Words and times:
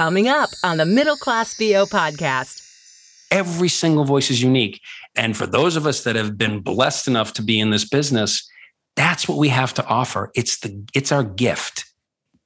Coming 0.00 0.28
up 0.28 0.48
on 0.64 0.78
the 0.78 0.86
Middle 0.86 1.14
Class 1.14 1.52
VO 1.58 1.84
podcast. 1.84 2.66
Every 3.30 3.68
single 3.68 4.06
voice 4.06 4.30
is 4.30 4.42
unique. 4.42 4.80
And 5.14 5.36
for 5.36 5.46
those 5.46 5.76
of 5.76 5.86
us 5.86 6.04
that 6.04 6.16
have 6.16 6.38
been 6.38 6.60
blessed 6.60 7.06
enough 7.06 7.34
to 7.34 7.42
be 7.42 7.60
in 7.60 7.68
this 7.68 7.86
business, 7.86 8.48
that's 8.96 9.28
what 9.28 9.36
we 9.36 9.50
have 9.50 9.74
to 9.74 9.84
offer. 9.84 10.30
It's 10.34 10.60
the 10.60 10.82
it's 10.94 11.12
our 11.12 11.22
gift. 11.22 11.84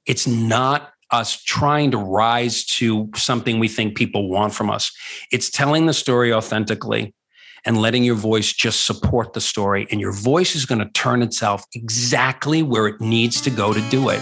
It's 0.05 0.27
not 0.27 0.91
us 1.11 1.41
trying 1.43 1.91
to 1.91 1.97
rise 1.97 2.65
to 2.65 3.09
something 3.15 3.57
we 3.57 3.69
think 3.69 3.95
people 3.95 4.27
want 4.27 4.53
from 4.53 4.69
us. 4.69 4.91
It's 5.31 5.49
telling 5.49 5.85
the 5.85 5.93
story 5.93 6.33
authentically 6.33 7.15
and 7.63 7.77
letting 7.77 8.03
your 8.03 8.15
voice 8.15 8.51
just 8.51 8.83
support 8.83 9.31
the 9.31 9.39
story. 9.39 9.87
And 9.91 10.01
your 10.01 10.11
voice 10.11 10.57
is 10.57 10.65
going 10.65 10.79
to 10.79 10.89
turn 10.89 11.21
itself 11.21 11.63
exactly 11.73 12.63
where 12.63 12.87
it 12.87 12.99
needs 12.99 13.39
to 13.39 13.49
go 13.49 13.71
to 13.71 13.79
do 13.89 14.09
it. 14.09 14.21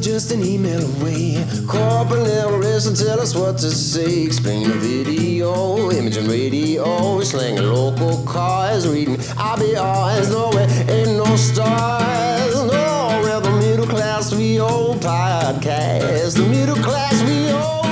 Just 0.00 0.32
an 0.32 0.42
email 0.42 0.80
away. 0.96 1.44
Corporate 1.68 2.22
level, 2.22 2.58
listen, 2.58 2.94
tell 2.94 3.20
us 3.20 3.34
what 3.34 3.58
to 3.58 3.70
say. 3.70 4.22
Explain 4.22 4.68
the 4.68 4.74
video, 4.74 5.90
image 5.90 6.16
and 6.16 6.26
radio. 6.26 7.20
Slinging 7.20 7.64
local 7.64 8.24
cars, 8.24 8.88
reading 8.88 9.16
IVRs. 9.16 10.30
No 10.30 10.56
way, 10.56 10.64
ain't 10.88 11.18
no 11.18 11.36
stars. 11.36 12.54
No, 12.54 13.40
the 13.40 13.50
middle 13.60 13.86
class 13.86 14.32
VO 14.32 14.94
podcast. 14.94 16.34
The 16.34 16.48
middle 16.48 16.76
class 16.76 17.20
VO 17.20 17.82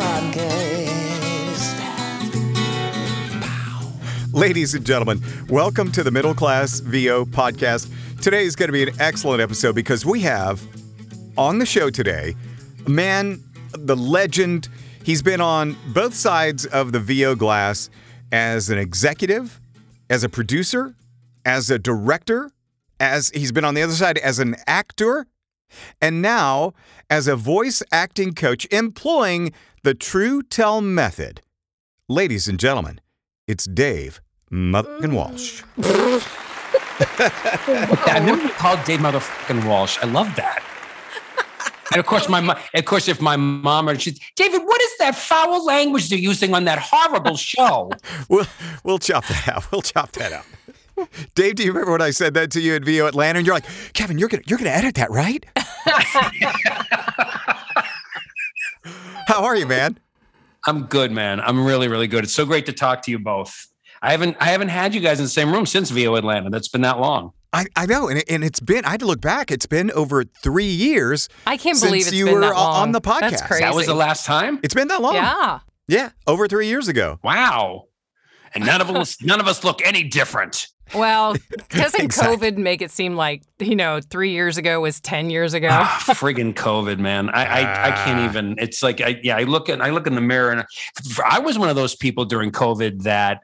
podcast. 0.00 0.32
Ladies 4.32 4.74
and 4.74 4.84
gentlemen, 4.84 5.22
welcome 5.48 5.92
to 5.92 6.02
the 6.02 6.10
Middle 6.10 6.34
Class 6.34 6.80
VO 6.80 7.24
podcast. 7.26 7.92
Today 8.20 8.44
is 8.44 8.56
going 8.56 8.68
to 8.68 8.72
be 8.72 8.82
an 8.82 9.00
excellent 9.00 9.40
episode 9.40 9.76
because 9.76 10.04
we 10.04 10.22
have 10.22 10.60
on 11.36 11.58
the 11.58 11.66
show 11.66 11.90
today 11.90 12.34
a 12.86 12.90
man, 12.90 13.42
the 13.72 13.96
legend. 13.96 14.68
He's 15.04 15.22
been 15.22 15.40
on 15.40 15.76
both 15.92 16.14
sides 16.14 16.66
of 16.66 16.92
the 16.92 17.00
VO 17.00 17.34
glass 17.34 17.90
as 18.32 18.70
an 18.70 18.78
executive, 18.78 19.60
as 20.10 20.24
a 20.24 20.28
producer, 20.28 20.94
as 21.44 21.70
a 21.70 21.78
director, 21.78 22.50
as 22.98 23.30
he's 23.30 23.52
been 23.52 23.64
on 23.64 23.74
the 23.74 23.82
other 23.82 23.92
side 23.92 24.18
as 24.18 24.38
an 24.38 24.56
actor, 24.66 25.26
and 26.00 26.22
now 26.22 26.72
as 27.08 27.28
a 27.28 27.36
voice 27.36 27.82
acting 27.92 28.34
coach 28.34 28.66
employing 28.70 29.52
the 29.82 29.94
True 29.94 30.42
Tell 30.42 30.80
method. 30.80 31.40
Ladies 32.08 32.48
and 32.48 32.58
gentlemen, 32.58 33.00
it's 33.46 33.64
Dave 33.64 34.20
Motherfucking 34.50 35.12
Walsh. 35.12 35.62
I 38.08 38.22
never 38.24 38.48
called 38.50 38.82
Dave 38.84 39.00
motherfucking 39.00 39.68
Walsh. 39.68 39.98
I 40.02 40.06
love 40.06 40.34
that. 40.36 40.65
And 41.96 42.00
of 42.00 42.06
course, 42.06 42.28
my 42.28 42.42
mo- 42.42 42.58
of 42.74 42.84
course, 42.84 43.08
if 43.08 43.22
my 43.22 43.36
mom 43.36 43.88
or 43.88 43.98
she's 43.98 44.20
David, 44.34 44.60
what 44.66 44.82
is 44.82 44.98
that 44.98 45.14
foul 45.16 45.64
language 45.64 46.10
they're 46.10 46.18
using 46.18 46.52
on 46.52 46.64
that 46.64 46.78
horrible 46.78 47.38
show? 47.38 47.90
We'll, 48.28 48.44
we'll 48.84 48.98
chop 48.98 49.26
that 49.28 49.48
out. 49.48 49.72
We'll 49.72 49.80
chop 49.80 50.12
that 50.12 50.30
out. 50.30 50.44
Dave, 51.34 51.54
do 51.54 51.62
you 51.62 51.72
remember 51.72 51.92
when 51.92 52.02
I 52.02 52.10
said 52.10 52.34
that 52.34 52.50
to 52.50 52.60
you 52.60 52.74
at 52.74 52.84
VO 52.84 53.06
Atlanta? 53.06 53.38
And 53.38 53.46
you're 53.46 53.54
like, 53.54 53.64
Kevin, 53.94 54.18
you're 54.18 54.28
gonna 54.28 54.42
you're 54.46 54.58
gonna 54.58 54.68
edit 54.68 54.96
that, 54.96 55.10
right? 55.10 55.46
How 59.26 59.42
are 59.42 59.56
you, 59.56 59.64
man? 59.64 59.98
I'm 60.66 60.84
good, 60.84 61.12
man. 61.12 61.40
I'm 61.40 61.64
really, 61.64 61.88
really 61.88 62.08
good. 62.08 62.24
It's 62.24 62.34
so 62.34 62.44
great 62.44 62.66
to 62.66 62.74
talk 62.74 63.00
to 63.02 63.10
you 63.10 63.18
both. 63.18 63.68
I 64.02 64.10
haven't 64.10 64.36
I 64.38 64.46
haven't 64.46 64.68
had 64.68 64.94
you 64.94 65.00
guys 65.00 65.18
in 65.18 65.24
the 65.24 65.30
same 65.30 65.50
room 65.50 65.64
since 65.64 65.88
VO 65.90 66.14
Atlanta. 66.16 66.50
That's 66.50 66.68
been 66.68 66.82
that 66.82 67.00
long. 67.00 67.32
I, 67.56 67.66
I 67.74 67.86
know, 67.86 68.08
and, 68.08 68.18
it, 68.18 68.24
and 68.30 68.44
it's 68.44 68.60
been. 68.60 68.84
I 68.84 68.90
had 68.90 69.00
to 69.00 69.06
look 69.06 69.20
back. 69.20 69.50
It's 69.50 69.66
been 69.66 69.90
over 69.92 70.24
three 70.24 70.64
years. 70.66 71.28
I 71.46 71.56
can't 71.56 71.76
since 71.76 71.90
believe 71.90 72.02
it's 72.06 72.12
you 72.12 72.26
been 72.26 72.34
were 72.34 72.40
that 72.40 72.54
long. 72.54 72.82
on 72.82 72.92
the 72.92 73.00
podcast. 73.00 73.20
That's 73.30 73.42
crazy. 73.42 73.64
That 73.64 73.74
was 73.74 73.86
the 73.86 73.94
last 73.94 74.26
time. 74.26 74.60
It's 74.62 74.74
been 74.74 74.88
that 74.88 75.00
long. 75.00 75.14
Yeah. 75.14 75.60
yeah, 75.88 76.10
over 76.26 76.46
three 76.48 76.66
years 76.68 76.88
ago. 76.88 77.18
Wow. 77.24 77.84
And 78.54 78.64
none 78.66 78.80
of 78.80 78.90
us 78.94 79.20
none 79.22 79.40
of 79.40 79.46
us 79.48 79.64
look 79.64 79.80
any 79.84 80.02
different. 80.04 80.68
Well, 80.94 81.34
doesn't 81.70 82.00
Exactly. 82.00 82.36
COVID 82.50 82.58
make 82.58 82.80
it 82.80 82.92
seem 82.92 83.16
like, 83.16 83.42
you 83.58 83.74
know, 83.74 83.98
three 84.08 84.30
years 84.30 84.56
ago 84.56 84.80
was 84.82 85.00
10 85.00 85.30
years 85.30 85.52
ago? 85.52 85.66
Ah, 85.68 86.00
friggin' 86.06 86.54
COVID, 86.54 86.98
man. 87.00 87.28
I, 87.30 87.44
I 87.44 87.60
I 87.88 87.90
can't 88.04 88.20
Ah. 88.20 88.24
even. 88.28 88.54
It's 88.58 88.82
like 88.84 89.00
I 89.00 89.18
yeah. 89.22 89.36
I 89.36 89.42
look 89.42 89.68
at 89.68 89.80
I 89.82 89.90
look 89.90 90.06
in 90.06 90.14
the 90.14 90.20
mirror 90.20 90.50
and 90.52 90.64
I 91.24 91.40
was 91.40 91.58
one 91.58 91.68
of 91.70 91.74
those 91.76 91.96
people 91.96 92.24
during 92.24 92.52
COVID 92.52 93.02
that 93.02 93.40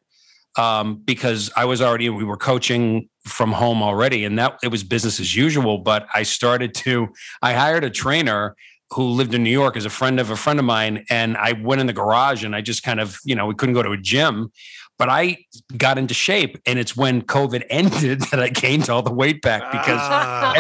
um 0.59 0.97
because 0.97 1.51
I 1.57 1.65
was 1.65 1.81
already 1.81 2.09
we 2.11 2.25
were 2.25 2.37
coaching 2.37 3.09
from 3.25 3.53
home 3.53 3.83
already 3.83 4.25
and 4.25 4.39
that 4.39 4.59
it 4.63 4.69
was 4.69 4.83
business 4.83 5.21
as 5.21 5.35
usual. 5.37 5.79
But 5.79 6.07
I 6.15 6.23
started 6.25 6.75
to 6.77 7.09
I 7.41 7.53
hired 7.55 7.85
a 7.85 7.91
trainer 7.91 8.55
who 8.91 9.05
lived 9.05 9.33
in 9.33 9.43
New 9.43 9.51
York 9.51 9.77
as 9.77 9.87
a 9.87 9.91
friend 9.91 10.21
of 10.21 10.31
a 10.31 10.37
friend 10.37 10.59
of 10.59 10.67
mine, 10.67 11.05
and 11.09 11.37
I 11.39 11.53
went 11.53 11.81
in 11.81 11.87
the 11.87 11.95
garage 11.95 12.45
and 12.45 12.55
I 12.55 12.61
just 12.61 12.83
kind 12.83 13.01
of 13.01 13.19
you 13.25 13.35
know 13.35 13.47
we 13.47 13.55
couldn't 13.55 13.75
go 13.75 13.83
to 13.83 13.93
a 13.93 13.97
gym. 13.99 14.53
But 14.99 15.09
I 15.09 15.39
got 15.77 15.97
into 15.99 16.15
shape, 16.15 16.59
and 16.67 16.79
it's 16.79 16.95
when 16.97 17.23
COVID 17.23 17.65
ended 17.71 18.21
that 18.31 18.41
I 18.41 18.49
gained 18.51 18.91
all 18.91 19.03
the 19.03 19.13
weight 19.13 19.41
back 19.43 19.63
because 19.73 19.99
Ah. 20.01 20.53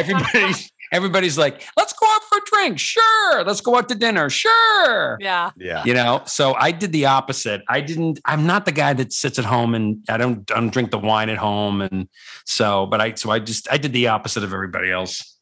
Everybody's 0.92 1.22
everybody's 1.22 1.38
like, 1.38 1.69
let's 1.76 1.92
go 1.92 2.06
out 2.06 2.22
for 2.25 2.38
a 2.38 2.41
drink. 2.44 2.78
Sure. 2.78 3.44
Let's 3.44 3.60
go 3.60 3.76
out 3.76 3.88
to 3.88 3.94
dinner. 3.94 4.30
Sure. 4.30 5.19
yeah. 5.20 5.50
yeah. 5.56 5.84
You 5.84 5.94
know, 5.94 6.22
so 6.26 6.54
I 6.54 6.72
did 6.72 6.92
the 6.92 7.06
opposite. 7.06 7.62
I 7.69 7.80
didn't, 7.80 8.20
I'm 8.25 8.47
not 8.47 8.64
the 8.64 8.72
guy 8.72 8.92
that 8.94 9.12
sits 9.12 9.38
at 9.38 9.44
home 9.44 9.75
and 9.75 10.04
I 10.08 10.16
don't, 10.16 10.50
I 10.50 10.54
don't 10.54 10.72
drink 10.72 10.91
the 10.91 10.98
wine 10.98 11.28
at 11.28 11.38
home. 11.38 11.81
And 11.81 12.08
so, 12.44 12.86
but 12.86 13.00
I, 13.00 13.14
so 13.14 13.31
I 13.31 13.38
just, 13.38 13.70
I 13.70 13.78
did 13.78 13.92
the 13.92 14.08
opposite 14.08 14.44
of 14.44 14.52
everybody 14.52 14.91
else. 14.91 15.38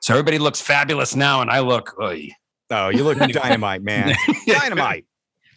So 0.00 0.12
everybody 0.12 0.38
looks 0.38 0.60
fabulous 0.60 1.16
now. 1.16 1.40
And 1.40 1.50
I 1.50 1.60
look, 1.60 1.96
oy. 2.00 2.30
Oh, 2.70 2.88
you 2.88 3.04
look 3.04 3.18
dynamite, 3.32 3.82
man. 3.82 4.14
Dynamite. 4.46 5.06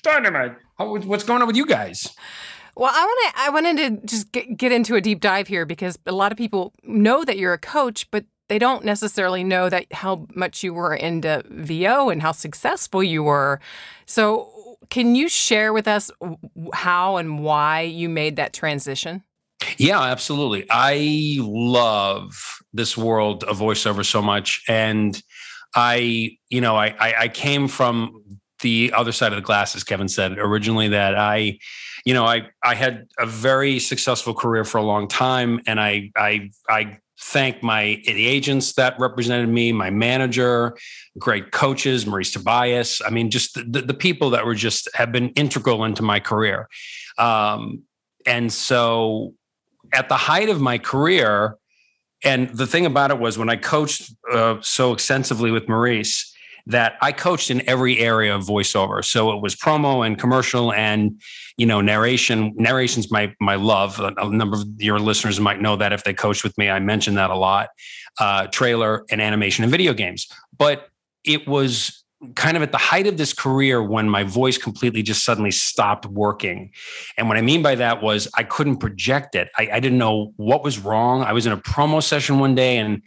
Dynamite. 0.03 0.55
How, 0.77 0.95
what's 0.97 1.23
going 1.23 1.41
on 1.41 1.47
with 1.47 1.55
you 1.55 1.65
guys? 1.65 2.13
Well, 2.75 2.91
I 2.93 3.03
want 3.03 3.35
to. 3.35 3.41
I 3.41 3.49
wanted 3.49 3.77
to 3.77 4.05
just 4.05 4.31
get, 4.31 4.55
get 4.55 4.71
into 4.71 4.93
a 4.93 5.01
deep 5.01 5.19
dive 5.19 5.47
here 5.47 5.65
because 5.65 5.97
a 6.05 6.11
lot 6.11 6.31
of 6.31 6.37
people 6.37 6.73
know 6.83 7.25
that 7.25 7.37
you're 7.39 7.53
a 7.53 7.57
coach, 7.57 8.09
but 8.11 8.25
they 8.47 8.59
don't 8.59 8.85
necessarily 8.85 9.43
know 9.43 9.69
that 9.69 9.91
how 9.91 10.27
much 10.33 10.63
you 10.63 10.73
were 10.73 10.95
into 10.95 11.43
VO 11.49 12.09
and 12.09 12.21
how 12.21 12.31
successful 12.31 13.03
you 13.03 13.23
were. 13.23 13.59
So, 14.05 14.77
can 14.89 15.15
you 15.15 15.27
share 15.27 15.73
with 15.73 15.87
us 15.87 16.09
how 16.73 17.17
and 17.17 17.39
why 17.39 17.81
you 17.81 18.07
made 18.07 18.37
that 18.37 18.53
transition? 18.53 19.23
Yeah, 19.77 20.01
absolutely. 20.01 20.65
I 20.69 21.37
love 21.39 22.59
this 22.73 22.97
world 22.97 23.43
of 23.43 23.59
voiceover 23.59 24.05
so 24.05 24.21
much. 24.21 24.63
And 24.67 25.21
I, 25.75 26.37
you 26.49 26.61
know, 26.61 26.75
I, 26.75 26.95
I, 26.99 27.13
I 27.21 27.27
came 27.27 27.67
from 27.67 28.23
the 28.61 28.93
other 28.95 29.11
side 29.11 29.31
of 29.33 29.35
the 29.35 29.41
glass, 29.41 29.75
as 29.75 29.83
Kevin 29.83 30.07
said 30.07 30.37
originally, 30.37 30.87
that 30.89 31.15
I, 31.15 31.59
you 32.05 32.13
know, 32.13 32.25
I, 32.25 32.47
I 32.63 32.75
had 32.75 33.07
a 33.19 33.25
very 33.25 33.79
successful 33.79 34.33
career 34.33 34.63
for 34.63 34.77
a 34.77 34.83
long 34.83 35.07
time. 35.07 35.59
And 35.67 35.79
I, 35.79 36.11
I, 36.15 36.49
I 36.69 36.97
thank 37.19 37.63
my 37.63 38.01
the 38.05 38.27
agents 38.27 38.73
that 38.73 38.99
represented 38.99 39.49
me, 39.49 39.71
my 39.71 39.89
manager, 39.89 40.77
great 41.17 41.51
coaches, 41.51 42.05
Maurice 42.05 42.31
Tobias. 42.31 43.01
I 43.05 43.09
mean, 43.09 43.31
just 43.31 43.55
the, 43.55 43.81
the 43.81 43.93
people 43.93 44.29
that 44.31 44.45
were 44.45 44.55
just 44.55 44.87
have 44.93 45.11
been 45.11 45.29
integral 45.29 45.83
into 45.83 46.03
my 46.03 46.19
career. 46.19 46.67
Um, 47.17 47.83
and 48.25 48.51
so 48.51 49.33
at 49.93 50.09
the 50.09 50.17
height 50.17 50.49
of 50.49 50.61
my 50.61 50.77
career, 50.77 51.57
and 52.23 52.49
the 52.49 52.67
thing 52.67 52.85
about 52.85 53.11
it 53.11 53.19
was 53.19 53.37
when 53.37 53.49
I 53.49 53.55
coached 53.55 54.11
uh, 54.31 54.57
so 54.61 54.91
extensively 54.91 55.51
with 55.51 55.69
Maurice, 55.69 56.33
that 56.67 56.97
I 57.01 57.13
coached 57.13 57.49
in 57.49 57.67
every 57.67 57.97
area 57.99 58.35
of 58.35 58.43
voiceover. 58.43 59.03
So 59.03 59.31
it 59.31 59.41
was 59.41 59.55
promo 59.55 60.05
and 60.05 60.19
commercial 60.19 60.73
and 60.73 61.19
you 61.57 61.65
know 61.65 61.81
narration. 61.81 62.53
Narration's 62.57 63.11
my 63.11 63.33
my 63.39 63.55
love. 63.55 63.99
A, 63.99 64.29
number 64.29 64.57
of 64.57 64.65
your 64.77 64.99
listeners 64.99 65.39
might 65.39 65.61
know 65.61 65.75
that 65.77 65.93
if 65.93 66.03
they 66.03 66.13
coached 66.13 66.43
with 66.43 66.57
me, 66.57 66.69
I 66.69 66.79
mentioned 66.79 67.17
that 67.17 67.29
a 67.29 67.35
lot. 67.35 67.69
Uh, 68.19 68.47
trailer 68.47 69.05
and 69.09 69.21
animation 69.21 69.63
and 69.63 69.71
video 69.71 69.93
games, 69.93 70.27
but 70.57 70.89
it 71.23 71.47
was 71.47 72.03
kind 72.35 72.57
of 72.57 72.63
at 72.63 72.71
the 72.71 72.79
height 72.79 73.05
of 73.05 73.17
this 73.17 73.31
career 73.31 73.81
when 73.83 74.09
my 74.09 74.23
voice 74.23 74.57
completely 74.57 75.03
just 75.03 75.23
suddenly 75.23 75.51
stopped 75.51 76.05
working. 76.07 76.71
And 77.15 77.27
what 77.27 77.37
I 77.37 77.41
mean 77.41 77.61
by 77.61 77.75
that 77.75 78.01
was 78.01 78.27
I 78.35 78.43
couldn't 78.43 78.77
project 78.77 79.35
it. 79.35 79.49
I, 79.57 79.69
I 79.73 79.79
didn't 79.79 79.99
know 79.99 80.33
what 80.37 80.63
was 80.63 80.79
wrong. 80.79 81.21
I 81.21 81.33
was 81.33 81.45
in 81.45 81.51
a 81.51 81.57
promo 81.57 82.01
session 82.01 82.39
one 82.39 82.55
day 82.55 82.77
and 82.77 83.03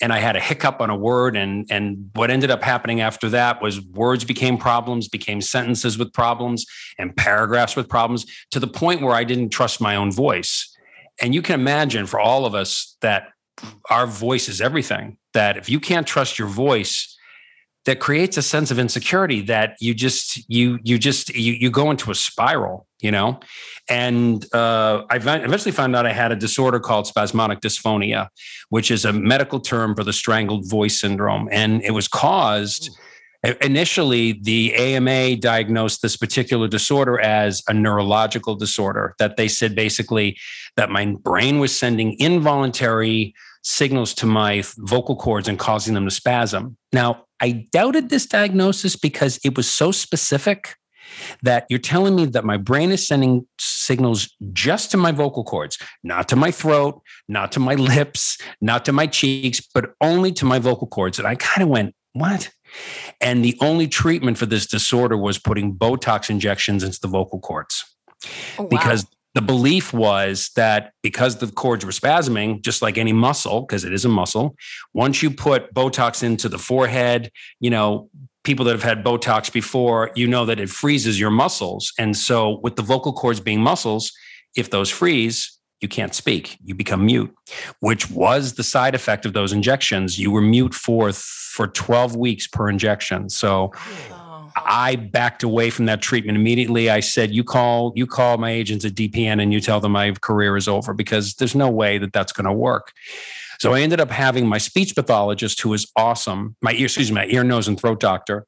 and 0.00 0.12
I 0.12 0.18
had 0.18 0.36
a 0.36 0.40
hiccup 0.40 0.80
on 0.80 0.90
a 0.90 0.96
word. 0.96 1.36
And 1.36 1.66
and 1.70 2.10
what 2.14 2.30
ended 2.30 2.50
up 2.50 2.62
happening 2.62 3.00
after 3.00 3.28
that 3.30 3.60
was 3.60 3.80
words 3.80 4.24
became 4.24 4.56
problems, 4.56 5.08
became 5.08 5.40
sentences 5.40 5.98
with 5.98 6.12
problems, 6.12 6.64
and 6.98 7.16
paragraphs 7.16 7.76
with 7.76 7.88
problems 7.88 8.26
to 8.50 8.60
the 8.60 8.66
point 8.66 9.02
where 9.02 9.14
I 9.14 9.24
didn't 9.24 9.50
trust 9.50 9.80
my 9.80 9.96
own 9.96 10.12
voice. 10.12 10.74
And 11.20 11.34
you 11.34 11.42
can 11.42 11.58
imagine 11.58 12.06
for 12.06 12.20
all 12.20 12.46
of 12.46 12.54
us 12.54 12.96
that 13.00 13.28
our 13.90 14.06
voice 14.06 14.48
is 14.48 14.60
everything. 14.60 15.18
That 15.34 15.56
if 15.56 15.68
you 15.68 15.80
can't 15.80 16.06
trust 16.06 16.38
your 16.38 16.48
voice, 16.48 17.17
that 17.88 18.00
creates 18.00 18.36
a 18.36 18.42
sense 18.42 18.70
of 18.70 18.78
insecurity 18.78 19.40
that 19.40 19.74
you 19.80 19.94
just 19.94 20.46
you 20.46 20.78
you 20.82 20.98
just 20.98 21.34
you 21.34 21.54
you 21.54 21.70
go 21.70 21.90
into 21.90 22.10
a 22.10 22.14
spiral 22.14 22.86
you 23.00 23.10
know 23.10 23.40
and 23.88 24.44
uh, 24.54 25.04
i 25.08 25.16
eventually 25.16 25.72
found 25.72 25.96
out 25.96 26.04
i 26.04 26.12
had 26.12 26.30
a 26.30 26.36
disorder 26.36 26.78
called 26.78 27.06
spasmodic 27.06 27.60
dysphonia 27.60 28.28
which 28.68 28.90
is 28.90 29.06
a 29.06 29.12
medical 29.14 29.58
term 29.58 29.94
for 29.94 30.04
the 30.04 30.12
strangled 30.12 30.68
voice 30.68 31.00
syndrome 31.00 31.48
and 31.50 31.82
it 31.82 31.92
was 31.92 32.06
caused 32.08 32.90
initially 33.62 34.32
the 34.42 34.74
ama 34.74 35.34
diagnosed 35.34 36.02
this 36.02 36.14
particular 36.14 36.68
disorder 36.68 37.18
as 37.18 37.62
a 37.68 37.72
neurological 37.72 38.54
disorder 38.54 39.14
that 39.18 39.38
they 39.38 39.48
said 39.48 39.74
basically 39.74 40.36
that 40.76 40.90
my 40.90 41.06
brain 41.22 41.58
was 41.58 41.74
sending 41.74 42.14
involuntary 42.20 43.34
signals 43.62 44.12
to 44.14 44.26
my 44.26 44.62
vocal 44.76 45.16
cords 45.16 45.48
and 45.48 45.58
causing 45.58 45.92
them 45.92 46.04
to 46.04 46.10
spasm. 46.10 46.76
Now, 46.92 47.24
I 47.40 47.66
doubted 47.72 48.08
this 48.08 48.26
diagnosis 48.26 48.96
because 48.96 49.38
it 49.44 49.56
was 49.56 49.70
so 49.70 49.92
specific 49.92 50.74
that 51.42 51.66
you're 51.70 51.78
telling 51.78 52.14
me 52.14 52.26
that 52.26 52.44
my 52.44 52.56
brain 52.56 52.90
is 52.90 53.06
sending 53.06 53.46
signals 53.58 54.34
just 54.52 54.90
to 54.90 54.96
my 54.96 55.12
vocal 55.12 55.44
cords, 55.44 55.78
not 56.02 56.28
to 56.28 56.36
my 56.36 56.50
throat, 56.50 57.00
not 57.28 57.52
to 57.52 57.60
my 57.60 57.74
lips, 57.74 58.38
not 58.60 58.84
to 58.84 58.92
my 58.92 59.06
cheeks, 59.06 59.60
but 59.72 59.92
only 60.00 60.32
to 60.32 60.44
my 60.44 60.58
vocal 60.58 60.86
cords. 60.86 61.18
And 61.18 61.26
I 61.26 61.34
kind 61.36 61.62
of 61.62 61.68
went, 61.68 61.94
what? 62.12 62.50
And 63.20 63.44
the 63.44 63.56
only 63.60 63.88
treatment 63.88 64.38
for 64.38 64.46
this 64.46 64.66
disorder 64.66 65.16
was 65.16 65.38
putting 65.38 65.74
Botox 65.74 66.28
injections 66.28 66.82
into 66.82 67.00
the 67.00 67.08
vocal 67.08 67.40
cords. 67.40 67.84
Oh, 68.58 68.64
wow. 68.64 68.68
Because 68.68 69.06
the 69.34 69.42
belief 69.42 69.92
was 69.92 70.50
that 70.56 70.92
because 71.02 71.36
the 71.36 71.46
cords 71.48 71.84
were 71.84 71.92
spasming, 71.92 72.62
just 72.62 72.82
like 72.82 72.98
any 72.98 73.12
muscle, 73.12 73.62
because 73.62 73.84
it 73.84 73.92
is 73.92 74.04
a 74.04 74.08
muscle, 74.08 74.56
once 74.94 75.22
you 75.22 75.30
put 75.30 75.72
Botox 75.74 76.22
into 76.22 76.48
the 76.48 76.58
forehead, 76.58 77.30
you 77.60 77.70
know, 77.70 78.08
people 78.44 78.64
that 78.64 78.72
have 78.72 78.82
had 78.82 79.04
Botox 79.04 79.52
before, 79.52 80.10
you 80.14 80.26
know 80.26 80.46
that 80.46 80.58
it 80.58 80.70
freezes 80.70 81.20
your 81.20 81.30
muscles. 81.30 81.92
And 81.98 82.16
so, 82.16 82.58
with 82.62 82.76
the 82.76 82.82
vocal 82.82 83.12
cords 83.12 83.40
being 83.40 83.60
muscles, 83.60 84.12
if 84.56 84.70
those 84.70 84.90
freeze, 84.90 85.58
you 85.80 85.88
can't 85.88 86.14
speak. 86.14 86.56
You 86.64 86.74
become 86.74 87.06
mute, 87.06 87.32
which 87.80 88.10
was 88.10 88.54
the 88.54 88.64
side 88.64 88.94
effect 88.94 89.26
of 89.26 89.32
those 89.32 89.52
injections. 89.52 90.18
You 90.18 90.30
were 90.30 90.40
mute 90.40 90.74
for 90.74 91.12
for 91.12 91.68
12 91.68 92.16
weeks 92.16 92.46
per 92.46 92.68
injection. 92.68 93.28
So, 93.28 93.72
I 94.64 94.96
backed 94.96 95.42
away 95.42 95.70
from 95.70 95.86
that 95.86 96.00
treatment 96.00 96.36
immediately. 96.36 96.90
I 96.90 97.00
said, 97.00 97.34
"You 97.34 97.44
call, 97.44 97.92
you 97.96 98.06
call 98.06 98.38
my 98.38 98.50
agents 98.50 98.84
at 98.84 98.94
DPN, 98.94 99.42
and 99.42 99.52
you 99.52 99.60
tell 99.60 99.80
them 99.80 99.92
my 99.92 100.12
career 100.12 100.56
is 100.56 100.68
over 100.68 100.94
because 100.94 101.34
there's 101.34 101.54
no 101.54 101.68
way 101.68 101.98
that 101.98 102.12
that's 102.12 102.32
going 102.32 102.46
to 102.46 102.52
work." 102.52 102.92
So 103.58 103.74
I 103.74 103.80
ended 103.80 104.00
up 104.00 104.10
having 104.10 104.46
my 104.46 104.58
speech 104.58 104.94
pathologist, 104.94 105.60
who 105.60 105.70
was 105.70 105.90
awesome, 105.96 106.56
my 106.62 106.72
ear, 106.72 106.86
excuse 106.86 107.10
me, 107.10 107.16
my 107.16 107.26
ear, 107.26 107.42
nose, 107.42 107.66
and 107.66 107.78
throat 107.78 108.00
doctor. 108.00 108.46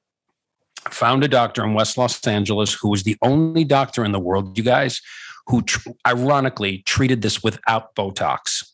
Found 0.89 1.25
a 1.25 1.29
doctor 1.29 1.65
in 1.65 1.75
West 1.75 1.99
Los 1.99 2.27
Angeles 2.27 2.73
who 2.73 2.89
was 2.89 3.03
the 3.03 3.17
only 3.23 3.65
doctor 3.65 4.05
in 4.05 4.12
the 4.12 4.21
world, 4.21 4.57
you 4.57 4.65
guys, 4.65 5.01
who 5.49 5.62
tr- 5.62 5.91
ironically 6.07 6.83
treated 6.87 7.23
this 7.23 7.43
without 7.43 7.95
Botox. 7.95 8.65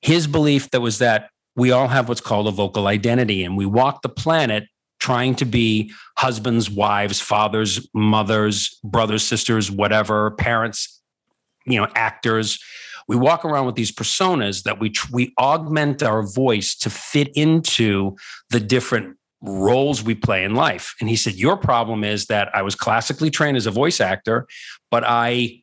His 0.00 0.26
belief 0.26 0.70
that 0.70 0.80
was 0.80 0.98
that 0.98 1.30
we 1.56 1.72
all 1.72 1.88
have 1.88 2.08
what's 2.08 2.20
called 2.20 2.46
a 2.46 2.52
vocal 2.52 2.86
identity, 2.86 3.42
and 3.42 3.56
we 3.56 3.66
walk 3.66 4.02
the 4.02 4.08
planet 4.08 4.64
trying 4.98 5.34
to 5.36 5.44
be 5.44 5.92
husbands, 6.16 6.70
wives, 6.70 7.20
fathers, 7.20 7.88
mothers, 7.94 8.78
brothers, 8.84 9.22
sisters, 9.22 9.70
whatever, 9.70 10.32
parents, 10.32 11.00
you 11.66 11.80
know, 11.80 11.88
actors. 11.94 12.58
We 13.06 13.16
walk 13.16 13.44
around 13.44 13.66
with 13.66 13.74
these 13.74 13.92
personas 13.92 14.64
that 14.64 14.78
we 14.80 14.92
we 15.12 15.32
augment 15.38 16.02
our 16.02 16.22
voice 16.22 16.74
to 16.76 16.90
fit 16.90 17.28
into 17.34 18.16
the 18.50 18.60
different 18.60 19.16
roles 19.40 20.02
we 20.02 20.14
play 20.14 20.44
in 20.44 20.54
life. 20.54 20.94
And 21.00 21.08
he 21.08 21.16
said, 21.16 21.34
"Your 21.34 21.56
problem 21.56 22.04
is 22.04 22.26
that 22.26 22.50
I 22.54 22.62
was 22.62 22.74
classically 22.74 23.30
trained 23.30 23.56
as 23.56 23.66
a 23.66 23.70
voice 23.70 24.00
actor, 24.00 24.46
but 24.90 25.04
I 25.06 25.62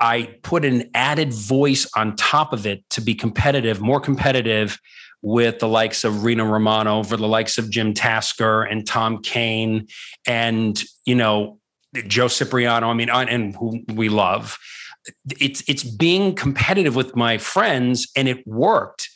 I 0.00 0.34
put 0.42 0.64
an 0.64 0.90
added 0.94 1.32
voice 1.32 1.86
on 1.94 2.16
top 2.16 2.52
of 2.52 2.66
it 2.66 2.88
to 2.90 3.02
be 3.02 3.14
competitive, 3.14 3.80
more 3.80 4.00
competitive 4.00 4.78
with 5.22 5.58
the 5.58 5.68
likes 5.68 6.04
of 6.04 6.24
Rino 6.24 6.44
Romano, 6.44 7.02
for 7.02 7.16
the 7.16 7.28
likes 7.28 7.58
of 7.58 7.70
Jim 7.70 7.94
Tasker 7.94 8.62
and 8.62 8.86
Tom 8.86 9.22
Kane, 9.22 9.86
and 10.26 10.82
you 11.04 11.14
know 11.14 11.58
Joe 12.06 12.28
Cipriano. 12.28 12.88
I 12.88 12.94
mean, 12.94 13.10
and 13.10 13.54
who 13.56 13.82
we 13.94 14.08
love. 14.08 14.58
It's 15.40 15.62
it's 15.68 15.84
being 15.84 16.34
competitive 16.34 16.94
with 16.94 17.16
my 17.16 17.38
friends, 17.38 18.10
and 18.16 18.28
it 18.28 18.46
worked. 18.46 19.08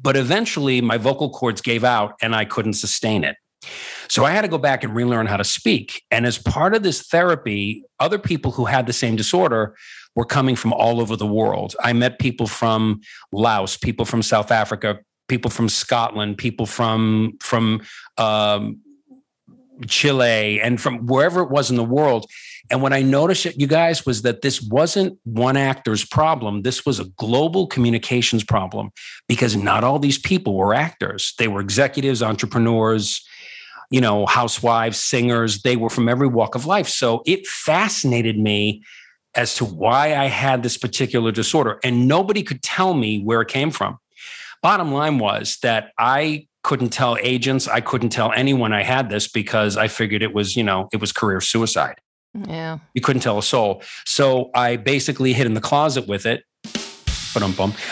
But 0.00 0.16
eventually, 0.16 0.80
my 0.80 0.98
vocal 0.98 1.30
cords 1.30 1.60
gave 1.60 1.84
out, 1.84 2.14
and 2.20 2.34
I 2.34 2.44
couldn't 2.44 2.74
sustain 2.74 3.24
it. 3.24 3.36
So 4.08 4.24
I 4.24 4.30
had 4.30 4.42
to 4.42 4.48
go 4.48 4.58
back 4.58 4.84
and 4.84 4.94
relearn 4.94 5.26
how 5.26 5.36
to 5.36 5.44
speak. 5.44 6.02
And 6.10 6.26
as 6.26 6.38
part 6.38 6.74
of 6.74 6.82
this 6.82 7.02
therapy, 7.06 7.82
other 7.98 8.18
people 8.18 8.52
who 8.52 8.64
had 8.64 8.86
the 8.86 8.92
same 8.92 9.16
disorder 9.16 9.74
were 10.14 10.24
coming 10.24 10.54
from 10.56 10.72
all 10.72 11.00
over 11.00 11.16
the 11.16 11.26
world. 11.26 11.74
I 11.82 11.92
met 11.92 12.18
people 12.18 12.46
from 12.46 13.00
Laos, 13.32 13.76
people 13.76 14.04
from 14.04 14.22
South 14.22 14.50
Africa, 14.50 15.00
people 15.28 15.50
from 15.50 15.68
Scotland, 15.68 16.38
people 16.38 16.66
from 16.66 17.36
from 17.40 17.82
um, 18.18 18.80
Chile, 19.86 20.60
and 20.60 20.80
from 20.80 21.06
wherever 21.06 21.42
it 21.42 21.50
was 21.50 21.70
in 21.70 21.76
the 21.76 21.84
world. 21.84 22.26
And 22.70 22.82
what 22.82 22.92
I 22.92 23.02
noticed, 23.02 23.44
you 23.56 23.66
guys, 23.66 24.04
was 24.04 24.22
that 24.22 24.42
this 24.42 24.60
wasn't 24.60 25.18
one 25.22 25.56
actor's 25.56 26.04
problem. 26.04 26.62
This 26.62 26.84
was 26.84 26.98
a 26.98 27.04
global 27.16 27.68
communications 27.68 28.42
problem 28.42 28.90
because 29.28 29.54
not 29.54 29.84
all 29.84 30.00
these 30.00 30.18
people 30.18 30.56
were 30.56 30.74
actors. 30.74 31.34
They 31.38 31.46
were 31.46 31.60
executives, 31.60 32.22
entrepreneurs, 32.22 33.24
you 33.90 34.00
know, 34.00 34.26
housewives, 34.26 34.98
singers. 34.98 35.62
They 35.62 35.76
were 35.76 35.90
from 35.90 36.08
every 36.08 36.26
walk 36.26 36.56
of 36.56 36.66
life. 36.66 36.88
So 36.88 37.22
it 37.24 37.46
fascinated 37.46 38.38
me 38.38 38.82
as 39.36 39.54
to 39.56 39.64
why 39.64 40.16
I 40.16 40.26
had 40.26 40.62
this 40.62 40.78
particular 40.78 41.30
disorder. 41.30 41.78
And 41.84 42.08
nobody 42.08 42.42
could 42.42 42.62
tell 42.62 42.94
me 42.94 43.22
where 43.22 43.42
it 43.42 43.48
came 43.48 43.70
from. 43.70 43.98
Bottom 44.62 44.92
line 44.92 45.18
was 45.18 45.58
that 45.62 45.92
I 45.98 46.46
couldn't 46.62 46.90
tell 46.90 47.16
agents, 47.20 47.68
I 47.68 47.80
couldn't 47.80 48.10
tell 48.10 48.32
anyone 48.32 48.72
I 48.72 48.82
had 48.82 49.08
this 49.08 49.28
because 49.28 49.76
I 49.76 49.88
figured 49.88 50.22
it 50.22 50.34
was, 50.34 50.56
you 50.56 50.64
know, 50.64 50.88
it 50.92 51.00
was 51.00 51.12
career 51.12 51.40
suicide. 51.40 51.96
Yeah. 52.34 52.78
You 52.92 53.00
couldn't 53.00 53.22
tell 53.22 53.38
a 53.38 53.42
soul. 53.42 53.82
So 54.04 54.50
I 54.54 54.76
basically 54.76 55.32
hid 55.32 55.46
in 55.46 55.54
the 55.54 55.60
closet 55.60 56.06
with 56.08 56.26
it. 56.26 56.44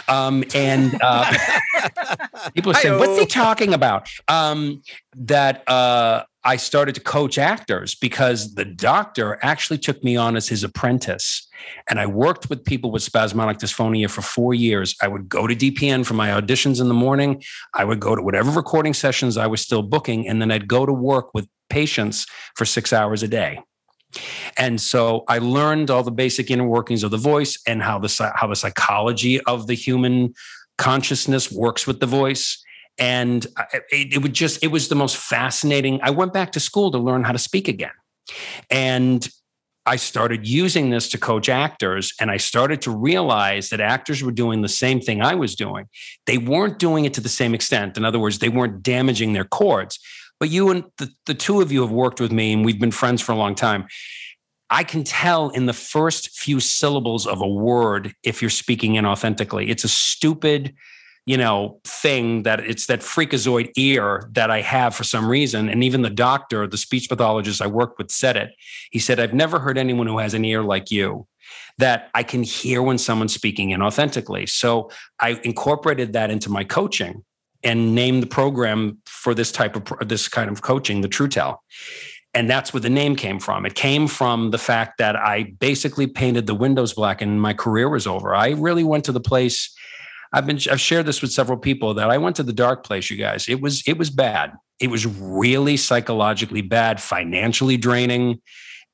Um, 0.08 0.43
and 0.55 0.99
uh, 1.02 1.31
people 2.55 2.72
are 2.72 2.75
saying, 2.76 2.99
"What's 2.99 3.19
he 3.19 3.26
talking 3.26 3.75
about?" 3.75 4.08
Um, 4.26 4.82
that 5.16 5.69
uh, 5.69 6.25
I 6.44 6.56
started 6.56 6.94
to 6.96 7.00
coach 7.00 7.38
actors 7.38 7.94
because 7.94 8.55
the 8.55 8.64
doctor 8.67 9.38
actually 9.43 9.79
took 9.79 10.05
me 10.05 10.17
on 10.17 10.37
as 10.37 10.49
his 10.49 10.62
apprentice. 10.62 11.49
And 11.88 11.99
I 11.99 12.06
worked 12.06 12.50
with 12.50 12.64
people 12.64 12.91
with 12.91 13.02
spasmodic 13.02 13.58
dysphonia 13.58 14.11
for 14.11 14.20
four 14.20 14.52
years. 14.52 14.94
I 15.00 15.08
would 15.08 15.29
go 15.29 15.46
to 15.46 15.56
DPN 15.56 16.05
for 16.05 16.14
my 16.14 16.29
auditions 16.29 16.81
in 16.81 16.88
the 16.88 16.94
morning. 16.94 17.43
I 17.73 17.85
would 17.85 18.00
go 18.00 18.14
to 18.14 18.23
whatever 18.23 18.50
recording 18.50 18.93
sessions 18.93 19.38
I 19.38 19.46
was 19.46 19.62
still 19.62 19.82
booking. 19.82 20.29
And 20.29 20.41
then 20.41 20.50
I'd 20.50 20.69
go 20.69 20.85
to 20.85 20.93
work 20.93 21.33
with 21.33 21.49
patients 21.71 22.26
for 22.57 22.66
six 22.66 22.92
hours 22.92 23.23
a 23.23 23.28
day. 23.28 23.61
And 24.59 24.80
so 24.80 25.25
I 25.28 25.38
learned 25.38 25.90
all 25.90 26.02
the 26.02 26.12
basic 26.12 26.50
inner 26.50 26.68
workings 26.68 27.02
of 27.02 27.11
the 27.11 27.16
voice 27.16 27.59
and 27.66 27.83
how 27.83 27.99
the, 27.99 28.33
how 28.35 28.47
the 28.47 28.57
psychology 28.57 29.40
of 29.40 29.66
the 29.66 29.75
human 29.75 30.35
consciousness 30.76 31.50
works 31.50 31.87
with 31.87 32.00
the 32.00 32.07
voice 32.07 32.63
and 32.98 33.46
it, 33.72 34.14
it 34.14 34.22
would 34.22 34.32
just 34.32 34.62
it 34.62 34.68
was 34.68 34.88
the 34.88 34.94
most 34.94 35.16
fascinating 35.16 36.00
i 36.02 36.10
went 36.10 36.32
back 36.32 36.52
to 36.52 36.60
school 36.60 36.90
to 36.90 36.98
learn 36.98 37.24
how 37.24 37.32
to 37.32 37.38
speak 37.38 37.68
again 37.68 37.90
and 38.70 39.28
I 39.86 39.96
started 39.96 40.48
using 40.48 40.88
this 40.88 41.10
to 41.10 41.18
coach 41.18 41.50
actors, 41.50 42.14
and 42.18 42.30
I 42.30 42.38
started 42.38 42.80
to 42.82 42.90
realize 42.90 43.68
that 43.68 43.80
actors 43.80 44.22
were 44.22 44.32
doing 44.32 44.62
the 44.62 44.68
same 44.68 44.98
thing 44.98 45.20
I 45.20 45.34
was 45.34 45.54
doing. 45.54 45.88
They 46.26 46.38
weren't 46.38 46.78
doing 46.78 47.04
it 47.04 47.12
to 47.14 47.20
the 47.20 47.28
same 47.28 47.54
extent. 47.54 47.98
In 47.98 48.04
other 48.04 48.18
words, 48.18 48.38
they 48.38 48.48
weren't 48.48 48.82
damaging 48.82 49.34
their 49.34 49.44
cords. 49.44 49.98
But 50.40 50.48
you 50.48 50.70
and 50.70 50.84
the, 50.96 51.10
the 51.26 51.34
two 51.34 51.60
of 51.60 51.70
you 51.70 51.82
have 51.82 51.90
worked 51.90 52.18
with 52.18 52.32
me, 52.32 52.54
and 52.54 52.64
we've 52.64 52.80
been 52.80 52.90
friends 52.90 53.20
for 53.20 53.32
a 53.32 53.36
long 53.36 53.54
time. 53.54 53.86
I 54.70 54.84
can 54.84 55.04
tell 55.04 55.50
in 55.50 55.66
the 55.66 55.74
first 55.74 56.30
few 56.30 56.60
syllables 56.60 57.26
of 57.26 57.42
a 57.42 57.46
word 57.46 58.14
if 58.22 58.40
you're 58.40 58.50
speaking 58.50 58.94
inauthentically. 58.94 59.68
It's 59.68 59.84
a 59.84 59.88
stupid, 59.88 60.74
you 61.26 61.38
know, 61.38 61.81
thing 61.85 62.43
that 62.43 62.61
it's 62.61 62.87
that 62.87 63.00
freakazoid 63.00 63.71
ear 63.76 64.28
that 64.33 64.50
I 64.50 64.61
have 64.61 64.95
for 64.95 65.04
some 65.04 65.26
reason. 65.26 65.69
And 65.69 65.83
even 65.83 66.02
the 66.02 66.11
doctor, 66.11 66.66
the 66.66 66.76
speech 66.76 67.09
pathologist 67.09 67.62
I 67.62 67.66
worked 67.66 67.99
with 67.99 68.11
said 68.11 68.37
it. 68.37 68.50
He 68.90 68.99
said, 68.99 69.19
I've 69.19 69.33
never 69.33 69.59
heard 69.59 69.78
anyone 69.78 70.07
who 70.07 70.19
has 70.19 70.35
an 70.35 70.45
ear 70.45 70.62
like 70.62 70.90
you 70.90 71.26
that 71.78 72.11
I 72.14 72.23
can 72.23 72.43
hear 72.43 72.83
when 72.83 72.99
someone's 72.99 73.35
speaking 73.35 73.71
inauthentically. 73.71 74.49
So 74.49 74.90
I 75.19 75.40
incorporated 75.45 76.12
that 76.12 76.31
into 76.31 76.50
my 76.50 76.62
coaching 76.62 77.25
and 77.62 77.95
named 77.95 78.23
the 78.23 78.26
program 78.26 78.99
for 79.07 79.35
this 79.35 79.50
type 79.50 79.76
of 79.76 80.09
this 80.09 80.28
kind 80.28 80.50
of 80.50 80.62
coaching, 80.62 81.00
the 81.00 81.09
TrueTell. 81.09 81.57
And 82.35 82.50
that's 82.50 82.75
where 82.75 82.81
the 82.81 82.90
name 82.90 83.16
came 83.16 83.38
from. 83.40 83.64
It 83.64 83.75
came 83.75 84.09
from 84.09 84.50
the 84.50 84.59
fact 84.59 84.99
that 84.99 85.16
I 85.16 85.54
basically 85.59 86.07
painted 86.07 86.47
the 86.47 86.54
windows 86.54 86.93
black 86.93 87.23
and 87.23 87.40
my 87.40 87.54
career 87.54 87.88
was 87.88 88.07
over. 88.07 88.35
I 88.35 88.50
really 88.50 88.85
went 88.85 89.04
to 89.04 89.12
the 89.12 89.21
place 89.21 89.75
I've 90.35 90.47
been 90.47 90.59
I've 90.71 90.81
shared 90.81 91.07
this 91.07 91.23
with 91.23 91.33
several 91.33 91.57
people 91.57 91.95
that 91.95 92.11
I 92.11 92.19
went 92.19 92.35
to 92.37 92.43
the 92.43 92.53
dark 92.53 92.85
place, 92.85 93.09
you 93.09 93.17
guys. 93.17 93.49
It 93.49 93.61
was 93.61 93.85
it 93.87 93.97
was 93.97 94.11
bad. 94.11 94.53
It 94.81 94.88
was 94.88 95.07
really 95.07 95.76
psychologically 95.76 96.61
bad, 96.61 97.00
financially 97.00 97.76
draining, 97.76 98.41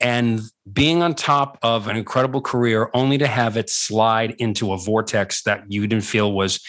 and 0.01 0.43
being 0.71 1.03
on 1.03 1.15
top 1.15 1.59
of 1.63 1.89
an 1.89 1.97
incredible 1.97 2.43
career 2.43 2.91
only 2.93 3.17
to 3.17 3.27
have 3.27 3.57
it 3.57 3.71
slide 3.71 4.33
into 4.39 4.73
a 4.73 4.77
vortex 4.77 5.43
that 5.45 5.65
you 5.69 5.87
didn't 5.87 6.05
feel 6.05 6.33
was 6.33 6.61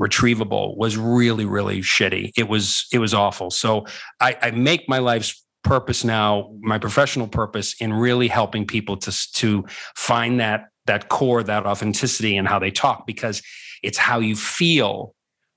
retrievable 0.00 0.76
was 0.76 0.98
really 0.98 1.46
really 1.46 1.80
shitty 1.80 2.30
it 2.36 2.48
was 2.50 2.86
it 2.92 2.98
was 2.98 3.14
awful 3.14 3.50
so 3.50 3.86
i, 4.20 4.36
I 4.42 4.50
make 4.50 4.86
my 4.90 4.98
life's 4.98 5.42
purpose 5.64 6.04
now 6.04 6.52
my 6.60 6.78
professional 6.78 7.26
purpose 7.26 7.74
in 7.80 7.94
really 7.94 8.28
helping 8.28 8.66
people 8.66 8.98
to 8.98 9.32
to 9.36 9.64
find 9.96 10.38
that 10.38 10.66
that 10.84 11.08
core 11.08 11.42
that 11.42 11.64
authenticity 11.64 12.36
and 12.36 12.46
how 12.46 12.58
they 12.58 12.70
talk 12.70 13.06
because 13.06 13.40
it's 13.86 13.98
how 13.98 14.18
you 14.18 14.34
feel 14.36 15.14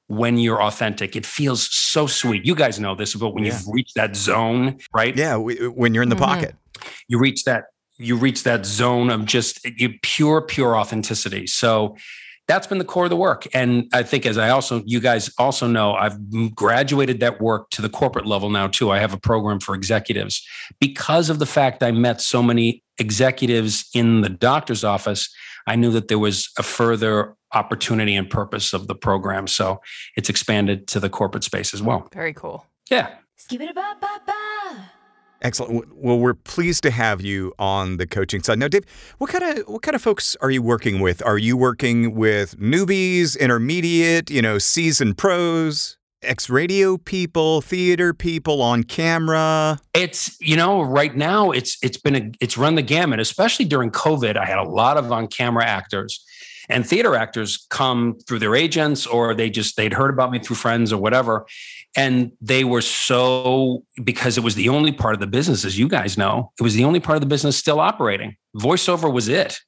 when 0.07 0.38
you're 0.38 0.62
authentic. 0.63 1.15
It 1.15 1.25
feels 1.25 1.62
so 1.74 2.07
sweet. 2.07 2.45
You 2.45 2.55
guys 2.55 2.79
know 2.79 2.95
this 2.95 3.13
but 3.15 3.33
when 3.33 3.43
Yeah. 3.43 3.53
you've 3.53 3.67
reached 3.67 3.95
that 3.95 4.15
zone 4.15 4.77
right? 4.93 5.15
Yeah, 5.15 5.33
w- 5.33 5.71
when 5.71 5.93
you're 5.93 6.03
in 6.03 6.09
the 6.09 6.15
Mhm. 6.15 6.19
pocket. 6.31 6.55
you 7.09 7.19
reach 7.19 7.43
that 7.43 7.65
you 7.98 8.15
reach 8.15 8.43
that 8.43 8.65
zone 8.65 9.09
of 9.09 9.25
just 9.25 9.59
you 9.77 9.89
pure 10.01 10.41
pure 10.41 10.77
authenticity. 10.77 11.45
So 11.48 11.98
that's 12.48 12.65
been 12.65 12.77
the 12.77 12.86
core 12.93 13.03
of 13.03 13.09
the 13.09 13.15
work. 13.29 13.45
And 13.53 13.69
i 13.93 14.01
think 14.03 14.25
as 14.25 14.38
i 14.38 14.48
also 14.50 14.81
you 14.86 15.00
guys 15.01 15.29
also 15.38 15.67
know 15.67 15.88
i've 15.95 16.17
graduated 16.55 17.19
that 17.19 17.41
work 17.41 17.69
to 17.71 17.81
the 17.81 17.89
corporate 17.89 18.25
level 18.25 18.50
now 18.50 18.67
too. 18.67 18.89
I 18.89 19.00
have 19.00 19.13
a 19.13 19.19
program 19.19 19.59
for 19.59 19.75
executives. 19.75 20.36
Because 20.79 21.29
of 21.29 21.38
the 21.39 21.45
fact 21.57 21.83
i 21.83 21.91
met 21.91 22.21
so 22.21 22.41
many 22.41 22.67
executives 22.98 23.75
in 23.93 24.21
the 24.21 24.29
doctor's 24.29 24.83
office 24.95 25.29
i 25.68 25.75
knew 25.75 25.92
that 25.92 26.08
there 26.08 26.20
was 26.20 26.50
a 26.58 26.63
further 26.63 27.36
opportunity 27.54 28.16
and 28.16 28.30
purpose 28.30 28.74
of 28.74 28.88
the 28.88 28.96
program 28.96 29.48
so 29.48 29.80
it's 30.16 30.30
expanded 30.30 30.88
to 30.88 31.00
the 31.00 31.10
corporate 31.10 31.44
space 31.44 31.74
as 31.74 31.82
well 31.82 32.08
Very 32.13 32.34
cool. 32.34 32.66
yeah 32.89 33.16
Excellent. 35.42 35.88
Well, 35.96 36.20
we're 36.20 36.34
pleased 36.34 36.84
to 36.84 36.92
have 36.92 37.22
you 37.22 37.54
on 37.58 37.96
the 37.98 38.06
coaching 38.06 38.44
side. 38.44 38.60
Now, 38.60 38.68
Dave, 38.68 38.84
what 39.20 39.30
kind 39.30 39.58
of 39.60 39.68
what 39.68 39.82
kind 39.82 39.96
of 39.96 40.01
folks 40.01 40.36
are 40.42 40.51
you 40.51 40.62
working 40.62 41.00
with? 41.00 41.25
Are 41.25 41.38
you 41.38 41.56
working 41.56 42.13
with 42.16 42.60
newbies, 42.60 43.39
intermediate, 43.39 44.30
you 44.30 44.42
know, 44.42 44.58
seasoned 44.58 45.18
pros, 45.18 45.98
ex-radio 46.22 46.98
people, 46.98 47.62
theater 47.62 48.14
people 48.14 48.62
on 48.62 48.84
camera? 48.84 49.80
It's 49.94 50.40
you 50.42 50.56
know 50.56 50.82
right 50.82 51.16
now 51.16 51.52
it's 51.52 51.78
it's 51.82 51.98
been 51.98 52.16
a 52.16 52.32
it's 52.40 52.58
run 52.58 52.76
the 52.76 52.82
gamut, 52.82 53.20
especially 53.20 53.66
during 53.66 53.92
COVID. 53.92 54.38
I 54.38 54.46
had 54.46 54.58
a 54.58 54.64
lot 54.64 54.98
of 54.98 55.12
on 55.12 55.28
camera 55.28 55.66
actors 55.66 56.24
and 56.70 56.88
theater 56.88 57.16
actors 57.16 57.66
come 57.70 58.18
through 58.28 58.40
their 58.40 58.56
agents 58.56 59.08
or 59.08 59.34
they 59.34 59.50
just 59.50 59.76
they'd 59.76 59.94
heard 59.94 60.12
about 60.12 60.32
me 60.32 60.40
through 60.40 60.56
friends 60.56 60.94
or 60.94 60.98
whatever, 60.98 61.46
and 61.98 62.32
they 62.40 62.64
were 62.64 62.82
so 62.82 63.84
because 64.04 64.38
it 64.38 64.44
was 64.44 64.56
the 64.56 64.70
only 64.70 64.92
part 64.92 65.16
of 65.16 65.20
the 65.20 65.28
business, 65.28 65.66
as 65.66 65.78
you 65.78 65.88
guys 65.88 66.18
know, 66.18 66.52
it 66.60 66.64
was 66.64 66.76
the 66.76 66.86
only 66.86 67.00
part 67.00 67.16
of 67.16 67.22
the 67.22 67.28
business 67.28 67.58
still 67.58 67.80
operating. 67.80 68.36
Voiceover 68.56 69.12
was 69.12 69.28
it. 69.28 69.60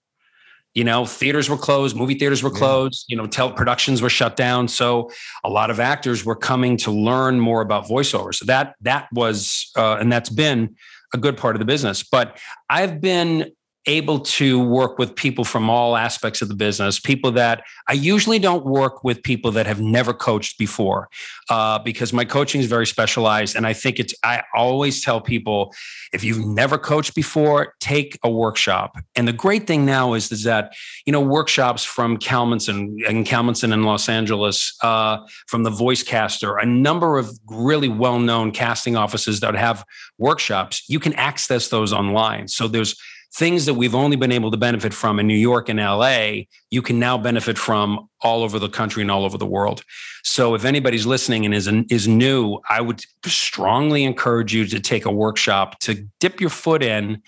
You 0.74 0.84
know, 0.86 1.06
theaters 1.06 1.50
were 1.50 1.58
closed, 1.58 1.96
movie 1.96 2.16
theaters 2.16 2.42
were 2.44 2.52
Yeah. 2.54 2.60
closed, 2.60 3.06
you 3.10 3.18
know, 3.18 3.28
tel- 3.28 3.52
productions 3.52 4.02
were 4.02 4.10
shut 4.10 4.36
down. 4.38 4.68
So 4.68 5.12
a 5.44 5.50
lot 5.50 5.70
of 5.70 5.80
actors 5.80 6.24
were 6.24 6.36
coming 6.36 6.78
to 6.78 6.92
learn 6.92 7.40
more 7.40 7.62
about 7.62 7.86
voiceover. 7.88 8.34
So 8.34 8.46
that 8.46 8.76
that 8.82 9.08
was 9.14 9.70
uh, 9.76 9.98
and 10.00 10.12
that's 10.12 10.30
been 10.30 10.76
a 11.14 11.18
good 11.18 11.36
part 11.36 11.56
of 11.56 11.60
the 11.60 11.66
business. 11.66 12.04
But 12.04 12.38
I've 12.70 13.02
been 13.02 13.52
able 13.88 14.20
to 14.20 14.64
work 14.64 15.00
with 15.00 15.16
people 15.16 15.44
from 15.44 15.70
all 15.70 15.98
aspects 15.98 16.42
of 16.42 16.48
the 16.48 16.54
business. 16.54 17.00
People 17.00 17.32
that 17.32 17.64
I 17.88 17.94
usually 17.94 18.38
don't 18.38 18.66
work 18.66 19.04
with 19.04 19.24
people 19.24 19.52
that 19.52 19.66
have 19.66 19.82
never 19.82 20.14
coached 20.14 20.60
before, 20.60 21.10
uh, 21.50 21.80
because 21.80 22.14
my 22.14 22.24
coaching 22.24 22.62
is 22.62 22.68
very 22.68 22.86
specialized. 22.86 23.56
And 23.56 23.66
I 23.66 23.74
think 23.74 24.00
it's 24.00 24.14
I 24.24 24.44
always 24.54 25.04
tell 25.04 25.20
people 25.20 25.74
if 26.14 26.24
you've 26.24 26.46
never 26.46 26.78
coached 26.78 27.16
before, 27.16 27.74
take 27.80 28.20
a 28.24 28.30
workshop. 28.30 28.98
And 29.16 29.28
the 29.28 29.34
great 29.34 29.66
thing 29.66 29.86
now 29.86 30.14
is 30.14 30.32
is 30.32 30.44
that 30.44 30.74
you 31.06 31.12
know 31.12 31.22
workshops 31.22 31.84
from 31.84 32.18
Kalmenson 32.18 33.08
and 33.08 33.26
Kalmenson 33.26 33.74
in 33.74 33.84
Los 33.84 34.10
Angeles, 34.10 34.78
uh, 34.84 35.18
from 35.48 35.64
the 35.64 35.72
Voice 35.72 36.04
Caster, 36.04 36.58
a 36.58 36.66
number 36.66 37.18
of 37.18 37.32
really 37.48 37.88
well-known 37.88 38.52
casting 38.52 38.96
offices 38.96 39.40
that 39.40 39.56
have 39.56 39.84
workshops. 40.20 40.84
You 40.88 41.00
can 41.00 41.14
access 41.14 41.70
those 41.70 41.92
online. 41.92 42.48
So 42.48 42.68
there's 42.68 42.96
things 43.34 43.66
that 43.66 43.76
we've 43.76 43.96
only 43.96 44.18
been 44.18 44.32
able 44.32 44.52
to 44.52 44.58
benefit 44.58 44.94
from 44.94 45.20
in 45.20 45.28
New 45.28 45.34
York 45.34 45.70
and 45.70 45.80
LA. 45.80 46.44
You 46.70 46.82
can 46.82 47.00
now 47.00 47.18
benefit 47.18 47.58
from 47.58 48.10
all 48.22 48.44
over 48.44 48.60
the 48.60 48.70
country 48.70 49.02
and 49.02 49.10
all 49.10 49.24
over 49.24 49.38
the 49.38 49.46
world. 49.46 49.84
So 50.24 50.54
if 50.54 50.66
anybody's 50.66 51.06
listening 51.06 51.46
and 51.46 51.54
is 51.54 51.68
is 51.90 52.08
new, 52.08 52.60
I 52.70 52.82
would 52.82 53.02
strongly 53.26 54.04
encourage 54.04 54.54
you 54.54 54.66
to 54.68 54.80
take 54.80 55.06
a 55.06 55.12
workshop 55.12 55.80
to 55.82 56.06
dip 56.20 56.42
your 56.42 56.50
foot 56.50 56.84
in 56.84 57.22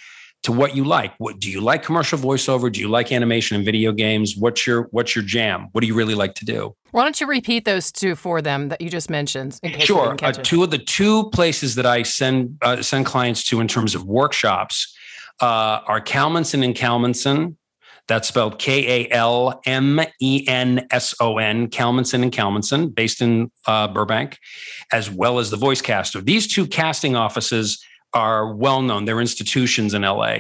to 0.43 0.51
what 0.51 0.75
you 0.75 0.83
like. 0.83 1.13
What 1.19 1.39
do 1.39 1.50
you 1.50 1.62
like 1.62 1.83
commercial 1.83 2.19
voiceover? 2.19 2.69
Do 2.69 2.81
you 2.81 2.89
like 2.89 3.13
animation 3.13 3.55
and 3.55 3.65
video 3.65 3.93
games? 3.93 4.36
What's 4.36 4.67
your 4.67 4.83
what's 4.91 5.15
your 5.15 5.24
jam? 5.24 5.69
What 5.72 5.81
do 5.81 5.88
you 5.88 5.95
really 5.95 6.15
like 6.15 6.36
to 6.36 6.45
do? 6.45 6.75
Why 6.91 7.03
don't 7.03 7.19
you 7.19 7.27
repeat 7.27 7.63
those 7.63 7.91
two 7.91 8.15
for 8.15 8.41
them 8.41 8.67
that 8.67 8.81
you 8.81 8.89
just 8.89 9.10
mentioned? 9.10 9.57
In 9.63 9.72
case 9.72 9.83
Sure. 9.83 10.15
Uh, 10.22 10.33
two 10.33 10.63
of 10.63 10.69
the 10.69 10.77
two 10.77 11.29
places 11.29 11.75
that 11.75 11.86
I 11.86 12.03
send 12.03 12.57
uh, 12.62 12.81
send 12.81 13.05
clients 13.05 13.43
to 13.45 13.62
in 13.62 13.69
terms 13.69 13.95
of 13.95 14.03
workshops 14.03 14.93
uh, 15.43 15.81
are 15.88 16.00
Kalmenson 16.00 16.63
and 16.63 16.73
Kalmenson. 16.73 17.57
That's 18.07 18.29
spelled 18.29 18.59
K 18.59 19.03
A 19.03 19.09
L 19.12 19.62
M 19.65 20.00
E 20.21 20.45
N 20.47 20.88
S 20.89 21.13
O 21.19 21.38
N, 21.38 21.67
Kalmenson 21.67 22.23
and 22.23 22.31
Kalmenson, 22.31 22.95
based 22.95 23.21
in 23.21 23.51
uh, 23.67 23.89
Burbank, 23.89 24.38
as 24.93 25.12
well 25.12 25.39
as 25.39 25.51
the 25.51 25.57
Voice 25.57 25.81
Caster. 25.81 26.21
These 26.21 26.47
two 26.47 26.65
casting 26.65 27.17
offices 27.17 27.83
are 28.13 28.53
well 28.53 28.81
known. 28.81 29.03
They're 29.03 29.19
institutions 29.19 29.93
in 29.93 30.03
LA, 30.03 30.38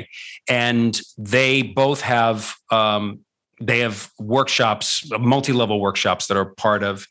and 0.49 0.99
they 1.17 1.63
both 1.63 1.99
have 2.01 2.55
um, 2.71 3.19
they 3.61 3.79
have 3.79 4.09
workshops, 4.19 5.09
multi 5.19 5.51
level 5.51 5.81
workshops 5.81 6.27
that 6.27 6.37
are 6.37 6.45
part 6.45 6.81
of 6.81 7.07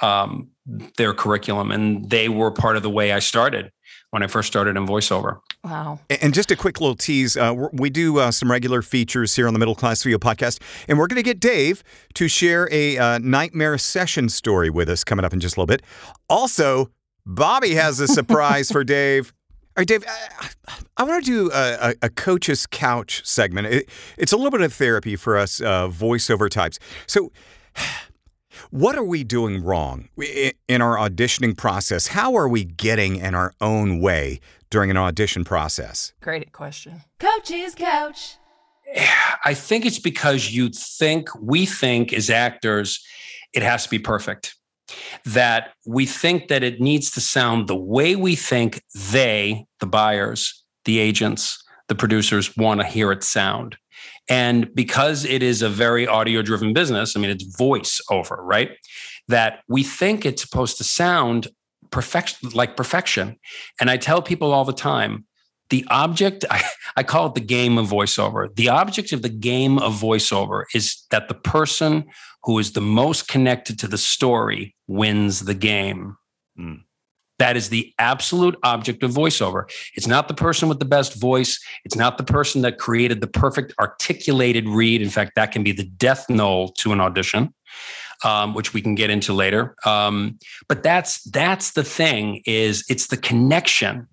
um, 0.00 0.48
their 0.96 1.12
curriculum, 1.12 1.70
and 1.70 2.08
they 2.08 2.30
were 2.30 2.50
part 2.50 2.76
of 2.76 2.82
the 2.82 2.90
way 2.90 3.12
I 3.12 3.18
started 3.18 3.70
when 4.14 4.22
I 4.22 4.28
first 4.28 4.46
started 4.46 4.76
in 4.76 4.86
voiceover. 4.86 5.40
Wow. 5.64 5.98
And 6.08 6.32
just 6.32 6.52
a 6.52 6.56
quick 6.56 6.80
little 6.80 6.94
tease 6.94 7.36
uh, 7.36 7.52
we're- 7.72 7.90
do 7.90 8.18
uh, 8.20 8.30
some 8.30 8.48
regular 8.48 8.80
features 8.80 9.34
here 9.34 9.48
on 9.48 9.54
the 9.54 9.58
Middle 9.58 9.74
Class 9.74 10.04
VO 10.04 10.18
Podcast, 10.18 10.62
and 10.88 10.98
we're 10.98 11.08
going 11.08 11.16
to 11.16 11.22
get 11.24 11.40
Dave 11.40 11.82
to 12.14 12.28
share 12.28 12.68
a 12.70 12.96
uh, 12.96 13.18
nightmare 13.18 13.76
session 13.76 14.28
story 14.28 14.70
with 14.70 14.88
us 14.88 15.02
coming 15.02 15.24
up 15.24 15.32
in 15.32 15.40
just 15.40 15.56
a 15.56 15.60
little 15.60 15.66
bit. 15.66 15.82
Also, 16.30 16.90
Bobby 17.26 17.74
has 17.74 17.98
a 17.98 18.06
surprise 18.06 18.70
for 18.70 18.84
Dave. 18.98 19.32
All 19.76 19.80
right, 19.80 19.88
Dave, 19.88 20.04
I, 20.08 20.48
I 20.96 21.02
want 21.02 21.24
to 21.24 21.28
do 21.30 21.50
a, 21.52 21.90
a, 21.90 21.94
a 22.02 22.08
coach's 22.08 22.66
couch 22.66 23.22
segment. 23.24 23.66
It, 23.66 23.88
it's 24.16 24.32
a 24.32 24.36
little 24.36 24.52
bit 24.52 24.60
of 24.60 24.72
therapy 24.72 25.16
for 25.16 25.36
us 25.36 25.60
uh, 25.60 25.88
voiceover 25.88 26.48
types. 26.48 26.78
So, 27.08 27.32
what 28.70 28.96
are 28.96 29.04
we 29.04 29.24
doing 29.24 29.62
wrong 29.62 30.08
in 30.68 30.82
our 30.82 30.96
auditioning 30.96 31.56
process? 31.56 32.08
How 32.08 32.34
are 32.36 32.48
we 32.48 32.64
getting 32.64 33.16
in 33.16 33.34
our 33.34 33.52
own 33.60 34.00
way 34.00 34.40
during 34.70 34.90
an 34.90 34.96
audition 34.96 35.44
process? 35.44 36.12
Great 36.20 36.52
question. 36.52 37.02
Coach's 37.18 37.74
couch. 37.74 38.36
I 39.44 39.54
think 39.54 39.86
it's 39.86 39.98
because 39.98 40.52
you 40.52 40.68
think, 40.68 41.28
we 41.40 41.66
think 41.66 42.12
as 42.12 42.30
actors, 42.30 43.04
it 43.52 43.62
has 43.62 43.84
to 43.84 43.90
be 43.90 43.98
perfect. 43.98 44.54
That 45.24 45.72
we 45.86 46.04
think 46.06 46.48
that 46.48 46.62
it 46.62 46.80
needs 46.80 47.10
to 47.12 47.20
sound 47.20 47.68
the 47.68 47.76
way 47.76 48.16
we 48.16 48.36
think 48.36 48.82
they, 49.10 49.66
the 49.80 49.86
buyers, 49.86 50.62
the 50.84 50.98
agents, 50.98 51.62
the 51.88 51.94
producers 51.94 52.56
want 52.56 52.80
to 52.80 52.86
hear 52.86 53.10
it 53.10 53.24
sound. 53.24 53.76
And 54.28 54.74
because 54.74 55.24
it 55.24 55.42
is 55.42 55.62
a 55.62 55.68
very 55.68 56.06
audio 56.06 56.42
driven 56.42 56.72
business, 56.72 57.16
I 57.16 57.20
mean, 57.20 57.30
it's 57.30 57.44
voice 57.56 58.00
over, 58.10 58.38
right? 58.40 58.70
That 59.28 59.60
we 59.68 59.82
think 59.82 60.24
it's 60.24 60.42
supposed 60.42 60.78
to 60.78 60.84
sound 60.84 61.48
perfection, 61.90 62.50
like 62.50 62.76
perfection. 62.76 63.36
And 63.80 63.90
I 63.90 63.96
tell 63.96 64.22
people 64.22 64.52
all 64.52 64.64
the 64.64 64.72
time, 64.72 65.26
the 65.70 65.84
object, 65.90 66.44
I, 66.50 66.62
I 66.96 67.02
call 67.02 67.26
it 67.26 67.34
the 67.34 67.40
game 67.40 67.78
of 67.78 67.88
voiceover. 67.88 68.54
The 68.54 68.68
object 68.68 69.12
of 69.12 69.22
the 69.22 69.28
game 69.28 69.78
of 69.78 69.94
voiceover 69.94 70.64
is 70.74 71.04
that 71.10 71.28
the 71.28 71.34
person 71.34 72.04
who 72.44 72.58
is 72.58 72.72
the 72.72 72.80
most 72.80 73.28
connected 73.28 73.78
to 73.80 73.88
the 73.88 73.98
story 73.98 74.74
wins 74.86 75.40
the 75.40 75.54
game. 75.54 76.16
Mm. 76.58 76.82
That 77.44 77.58
is 77.58 77.68
the 77.68 77.92
absolute 77.98 78.56
object 78.62 79.02
of 79.02 79.10
voiceover. 79.10 79.70
It's 79.96 80.06
not 80.06 80.28
the 80.28 80.34
person 80.34 80.66
with 80.66 80.78
the 80.78 80.86
best 80.86 81.20
voice. 81.20 81.62
It's 81.84 81.94
not 81.94 82.16
the 82.16 82.24
person 82.24 82.62
that 82.62 82.78
created 82.78 83.20
the 83.20 83.26
perfect 83.26 83.74
articulated 83.78 84.66
read. 84.66 85.02
In 85.02 85.10
fact, 85.10 85.32
that 85.36 85.52
can 85.52 85.62
be 85.62 85.70
the 85.70 85.84
death 85.84 86.24
knell 86.30 86.68
to 86.78 86.94
an 86.94 87.02
audition, 87.02 87.52
um, 88.24 88.54
which 88.54 88.72
we 88.72 88.80
can 88.80 88.94
get 88.94 89.10
into 89.10 89.34
later. 89.34 89.76
Um, 89.84 90.38
but 90.68 90.82
that's 90.82 91.22
that's 91.24 91.72
the 91.72 91.84
thing 91.84 92.40
is 92.46 92.82
it's 92.88 93.08
the 93.08 93.18
connection. 93.18 94.08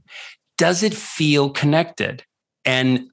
Does 0.58 0.84
it 0.84 0.94
feel 0.94 1.52
connected? 1.52 2.26
And 2.66 3.08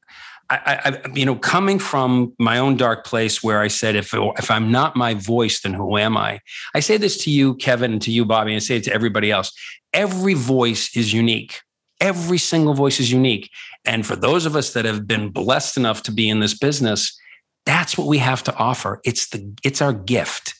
I, 0.50 0.80
I, 0.84 1.08
you 1.14 1.26
know, 1.26 1.36
coming 1.36 1.78
from 1.78 2.32
my 2.38 2.58
own 2.58 2.76
dark 2.76 3.04
place 3.04 3.42
where 3.42 3.60
I 3.60 3.68
said, 3.68 3.96
if 3.96 4.14
if 4.14 4.50
I'm 4.50 4.70
not 4.70 4.96
my 4.96 5.14
voice, 5.14 5.60
then 5.60 5.74
who 5.74 5.98
am 5.98 6.16
I? 6.16 6.40
I 6.74 6.80
say 6.80 6.96
this 6.96 7.22
to 7.24 7.30
you, 7.30 7.54
Kevin, 7.56 7.92
and 7.92 8.02
to 8.02 8.10
you, 8.10 8.24
Bobby, 8.24 8.52
and 8.52 8.56
I 8.56 8.60
say 8.60 8.76
it 8.76 8.84
to 8.84 8.92
everybody 8.92 9.30
else. 9.30 9.52
Every 9.92 10.34
voice 10.34 10.96
is 10.96 11.12
unique. 11.12 11.60
Every 12.00 12.38
single 12.38 12.74
voice 12.74 12.98
is 12.98 13.12
unique. 13.12 13.50
And 13.84 14.06
for 14.06 14.16
those 14.16 14.46
of 14.46 14.56
us 14.56 14.72
that 14.72 14.84
have 14.84 15.06
been 15.06 15.30
blessed 15.30 15.76
enough 15.76 16.02
to 16.04 16.12
be 16.12 16.30
in 16.30 16.40
this 16.40 16.56
business, 16.56 17.18
that's 17.66 17.98
what 17.98 18.06
we 18.06 18.18
have 18.18 18.42
to 18.44 18.54
offer. 18.54 19.00
It's 19.04 19.28
the 19.28 19.52
it's 19.62 19.82
our 19.82 19.92
gift. 19.92 20.54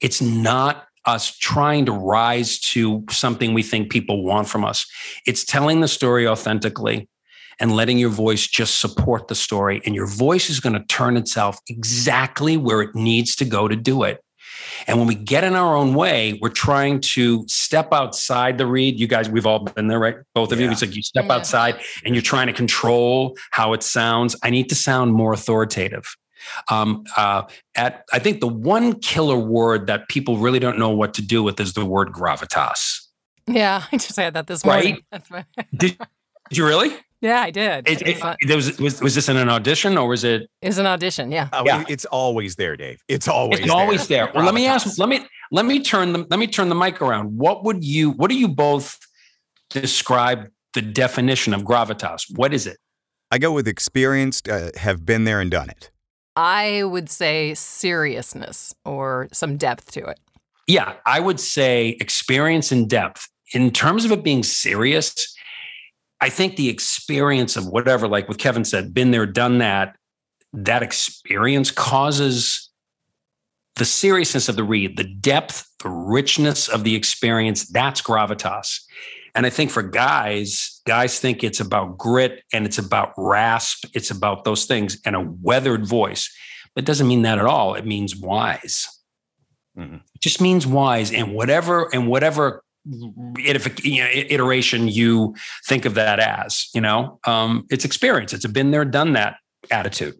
It's 0.00 0.22
not 0.22 0.86
us 1.04 1.36
trying 1.36 1.86
to 1.86 1.92
rise 1.92 2.58
to 2.60 3.04
something 3.10 3.52
we 3.52 3.62
think 3.62 3.90
people 3.90 4.24
want 4.24 4.48
from 4.48 4.64
us. 4.64 4.86
It's 5.26 5.44
telling 5.44 5.80
the 5.80 5.88
story 5.88 6.26
authentically 6.26 7.08
and 7.60 7.74
letting 7.74 7.98
your 7.98 8.10
voice 8.10 8.46
just 8.46 8.80
support 8.80 9.28
the 9.28 9.34
story. 9.34 9.80
And 9.84 9.94
your 9.94 10.06
voice 10.06 10.48
is 10.50 10.60
going 10.60 10.74
to 10.74 10.84
turn 10.86 11.16
itself 11.16 11.58
exactly 11.68 12.56
where 12.56 12.80
it 12.82 12.94
needs 12.94 13.34
to 13.36 13.44
go 13.44 13.68
to 13.68 13.76
do 13.76 14.02
it. 14.04 14.22
And 14.86 14.98
when 14.98 15.06
we 15.06 15.14
get 15.14 15.44
in 15.44 15.54
our 15.54 15.76
own 15.76 15.94
way, 15.94 16.38
we're 16.40 16.48
trying 16.50 17.00
to 17.00 17.46
step 17.48 17.92
outside 17.92 18.58
the 18.58 18.66
read. 18.66 18.98
You 18.98 19.06
guys, 19.06 19.28
we've 19.28 19.46
all 19.46 19.60
been 19.60 19.88
there, 19.88 19.98
right? 19.98 20.16
Both 20.34 20.52
of 20.52 20.60
you. 20.60 20.70
It's 20.70 20.82
like 20.82 20.94
you 20.94 21.02
step 21.02 21.26
Yeah. 21.26 21.34
outside 21.34 21.80
and 22.04 22.14
you're 22.14 22.22
trying 22.22 22.46
to 22.48 22.52
control 22.52 23.36
how 23.50 23.72
it 23.72 23.82
sounds. 23.82 24.36
I 24.42 24.50
need 24.50 24.68
to 24.68 24.74
sound 24.74 25.12
more 25.14 25.32
authoritative. 25.32 26.04
Um, 26.70 27.04
uh, 27.16 27.42
at 27.74 28.04
I 28.12 28.18
think 28.20 28.40
the 28.40 28.48
one 28.48 29.00
killer 29.00 29.36
word 29.36 29.86
that 29.88 30.08
people 30.08 30.38
really 30.38 30.58
don't 30.60 30.78
know 30.78 30.90
what 30.90 31.12
to 31.14 31.22
do 31.22 31.42
with 31.42 31.58
is 31.60 31.72
the 31.74 31.84
word 31.84 32.08
gravitas. 32.12 33.00
Yeah, 33.46 33.82
I 33.92 33.96
just 33.96 34.16
had 34.16 34.34
that 34.34 34.46
this 34.46 34.64
morning. 34.64 34.98
Right. 35.30 35.44
Did, 35.76 35.98
did 36.48 36.58
you 36.58 36.64
really? 36.66 36.96
Yeah, 37.20 37.40
I 37.40 37.50
did. 37.50 37.88
It, 37.88 38.02
It, 38.02 38.08
it, 38.08 38.14
was, 38.14 38.22
uh, 38.22 38.54
was, 38.54 38.78
was 38.78 39.00
was 39.00 39.14
this 39.14 39.28
in 39.28 39.36
an 39.36 39.48
audition 39.48 39.98
or 39.98 40.08
was 40.08 40.22
it? 40.22 40.48
it 40.62 40.68
was 40.68 40.78
an 40.78 40.86
audition. 40.86 41.32
Yeah. 41.32 41.48
Oh, 41.52 41.64
Yeah. 41.66 41.84
It's 41.88 42.04
always 42.04 42.56
there, 42.56 42.76
Dave. 42.76 43.02
It's 43.08 43.26
always 43.26 43.60
It's 43.60 43.70
always 43.70 44.06
there. 44.06 44.30
Well, 44.34 44.44
let 44.44 44.54
me 44.54 44.66
ask. 44.66 44.98
Let 44.98 45.08
me 45.08 45.26
let 45.50 45.66
me 45.66 45.82
turn 45.82 46.12
the 46.12 46.26
let 46.30 46.38
me 46.38 46.46
turn 46.46 46.68
the 46.68 46.74
mic 46.74 47.02
around. 47.02 47.36
What 47.36 47.64
would 47.64 47.82
you? 47.82 48.10
What 48.12 48.30
do 48.30 48.38
you 48.38 48.48
both 48.48 48.98
describe 49.70 50.48
the 50.74 50.82
definition 50.82 51.54
of 51.54 51.62
gravitas? 51.62 52.24
What 52.36 52.54
is 52.54 52.66
it? 52.66 52.78
I 53.30 53.38
go 53.38 53.52
with 53.52 53.68
experienced, 53.68 54.48
uh, 54.48 54.70
have 54.76 55.04
been 55.04 55.24
there 55.24 55.40
and 55.40 55.50
done 55.50 55.68
it. 55.68 55.90
I 56.36 56.84
would 56.84 57.10
say 57.10 57.52
seriousness 57.54 58.74
or 58.84 59.28
some 59.32 59.56
depth 59.56 59.90
to 59.92 60.04
it. 60.04 60.20
Yeah, 60.66 60.94
I 61.04 61.20
would 61.20 61.40
say 61.40 61.96
experience 62.00 62.70
and 62.72 62.88
depth. 62.88 63.28
In 63.54 63.70
terms 63.70 64.04
of 64.04 64.12
it 64.12 64.22
being 64.22 64.42
serious, 64.42 65.34
I 66.20 66.30
think 66.30 66.56
the 66.56 66.68
experience 66.68 67.56
of 67.56 67.66
whatever, 67.66 68.08
like 68.08 68.28
what 68.28 68.38
Kevin 68.38 68.64
said, 68.64 68.92
been 68.92 69.10
there, 69.10 69.26
done 69.26 69.58
that, 69.58 69.96
that 70.52 70.82
experience 70.82 71.70
causes 71.70 72.70
the 73.76 73.84
seriousness 73.84 74.48
of 74.48 74.56
the 74.56 74.64
read, 74.64 74.96
the 74.96 75.04
depth, 75.04 75.68
the 75.82 75.88
richness 75.88 76.68
of 76.68 76.82
the 76.82 76.96
experience. 76.96 77.68
That's 77.68 78.02
gravitas. 78.02 78.80
And 79.34 79.46
I 79.46 79.50
think 79.50 79.70
for 79.70 79.84
guys, 79.84 80.80
guys 80.84 81.20
think 81.20 81.44
it's 81.44 81.60
about 81.60 81.96
grit 81.96 82.42
and 82.52 82.66
it's 82.66 82.78
about 82.78 83.12
rasp, 83.16 83.84
it's 83.94 84.10
about 84.10 84.42
those 84.42 84.64
things 84.64 85.00
and 85.04 85.14
a 85.14 85.20
weathered 85.20 85.86
voice. 85.86 86.28
But 86.74 86.82
it 86.82 86.86
doesn't 86.86 87.06
mean 87.06 87.22
that 87.22 87.38
at 87.38 87.44
all. 87.44 87.74
It 87.74 87.86
means 87.86 88.16
wise. 88.16 88.88
Mhm. 89.78 90.00
It 90.14 90.20
just 90.20 90.40
means 90.40 90.66
wise 90.66 91.12
and 91.12 91.34
whatever 91.34 91.88
and 91.94 92.08
whatever 92.08 92.64
you 92.88 94.02
know, 94.02 94.08
iteration 94.12 94.88
you 94.88 95.34
think 95.66 95.84
of 95.84 95.94
that 95.94 96.18
as, 96.18 96.68
you 96.74 96.80
know, 96.80 97.18
um, 97.26 97.66
it's 97.70 97.84
experience. 97.84 98.32
It's 98.32 98.44
a 98.44 98.48
been 98.48 98.70
there, 98.70 98.84
done 98.84 99.12
that 99.12 99.36
attitude. 99.70 100.14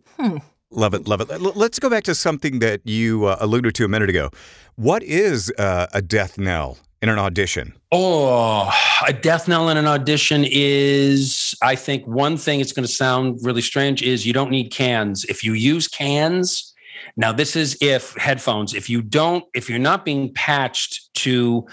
Love 0.71 0.95
it, 0.95 1.09
love 1.09 1.21
it. 1.21 1.31
L- 1.31 1.53
Let's 1.55 1.79
go 1.79 1.89
back 1.89 2.05
to 2.05 2.15
something 2.15 2.59
that 2.59 2.81
you 2.85 3.25
uh, 3.25 3.37
alluded 3.41 3.75
to 3.77 3.85
a 3.85 3.89
minute 3.89 4.11
ago. 4.11 4.31
What 4.77 5.03
is 5.03 5.51
uh, 5.59 5.87
a 5.95 6.03
death 6.03 6.39
knell 6.39 6.77
in 7.01 7.09
an 7.09 7.19
audition? 7.19 7.75
Oh, 7.91 8.71
a 9.07 9.13
death 9.13 9.49
knell 9.49 9.71
in 9.71 9.77
an 9.77 9.87
audition 9.87 10.45
is, 10.47 11.55
I 11.63 11.75
think, 11.75 12.07
one 12.07 12.37
thing 12.37 12.61
it's 12.61 12.73
going 12.73 12.87
to 12.87 12.93
sound 12.93 13.39
really 13.43 13.63
strange 13.63 14.03
is 14.03 14.27
you 14.27 14.33
don't 14.33 14.51
need 14.51 14.71
cans. 14.71 15.25
If 15.25 15.43
you 15.43 15.55
use 15.55 15.89
cans, 15.89 16.75
now 17.17 17.33
this 17.33 17.57
is 17.57 17.79
if 17.81 18.15
headphones, 18.17 18.75
if 18.75 18.91
you 18.91 19.01
don't, 19.01 19.45
if 19.55 19.71
you're 19.71 19.79
not 19.79 20.05
being 20.05 20.35
patched 20.35 21.15
to 21.15 21.67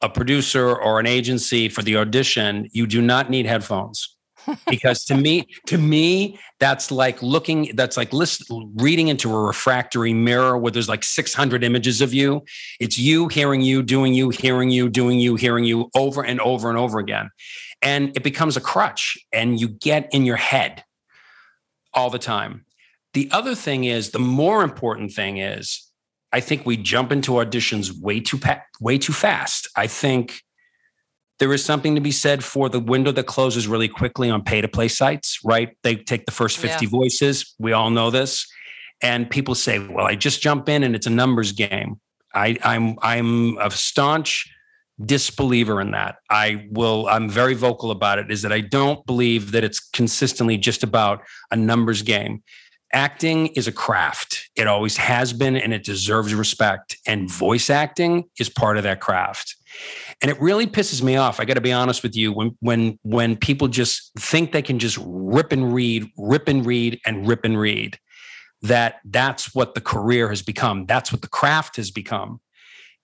a 0.00 0.08
producer 0.08 0.74
or 0.74 1.00
an 1.00 1.06
agency 1.06 1.68
for 1.68 1.82
the 1.82 1.96
audition, 1.96 2.68
you 2.72 2.86
do 2.86 3.02
not 3.02 3.30
need 3.30 3.46
headphones. 3.46 4.16
because 4.70 5.04
to 5.04 5.14
me, 5.14 5.46
to 5.66 5.78
me, 5.78 6.38
that's 6.58 6.90
like 6.90 7.22
looking, 7.22 7.74
that's 7.74 7.96
like 7.96 8.12
list, 8.12 8.50
reading 8.76 9.08
into 9.08 9.34
a 9.34 9.40
refractory 9.40 10.14
mirror 10.14 10.56
where 10.56 10.72
there's 10.72 10.88
like 10.88 11.04
600 11.04 11.64
images 11.64 12.00
of 12.00 12.14
you. 12.14 12.42
It's 12.80 12.98
you 12.98 13.28
hearing 13.28 13.60
you, 13.60 13.82
doing 13.82 14.14
you, 14.14 14.30
hearing 14.30 14.70
you, 14.70 14.88
doing 14.88 15.18
you, 15.18 15.36
hearing 15.36 15.64
you 15.64 15.90
over 15.94 16.24
and 16.24 16.40
over 16.40 16.68
and 16.68 16.78
over 16.78 16.98
again. 16.98 17.30
And 17.82 18.16
it 18.16 18.22
becomes 18.22 18.56
a 18.56 18.60
crutch 18.60 19.18
and 19.32 19.60
you 19.60 19.68
get 19.68 20.08
in 20.12 20.24
your 20.24 20.36
head 20.36 20.84
all 21.94 22.10
the 22.10 22.18
time. 22.18 22.64
The 23.14 23.28
other 23.32 23.54
thing 23.54 23.84
is, 23.84 24.10
the 24.10 24.18
more 24.18 24.62
important 24.62 25.12
thing 25.12 25.38
is, 25.38 25.87
I 26.32 26.40
think 26.40 26.66
we 26.66 26.76
jump 26.76 27.10
into 27.12 27.32
auditions 27.32 27.92
way 28.00 28.20
too 28.20 28.38
pa- 28.38 28.62
way 28.80 28.98
too 28.98 29.12
fast. 29.12 29.68
I 29.76 29.86
think 29.86 30.42
there 31.38 31.52
is 31.52 31.64
something 31.64 31.94
to 31.94 32.00
be 32.00 32.10
said 32.10 32.42
for 32.44 32.68
the 32.68 32.80
window 32.80 33.12
that 33.12 33.26
closes 33.26 33.68
really 33.68 33.88
quickly 33.88 34.28
on 34.28 34.42
pay 34.42 34.60
to 34.60 34.68
play 34.68 34.88
sites, 34.88 35.38
right? 35.44 35.76
They 35.84 35.96
take 35.96 36.26
the 36.26 36.32
first 36.32 36.58
50 36.58 36.84
Yeah. 36.84 36.90
voices. 36.90 37.54
We 37.58 37.72
all 37.72 37.90
know 37.90 38.10
this. 38.10 38.46
And 39.00 39.30
people 39.30 39.54
say, 39.54 39.78
well, 39.78 40.06
I 40.06 40.16
just 40.16 40.42
jump 40.42 40.68
in 40.68 40.82
and 40.82 40.96
it's 40.96 41.06
a 41.06 41.10
numbers 41.10 41.52
game. 41.52 42.00
I, 42.34 42.58
I'm 42.62 42.98
I'm 43.00 43.56
a 43.58 43.70
staunch 43.70 44.52
disbeliever 45.04 45.80
in 45.80 45.92
that. 45.92 46.16
I 46.28 46.66
will, 46.72 47.06
I'm 47.08 47.30
very 47.30 47.54
vocal 47.54 47.92
about 47.92 48.18
it, 48.18 48.30
is 48.32 48.42
that 48.42 48.52
I 48.52 48.60
don't 48.60 49.06
believe 49.06 49.52
that 49.52 49.62
it's 49.62 49.78
consistently 49.78 50.58
just 50.58 50.82
about 50.82 51.22
a 51.52 51.56
numbers 51.56 52.02
game. 52.02 52.42
Acting 52.92 53.48
is 53.48 53.68
a 53.68 53.72
craft. 53.72 54.48
It 54.56 54.66
always 54.66 54.96
has 54.96 55.34
been 55.34 55.56
and 55.56 55.74
it 55.74 55.84
deserves 55.84 56.32
respect. 56.34 56.96
And 57.06 57.30
voice 57.30 57.68
acting 57.68 58.24
is 58.38 58.48
part 58.48 58.78
of 58.78 58.82
that 58.84 59.00
craft. 59.00 59.56
And 60.22 60.30
it 60.30 60.40
really 60.40 60.66
pisses 60.66 61.02
me 61.02 61.16
off. 61.16 61.38
I 61.38 61.44
got 61.44 61.54
to 61.54 61.60
be 61.60 61.72
honest 61.72 62.02
with 62.02 62.16
you 62.16 62.32
when 62.32 62.56
when 62.60 62.98
when 63.02 63.36
people 63.36 63.68
just 63.68 64.10
think 64.18 64.52
they 64.52 64.62
can 64.62 64.78
just 64.78 64.98
rip 65.04 65.52
and 65.52 65.72
read, 65.72 66.08
rip 66.16 66.48
and 66.48 66.64
read 66.64 66.98
and 67.04 67.28
rip 67.28 67.44
and 67.44 67.58
read. 67.58 67.98
That 68.62 68.96
that's 69.04 69.54
what 69.54 69.74
the 69.74 69.80
career 69.82 70.30
has 70.30 70.42
become. 70.42 70.86
That's 70.86 71.12
what 71.12 71.20
the 71.20 71.28
craft 71.28 71.76
has 71.76 71.90
become. 71.90 72.40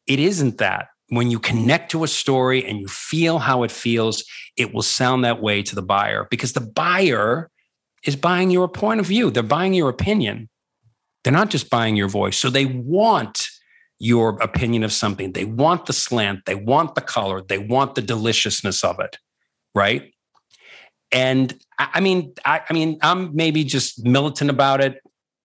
It 0.06 0.18
isn't 0.18 0.58
that. 0.58 0.88
When 1.08 1.30
you 1.30 1.38
connect 1.38 1.90
to 1.90 2.02
a 2.02 2.08
story 2.08 2.64
and 2.64 2.80
you 2.80 2.88
feel 2.88 3.38
how 3.38 3.62
it 3.62 3.70
feels, 3.70 4.24
it 4.56 4.72
will 4.72 4.82
sound 4.82 5.24
that 5.24 5.42
way 5.42 5.62
to 5.62 5.74
the 5.74 5.82
buyer 5.82 6.26
because 6.30 6.54
the 6.54 6.60
buyer 6.60 7.50
is 8.04 8.16
buying 8.16 8.50
your 8.50 8.68
point 8.68 9.00
of 9.00 9.06
view. 9.06 9.30
They're 9.30 9.42
buying 9.42 9.74
your 9.74 9.88
opinion. 9.88 10.48
They're 11.22 11.32
not 11.32 11.50
just 11.50 11.70
buying 11.70 11.96
your 11.96 12.08
voice. 12.08 12.38
So 12.38 12.50
they 12.50 12.66
want 12.66 13.46
your 13.98 14.30
opinion 14.42 14.82
of 14.84 14.92
something. 14.92 15.32
They 15.32 15.44
want 15.44 15.86
the 15.86 15.92
slant, 15.92 16.44
they 16.46 16.54
want 16.54 16.94
the 16.94 17.00
color, 17.00 17.40
they 17.40 17.58
want 17.58 17.94
the 17.94 18.02
deliciousness 18.02 18.84
of 18.84 19.00
it, 19.00 19.16
right? 19.74 20.12
And 21.12 21.54
I, 21.78 22.00
mean, 22.00 22.34
I, 22.44 22.60
I 22.68 22.72
mean, 22.72 22.98
I'm 23.02 23.34
maybe 23.34 23.64
just 23.64 24.04
militant 24.04 24.50
about 24.50 24.80
it, 24.80 24.98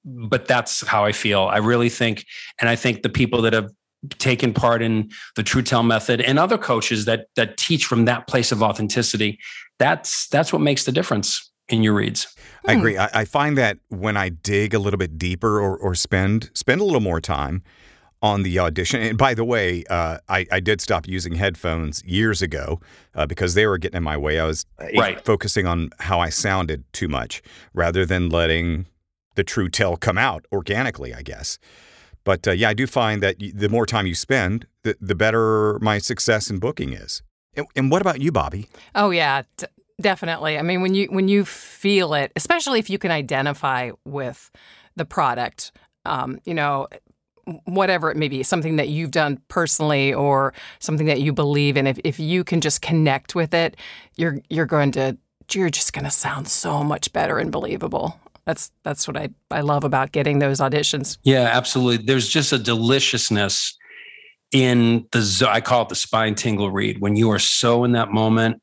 but 0.04 0.48
that's 0.48 0.86
how 0.86 1.06
I 1.06 1.12
feel. 1.12 1.43
I 1.43 1.58
really 1.58 1.89
think, 1.89 2.26
and 2.60 2.67
I 2.67 2.76
think 2.76 3.04
the 3.04 3.10
people 3.10 3.41
that 3.43 3.54
have 3.54 3.69
taken 4.17 4.54
part 4.54 4.82
in 4.82 5.10
the 5.36 5.43
True 5.43 5.62
Tell 5.62 5.84
method 5.84 6.22
and 6.22 6.39
other 6.39 6.58
coaches 6.58 7.06
that 7.06 7.28
that 7.36 7.58
teach 7.58 7.86
from 7.86 8.06
that 8.06 8.28
place 8.28 8.52
of 8.52 8.63
authenticity, 8.63 9.39
that's 9.78 10.28
that's 10.30 10.52
what 10.52 10.62
makes 10.62 10.86
the 10.86 10.91
difference 10.91 11.49
in 11.69 11.84
your 11.84 11.93
reads. 11.93 12.36
I 12.67 12.73
agree. 12.73 12.97
I, 12.97 13.10
I 13.13 13.25
find 13.25 13.58
that 13.58 13.77
when 13.89 14.17
I 14.17 14.29
dig 14.29 14.73
a 14.73 14.79
little 14.79 14.97
bit 14.97 15.17
deeper 15.17 15.60
or, 15.60 15.77
or 15.77 15.95
spend 15.95 16.49
spend 16.53 16.82
a 16.82 16.84
little 16.84 16.99
more 17.01 17.21
time 17.21 17.63
on 18.21 18.43
the 18.43 18.60
audition. 18.60 19.01
And 19.01 19.17
by 19.17 19.34
the 19.34 19.45
way, 19.45 19.86
uh, 19.89 20.17
I, 20.27 20.45
I 20.51 20.60
did 20.60 20.82
stop 20.82 21.08
using 21.08 21.36
headphones 21.36 22.03
years 22.03 22.41
ago 22.41 22.82
uh, 23.15 23.25
because 23.25 23.53
they 23.53 23.65
were 23.65 23.77
getting 23.77 23.95
in 23.97 24.03
my 24.03 24.17
way. 24.17 24.39
I 24.39 24.45
was 24.45 24.65
uh, 24.77 24.88
Right. 24.97 25.23
focusing 25.23 25.65
on 25.65 25.91
how 25.99 26.19
I 26.19 26.27
sounded 26.29 26.84
too 26.91 27.08
much 27.08 27.41
rather 27.73 28.05
than 28.05 28.29
letting 28.29 28.88
the 29.36 29.43
true 29.45 29.69
tell 29.69 29.95
come 29.95 30.17
out 30.17 30.45
organically, 30.51 31.13
I 31.13 31.21
guess. 31.21 31.60
But 32.25 32.45
uh, 32.45 32.51
yeah, 32.51 32.69
I 32.69 32.73
do 32.73 32.86
find 32.88 33.23
that 33.23 33.38
the 33.39 33.69
more 33.69 33.86
time 33.86 34.05
you 34.05 34.15
spend, 34.15 34.67
the, 34.84 34.97
the 34.99 35.15
better 35.15 35.79
my 35.79 35.97
success 35.97 36.49
in 36.49 36.60
booking 36.60 36.91
is. 36.91 37.21
And, 37.55 37.67
and 37.75 37.89
what 37.89 38.01
about 38.01 38.19
you, 38.21 38.34
Bobby? 38.34 38.67
Oh 38.95 39.12
yeah, 39.12 39.43
d- 39.55 39.65
definitely. 40.00 40.58
I 40.58 40.62
mean, 40.62 40.82
when 40.82 40.94
you 40.94 41.08
when 41.08 41.28
you 41.28 41.46
feel 41.46 42.14
it, 42.14 42.32
especially 42.36 42.80
if 42.80 42.90
you 42.90 42.98
can 42.98 43.12
identify 43.12 43.92
with 44.06 44.52
the 44.96 45.06
product, 45.06 45.72
um, 46.06 46.40
you 46.46 46.54
know, 46.54 46.88
whatever 47.66 48.12
it 48.12 48.18
may 48.18 48.28
be, 48.28 48.44
something 48.44 48.76
that 48.78 48.90
you've 48.90 49.12
done 49.12 49.42
personally 49.48 50.14
or 50.14 50.54
something 50.80 51.08
that 51.08 51.22
you 51.22 51.34
believe 51.34 51.78
in. 51.78 51.88
If 51.88 52.00
if 52.04 52.20
you 52.20 52.44
can 52.44 52.62
just 52.62 52.82
connect 52.82 53.36
with 53.36 53.54
it, 53.54 53.76
you're 54.16 54.40
you're 54.50 54.66
going 54.66 54.92
to 54.94 55.18
you're 55.52 55.70
just 55.70 55.94
going 55.94 56.06
to 56.06 56.12
sound 56.12 56.48
so 56.48 56.84
much 56.84 57.12
better 57.12 57.38
and 57.40 57.52
believable. 57.52 58.20
That's 58.46 58.72
that's 58.84 59.08
what 59.08 59.18
I, 59.18 59.30
I 59.52 59.62
love 59.62 59.84
about 59.84 60.12
getting 60.12 60.40
those 60.40 60.60
auditions. 60.60 61.18
Yeah, 61.24 61.50
absolutely. 61.52 62.06
There's 62.06 62.28
just 62.28 62.54
a 62.54 62.58
deliciousness 62.58 63.78
in 64.52 65.08
the 65.12 65.48
I 65.48 65.62
call 65.62 65.84
it 65.84 65.90
the 65.90 65.96
spine 65.96 66.36
tingle 66.36 66.72
read 66.72 67.00
when 67.00 67.16
you 67.16 67.30
are 67.32 67.40
so 67.40 67.84
in 67.84 67.92
that 67.92 68.12
moment 68.12 68.62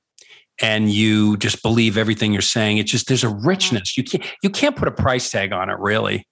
and 0.61 0.91
you 0.91 1.37
just 1.37 1.63
believe 1.63 1.99
everything 1.99 2.33
you're 2.33 2.43
saying. 2.43 2.79
It's 2.79 2.91
just 2.91 3.09
there's 3.09 3.25
a 3.25 3.29
richness. 3.29 3.97
You 3.97 4.05
can't 4.05 4.25
you 4.43 4.51
can't 4.51 4.77
put 4.77 4.89
a 4.89 4.93
price 4.93 5.31
tag 5.31 5.53
on 5.53 5.71
it, 5.71 5.79
really. 5.79 6.27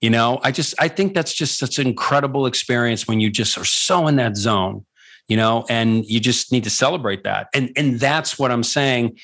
You 0.00 0.10
know, 0.10 0.40
I 0.42 0.52
just 0.52 0.74
I 0.78 0.88
think 0.88 1.14
that's 1.14 1.34
just 1.34 1.58
such 1.58 1.78
an 1.78 1.86
incredible 1.86 2.46
experience 2.46 3.08
when 3.08 3.20
you 3.20 3.30
just 3.30 3.56
are 3.58 3.64
so 3.64 4.06
in 4.06 4.16
that 4.16 4.36
zone, 4.36 4.84
you 5.28 5.36
know, 5.36 5.64
and 5.68 6.04
you 6.06 6.20
just 6.20 6.52
need 6.52 6.64
to 6.64 6.70
celebrate 6.70 7.24
that. 7.24 7.48
And 7.54 7.70
and 7.76 8.00
that's 8.00 8.38
what 8.38 8.50
I'm 8.50 8.62
saying. 8.62 9.18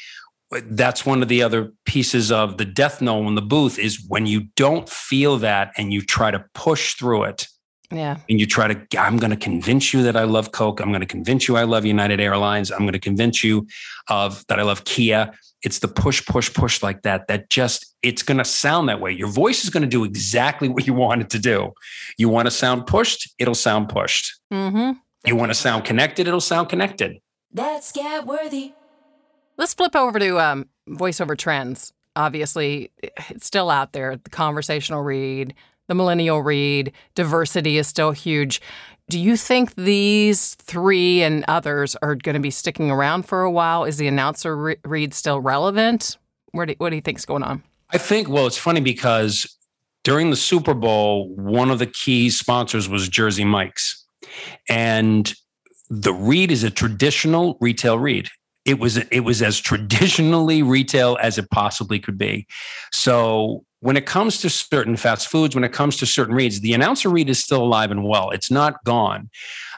That's 0.50 1.06
one 1.06 1.22
of 1.22 1.28
the 1.28 1.42
other 1.42 1.72
pieces 1.86 2.30
of 2.30 2.58
the 2.58 2.66
death 2.66 3.00
knell 3.00 3.26
in 3.26 3.34
the 3.34 3.42
booth 3.42 3.78
is 3.78 4.04
when 4.08 4.26
you 4.26 4.48
don't 4.56 4.86
feel 4.86 5.38
that 5.38 5.72
and 5.78 5.92
you 5.92 6.02
try 6.02 6.30
to 6.30 6.44
push 6.54 6.94
through 6.94 7.24
it 7.24 7.46
Yeah. 7.92 8.16
and 8.28 8.40
you 8.40 8.46
try 8.46 8.72
to 8.72 8.98
i'm 8.98 9.18
going 9.18 9.30
to 9.30 9.36
convince 9.36 9.92
you 9.92 10.02
that 10.04 10.16
i 10.16 10.24
love 10.24 10.52
coke 10.52 10.80
i'm 10.80 10.88
going 10.88 11.00
to 11.00 11.06
convince 11.06 11.46
you 11.46 11.56
i 11.56 11.64
love 11.64 11.84
united 11.84 12.20
airlines 12.20 12.70
i'm 12.70 12.80
going 12.80 12.92
to 12.92 12.98
convince 12.98 13.44
you 13.44 13.66
of 14.08 14.44
that 14.46 14.58
i 14.58 14.62
love 14.62 14.84
kia 14.84 15.32
it's 15.62 15.78
the 15.80 15.88
push 15.88 16.24
push 16.26 16.52
push 16.52 16.82
like 16.82 17.02
that 17.02 17.28
that 17.28 17.50
just 17.50 17.94
it's 18.02 18.22
going 18.22 18.38
to 18.38 18.44
sound 18.44 18.88
that 18.88 19.00
way 19.00 19.12
your 19.12 19.28
voice 19.28 19.62
is 19.64 19.70
going 19.70 19.82
to 19.82 19.88
do 19.88 20.04
exactly 20.04 20.68
what 20.68 20.86
you 20.86 20.94
want 20.94 21.20
it 21.20 21.30
to 21.30 21.38
do 21.38 21.72
you 22.18 22.28
want 22.28 22.46
to 22.46 22.50
sound 22.50 22.86
pushed 22.86 23.28
it'll 23.38 23.54
sound 23.54 23.88
pushed 23.88 24.40
Mm-hmm. 24.52 24.92
you 25.26 25.36
want 25.36 25.50
to 25.50 25.54
sound 25.54 25.84
connected 25.84 26.26
it'll 26.26 26.40
sound 26.40 26.68
connected 26.68 27.18
That's 27.52 27.92
get 27.92 28.26
Worthy. 28.26 28.72
Let's 29.58 29.74
flip 29.74 29.94
over 29.94 30.18
to 30.18 30.38
um, 30.40 30.68
voiceover 30.88 31.36
trends. 31.36 31.92
Obviously, 32.16 32.90
it's 33.28 33.46
still 33.46 33.68
out 33.70 33.92
there. 33.92 34.16
The 34.16 34.30
conversational 34.30 35.02
read, 35.02 35.54
the 35.92 35.96
millennial 35.96 36.42
read, 36.42 36.90
diversity 37.14 37.76
is 37.76 37.86
still 37.86 38.12
huge. 38.12 38.62
Do 39.10 39.18
you 39.18 39.36
think 39.36 39.74
these 39.74 40.54
three 40.54 41.22
and 41.22 41.44
others 41.48 41.94
are 42.00 42.14
going 42.14 42.32
to 42.32 42.40
be 42.40 42.50
sticking 42.50 42.90
around 42.90 43.24
for 43.24 43.42
a 43.42 43.50
while? 43.50 43.84
Is 43.84 43.98
the 43.98 44.08
announcer 44.08 44.56
re- 44.56 44.76
read 44.86 45.12
still 45.12 45.38
relevant? 45.38 46.16
Where 46.52 46.64
do, 46.64 46.74
what 46.78 46.88
do 46.90 46.96
you 46.96 47.02
think's 47.02 47.26
going 47.26 47.42
on? 47.42 47.62
i 47.92 47.98
think 47.98 48.28
well 48.28 48.46
it's 48.46 48.56
funny 48.56 48.80
because 48.80 49.46
during 50.02 50.30
the 50.30 50.36
super 50.36 50.74
bowl 50.74 51.28
one 51.36 51.70
of 51.70 51.78
the 51.78 51.86
key 51.86 52.30
sponsors 52.30 52.88
was 52.88 53.08
jersey 53.08 53.44
mike's 53.44 54.04
and 54.68 55.34
the 55.90 56.12
read 56.12 56.50
is 56.50 56.64
a 56.64 56.70
traditional 56.70 57.58
retail 57.60 57.98
read 57.98 58.28
it 58.64 58.78
was 58.78 58.96
it 58.96 59.20
was 59.20 59.42
as 59.42 59.60
traditionally 59.60 60.62
retail 60.62 61.18
as 61.20 61.36
it 61.36 61.50
possibly 61.50 62.00
could 62.00 62.16
be 62.16 62.46
so 62.92 63.62
when 63.82 63.96
it 63.96 64.06
comes 64.06 64.40
to 64.40 64.48
certain 64.48 64.96
fast 64.96 65.28
foods 65.28 65.54
when 65.54 65.64
it 65.64 65.72
comes 65.72 65.96
to 65.96 66.06
certain 66.06 66.34
reads 66.34 66.60
the 66.60 66.72
announcer 66.72 67.08
read 67.10 67.28
is 67.28 67.38
still 67.38 67.62
alive 67.62 67.90
and 67.90 68.04
well. 68.04 68.30
It's 68.30 68.50
not 68.50 68.82
gone. 68.84 69.28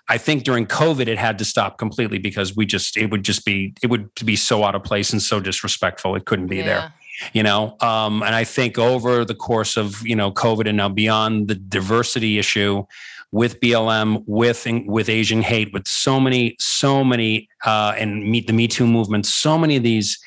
I 0.08 0.18
think 0.18 0.44
during 0.44 0.66
covid 0.66 1.08
it 1.08 1.18
had 1.18 1.38
to 1.38 1.44
stop 1.44 1.78
completely 1.78 2.18
because 2.18 2.54
we 2.54 2.66
just 2.66 2.96
it 2.96 3.10
would 3.10 3.24
just 3.24 3.44
be 3.44 3.74
it 3.82 3.88
would 3.88 4.08
be 4.24 4.36
so 4.36 4.62
out 4.62 4.74
of 4.74 4.84
place 4.84 5.12
and 5.12 5.22
so 5.22 5.40
disrespectful. 5.40 6.14
It 6.16 6.26
couldn't 6.26 6.48
be 6.48 6.62
there 6.62 6.92
you 7.32 7.42
know? 7.42 7.76
Um, 7.80 8.22
and 8.22 8.34
i 8.34 8.44
think 8.44 8.78
over 8.78 9.24
the 9.24 9.34
course 9.34 9.76
of 9.76 10.04
you 10.06 10.16
know 10.16 10.32
covid 10.32 10.68
and 10.68 10.76
now 10.76 10.88
beyond 10.88 11.48
the 11.48 11.54
diversity 11.54 12.38
issue 12.38 12.84
with 13.30 13.60
blm 13.60 14.22
with 14.26 14.66
with 14.86 15.08
asian 15.08 15.42
hate 15.42 15.72
with 15.72 15.86
so 15.86 16.20
many 16.20 16.56
so 16.58 17.04
many 17.04 17.48
uh, 17.64 17.94
and 17.98 18.30
meet 18.30 18.46
the 18.46 18.52
me 18.52 18.68
too 18.68 18.86
movement 18.86 19.26
so 19.26 19.56
many 19.56 19.76
of 19.76 19.82
these 19.82 20.18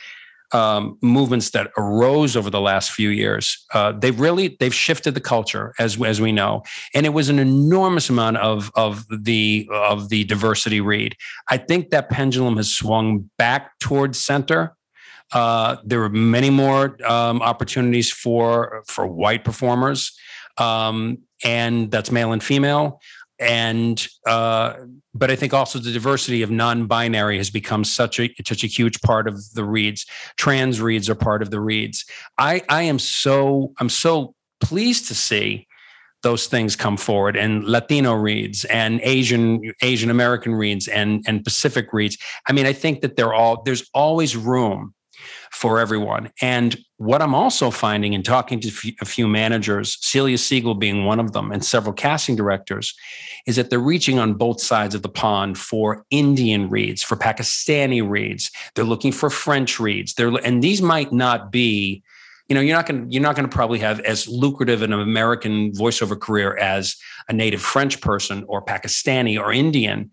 um, 0.54 0.98
movements 1.02 1.52
that 1.52 1.72
arose 1.78 2.36
over 2.38 2.50
the 2.50 2.62
last 2.62 2.92
few 2.92 3.10
years 3.10 3.66
uh, 3.74 3.92
they've 3.92 4.20
really 4.20 4.56
they've 4.60 4.74
shifted 4.74 5.14
the 5.14 5.22
culture 5.22 5.74
as 5.80 6.00
as 6.02 6.22
we 6.22 6.32
know. 6.32 6.64
And 6.94 7.06
it 7.06 7.10
was 7.10 7.30
an 7.30 7.40
enormous 7.40 8.10
amount 8.10 8.38
of 8.38 8.72
of 8.76 9.06
the 9.10 9.68
of 9.72 10.10
the 10.10 10.24
diversity 10.24 10.82
read. 10.82 11.16
I 11.50 11.58
think 11.58 11.90
that 11.90 12.10
pendulum 12.10 12.58
has 12.58 12.74
swung 12.74 13.30
back 13.38 13.78
towards 13.80 14.20
center. 14.20 14.76
Uh, 15.34 15.78
there 15.84 16.00
were 16.00 16.10
many 16.10 16.50
more 16.50 16.98
um, 17.06 17.42
opportunities 17.42 18.12
for 18.12 18.84
for 18.88 19.06
white 19.06 19.44
performers, 19.44 20.18
um, 20.58 21.18
and 21.44 21.92
that's 21.92 22.12
male 22.12 22.32
and 22.32 22.42
female. 22.42 23.02
And 23.40 24.08
uh, 24.26 24.74
but 25.14 25.30
I 25.30 25.36
think 25.36 25.54
also 25.54 25.80
the 25.80 25.92
diversity 25.92 26.42
of 26.42 26.50
non-binary 26.50 27.38
has 27.38 27.50
become 27.50 27.84
such 27.84 28.20
a 28.20 28.34
such 28.46 28.64
a 28.64 28.68
huge 28.68 29.02
part 29.02 29.28
of 29.28 29.54
the 29.54 29.64
reads. 29.64 30.06
Trans 30.38 30.82
reads 30.82 31.10
are 31.10 31.16
part 31.16 31.42
of 31.42 31.52
the 31.52 31.60
reads. 31.60 32.06
I 32.38 32.64
I 32.70 32.84
am 32.84 33.00
so 33.00 33.74
I'm 33.80 33.90
so 33.90 34.34
pleased 34.60 35.08
to 35.10 35.16
see 35.16 35.68
those 36.24 36.48
things 36.48 36.76
come 36.76 36.98
forward 36.98 37.38
and 37.38 37.64
Latino 37.64 38.14
reads 38.14 38.66
and 38.66 39.00
Asian 39.04 39.72
Asian 39.82 40.10
American 40.10 40.56
reads 40.56 40.88
and 40.88 41.24
and 41.28 41.44
Pacific 41.44 41.94
reads. 41.94 42.18
I 42.48 42.54
mean, 42.54 42.66
I 42.66 42.74
think 42.74 43.02
that 43.02 43.16
they're 43.16 43.34
all 43.34 43.62
there's 43.64 43.88
always 43.94 44.36
room 44.36 44.94
for 45.52 45.80
everyone. 45.80 46.32
And 46.42 46.78
what 46.98 47.22
I'm 47.22 47.36
also 47.36 47.70
finding 47.70 48.14
in 48.14 48.24
talking 48.24 48.60
to 48.60 48.94
a 49.02 49.06
few 49.06 49.28
managers, 49.28 49.98
Celia 50.02 50.38
Siegel 50.38 50.76
being 50.76 51.06
one 51.06 51.20
of 51.20 51.32
them, 51.32 51.52
and 51.52 51.64
several 51.64 51.94
casting 51.94 52.36
directors, 52.36 52.94
is 53.46 53.56
that 53.56 53.70
they're 53.70 53.80
reaching 53.80 54.20
on 54.20 54.34
both 54.34 54.62
sides 54.62 54.96
of 54.96 55.04
the 55.04 55.10
pond 55.10 55.58
for 55.58 56.06
Indian 56.10 56.70
reads, 56.70 57.04
for 57.04 57.16
Pakistani 57.16 58.08
reads. 58.08 58.52
They're 58.76 58.86
looking 58.86 59.12
for 59.12 59.30
French 59.30 59.80
reads. 59.80 60.16
They're 60.16 60.34
and 60.44 60.64
these 60.64 60.82
might 60.82 61.14
not 61.14 61.52
be, 61.52 62.04
you 62.50 62.56
know, 62.56 62.62
you're 62.62 62.76
not 62.76 62.88
going 62.88 63.12
you're 63.12 63.22
not 63.22 63.36
going 63.36 63.48
to 63.48 63.56
probably 63.56 63.80
have 63.80 64.00
as 64.02 64.28
lucrative 64.28 64.82
an 64.82 64.94
American 64.94 65.72
voiceover 65.74 66.20
career 66.20 66.58
as 66.58 66.96
a 67.30 67.34
native 67.34 67.62
French 67.62 68.02
person 68.02 68.44
or 68.48 68.64
Pakistani 68.64 69.40
or 69.40 69.52
Indian, 69.52 70.10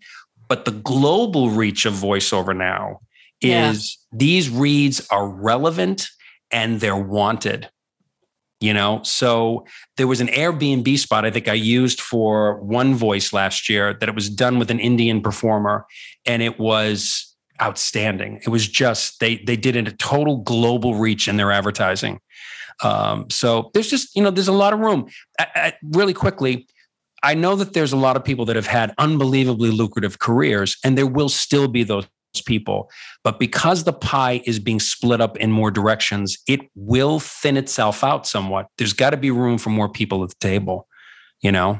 but 0.47 0.65
the 0.65 0.71
global 0.71 1.49
reach 1.49 1.85
of 1.85 1.93
voiceover 1.93 2.55
now 2.55 3.01
Yeah. 3.41 3.71
is 3.71 3.97
these 4.11 4.49
reads 4.49 5.05
are 5.11 5.27
relevant 5.27 6.07
and 6.51 6.79
they're 6.79 6.95
wanted 6.95 7.69
you 8.61 8.73
know? 8.73 9.01
So 9.03 9.65
there 9.97 10.07
was 10.07 10.21
an 10.21 10.27
airbnb 10.27 10.97
spot 10.97 11.25
i 11.25 11.31
think 11.31 11.47
i 11.47 11.53
used 11.53 11.99
for 12.01 12.61
one 12.61 12.95
voice 12.95 13.33
last 13.33 13.69
year 13.69 13.93
that 13.93 14.09
it 14.09 14.15
was 14.15 14.29
done 14.29 14.57
with 14.59 14.71
an 14.71 14.79
indian 14.79 15.21
performer 15.21 15.85
and 16.25 16.41
it 16.41 16.59
was 16.59 17.35
outstanding. 17.61 18.41
It 18.45 18.49
was 18.49 18.67
just 18.67 19.19
they 19.19 19.37
they 19.37 19.55
did 19.55 19.75
a 19.75 19.91
total 19.91 20.37
global 20.37 20.95
reach 20.95 21.27
in 21.27 21.37
their 21.37 21.51
advertising. 21.51 22.19
Um, 22.83 23.29
so 23.29 23.71
there's 23.73 23.89
just 23.89 24.15
you 24.15 24.21
know 24.21 24.31
there's 24.31 24.47
a 24.47 24.53
lot 24.53 24.73
of 24.73 24.79
room. 24.79 25.07
I, 25.39 25.47
I, 25.55 25.73
really 25.83 26.13
quickly 26.13 26.67
i 27.23 27.33
know 27.33 27.55
that 27.55 27.73
there's 27.73 27.93
a 27.93 27.97
lot 27.97 28.17
of 28.17 28.23
people 28.23 28.45
that 28.45 28.55
have 28.55 28.67
had 28.67 28.93
unbelievably 28.97 29.71
lucrative 29.71 30.19
careers 30.19 30.77
and 30.83 30.97
there 30.97 31.07
will 31.07 31.29
still 31.29 31.67
be 31.67 31.83
those 31.83 32.05
people. 32.41 32.89
But 33.23 33.39
because 33.39 33.83
the 33.83 33.93
pie 33.93 34.41
is 34.45 34.59
being 34.59 34.79
split 34.79 35.21
up 35.21 35.37
in 35.37 35.51
more 35.51 35.71
directions, 35.71 36.37
it 36.47 36.61
will 36.75 37.19
thin 37.19 37.57
itself 37.57 38.03
out 38.03 38.27
somewhat. 38.27 38.67
There's 38.77 38.93
got 38.93 39.11
to 39.11 39.17
be 39.17 39.31
room 39.31 39.57
for 39.57 39.69
more 39.69 39.89
people 39.89 40.23
at 40.23 40.29
the 40.29 40.35
table, 40.39 40.87
you 41.41 41.51
know? 41.51 41.79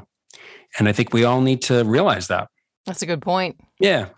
And 0.78 0.88
I 0.88 0.92
think 0.92 1.12
we 1.12 1.24
all 1.24 1.40
need 1.40 1.62
to 1.62 1.84
realize 1.84 2.28
that. 2.28 2.48
That's 2.84 3.02
a 3.02 3.06
good 3.06 3.22
point. 3.22 3.58
Yeah. 3.80 4.08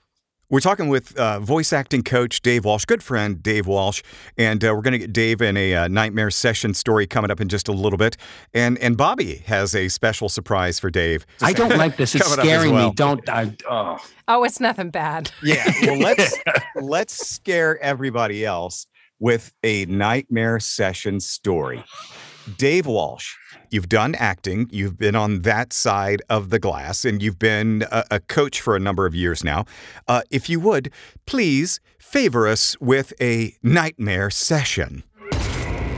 We're 0.51 0.61
talking 0.61 0.89
with 0.89 1.15
uh, 1.19 1.41
voice 1.41 1.75
acting 1.75 2.03
coach 2.03 2.41
Dave 2.41 2.65
Walsh, 2.65 2.87
good 2.87 3.03
friend 3.03 3.43
Dave 3.43 3.67
Walsh, 3.67 4.03
and 4.39 4.65
uh, 4.65 4.73
we're 4.75 4.81
going 4.81 4.93
to 4.93 4.99
get 4.99 5.13
Dave 5.13 5.43
in 5.43 5.59
a 5.59 5.75
uh, 5.75 5.89
nightmare 5.89 6.31
session 6.31 6.73
story 6.73 7.07
coming 7.07 7.31
up 7.31 7.39
in 7.39 7.49
just 7.49 7.69
a 7.69 7.73
little 7.73 7.99
bit. 7.99 8.17
And 8.55 8.79
and 8.79 8.97
Bobby 8.97 9.43
has 9.45 9.75
a 9.75 9.89
special 9.89 10.31
surprise 10.31 10.79
for 10.79 10.89
Dave. 10.89 11.27
I 11.43 11.53
don't 11.53 11.77
like 11.77 11.99
this. 11.99 12.15
It's 12.15 12.25
Coming 12.29 12.39
up 12.39 12.45
as 12.47 12.51
scaring 12.51 12.73
well. 12.73 12.89
me. 12.89 12.95
Don't 12.95 13.29
I 13.29 13.55
oh. 13.69 13.99
Oh, 14.27 14.43
it's 14.45 14.59
nothing 14.59 14.89
bad. 14.89 15.31
Yeah, 15.43 15.71
well 15.83 15.99
let's 15.99 16.35
let's 16.77 17.29
scare 17.29 17.79
everybody 17.83 18.47
else 18.47 18.87
with 19.19 19.53
a 19.63 19.85
nightmare 19.85 20.61
session 20.61 21.21
story. 21.21 21.85
Dave 22.57 22.87
Walsh, 22.87 23.35
you've 23.71 23.89
done 23.89 24.15
acting, 24.15 24.69
you've 24.71 24.97
been 24.97 25.15
on 25.15 25.43
that 25.43 25.73
side 25.73 26.23
of 26.31 26.51
the 26.51 26.59
glass, 26.59 27.05
and 27.05 27.23
you've 27.23 27.39
been 27.39 27.85
a, 27.91 28.05
a 28.13 28.21
coach 28.21 28.61
for 28.61 28.77
a 28.77 28.81
number 28.81 29.07
of 29.07 29.15
years 29.15 29.45
now. 29.45 29.65
Uh, 30.07 30.23
if 30.31 30.49
you 30.49 30.61
would, 30.61 30.91
please 31.27 31.81
favor 31.99 32.47
us 32.47 32.77
with 32.81 33.13
a 33.21 33.55
nightmare 33.63 34.31
session. 34.31 35.03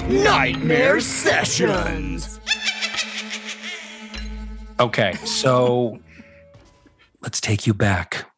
Nightmare 0.09 1.01
Sessions. 1.01 2.41
Okay. 4.81 5.13
So 5.25 5.99
let's 7.21 7.41
take 7.41 7.67
you 7.67 7.75
back 7.75 8.30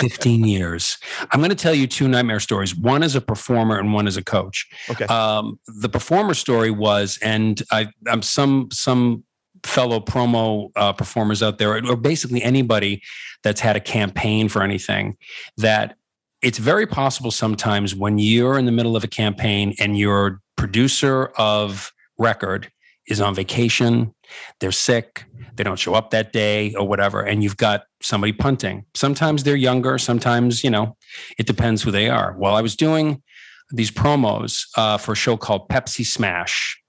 15 0.00 0.44
years. 0.44 0.98
I'm 1.30 1.40
going 1.40 1.50
to 1.50 1.56
tell 1.56 1.74
you 1.74 1.86
two 1.86 2.08
nightmare 2.08 2.40
stories. 2.40 2.74
One 2.76 3.02
as 3.02 3.14
a 3.14 3.20
performer 3.20 3.78
and 3.78 3.92
one 3.92 4.06
as 4.06 4.16
a 4.16 4.24
coach. 4.24 4.66
Okay. 4.90 5.04
Um, 5.06 5.58
the 5.66 5.88
performer 5.88 6.34
story 6.34 6.70
was, 6.70 7.18
and 7.22 7.62
I, 7.70 7.88
I'm 8.06 8.22
some 8.22 8.68
some 8.72 9.24
fellow 9.62 10.00
promo 10.00 10.70
uh, 10.76 10.92
performers 10.92 11.42
out 11.42 11.58
there, 11.58 11.84
or 11.84 11.96
basically 11.96 12.42
anybody 12.42 13.02
that's 13.42 13.60
had 13.60 13.76
a 13.76 13.80
campaign 13.80 14.48
for 14.48 14.62
anything, 14.62 15.16
that 15.56 15.96
it's 16.42 16.58
very 16.58 16.86
possible 16.86 17.30
sometimes 17.30 17.94
when 17.94 18.18
you're 18.18 18.58
in 18.58 18.64
the 18.64 18.72
middle 18.72 18.96
of 18.96 19.04
a 19.04 19.08
campaign 19.08 19.74
and 19.78 19.98
your 19.98 20.40
producer 20.56 21.26
of 21.36 21.92
record 22.18 22.70
is 23.10 23.20
on 23.20 23.34
vacation, 23.34 24.14
they're 24.60 24.72
sick, 24.72 25.24
they 25.56 25.64
don't 25.64 25.78
show 25.78 25.94
up 25.94 26.10
that 26.10 26.32
day 26.32 26.74
or 26.74 26.86
whatever, 26.86 27.20
and 27.20 27.42
you've 27.42 27.56
got 27.56 27.84
somebody 28.02 28.32
punting. 28.32 28.84
Sometimes 28.94 29.42
they're 29.42 29.56
younger, 29.56 29.98
sometimes, 29.98 30.64
you 30.64 30.70
know, 30.70 30.96
it 31.38 31.46
depends 31.46 31.82
who 31.82 31.90
they 31.90 32.08
are. 32.08 32.34
Well, 32.38 32.54
I 32.54 32.62
was 32.62 32.76
doing 32.76 33.22
these 33.70 33.90
promos 33.90 34.66
uh, 34.76 34.98
for 34.98 35.12
a 35.12 35.16
show 35.16 35.36
called 35.36 35.68
Pepsi 35.68 36.04
Smash, 36.04 36.80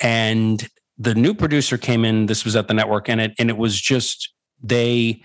and 0.00 0.66
the 0.98 1.14
new 1.14 1.34
producer 1.34 1.78
came 1.78 2.04
in. 2.04 2.26
This 2.26 2.44
was 2.44 2.56
at 2.56 2.68
the 2.68 2.74
network, 2.74 3.08
and 3.08 3.20
it 3.20 3.32
and 3.38 3.48
it 3.48 3.56
was 3.56 3.80
just 3.80 4.32
they 4.62 5.22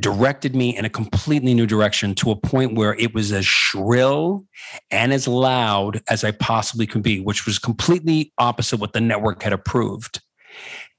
directed 0.00 0.54
me 0.54 0.76
in 0.76 0.84
a 0.84 0.90
completely 0.90 1.54
new 1.54 1.66
direction 1.66 2.14
to 2.16 2.30
a 2.30 2.36
point 2.36 2.74
where 2.74 2.94
it 2.94 3.14
was 3.14 3.32
as 3.32 3.46
shrill 3.46 4.44
and 4.90 5.12
as 5.12 5.28
loud 5.28 6.00
as 6.08 6.24
I 6.24 6.30
possibly 6.30 6.86
could 6.86 7.02
be, 7.02 7.20
which 7.20 7.46
was 7.46 7.58
completely 7.58 8.32
opposite 8.38 8.80
what 8.80 8.92
the 8.92 9.00
network 9.00 9.42
had 9.42 9.52
approved. 9.52 10.20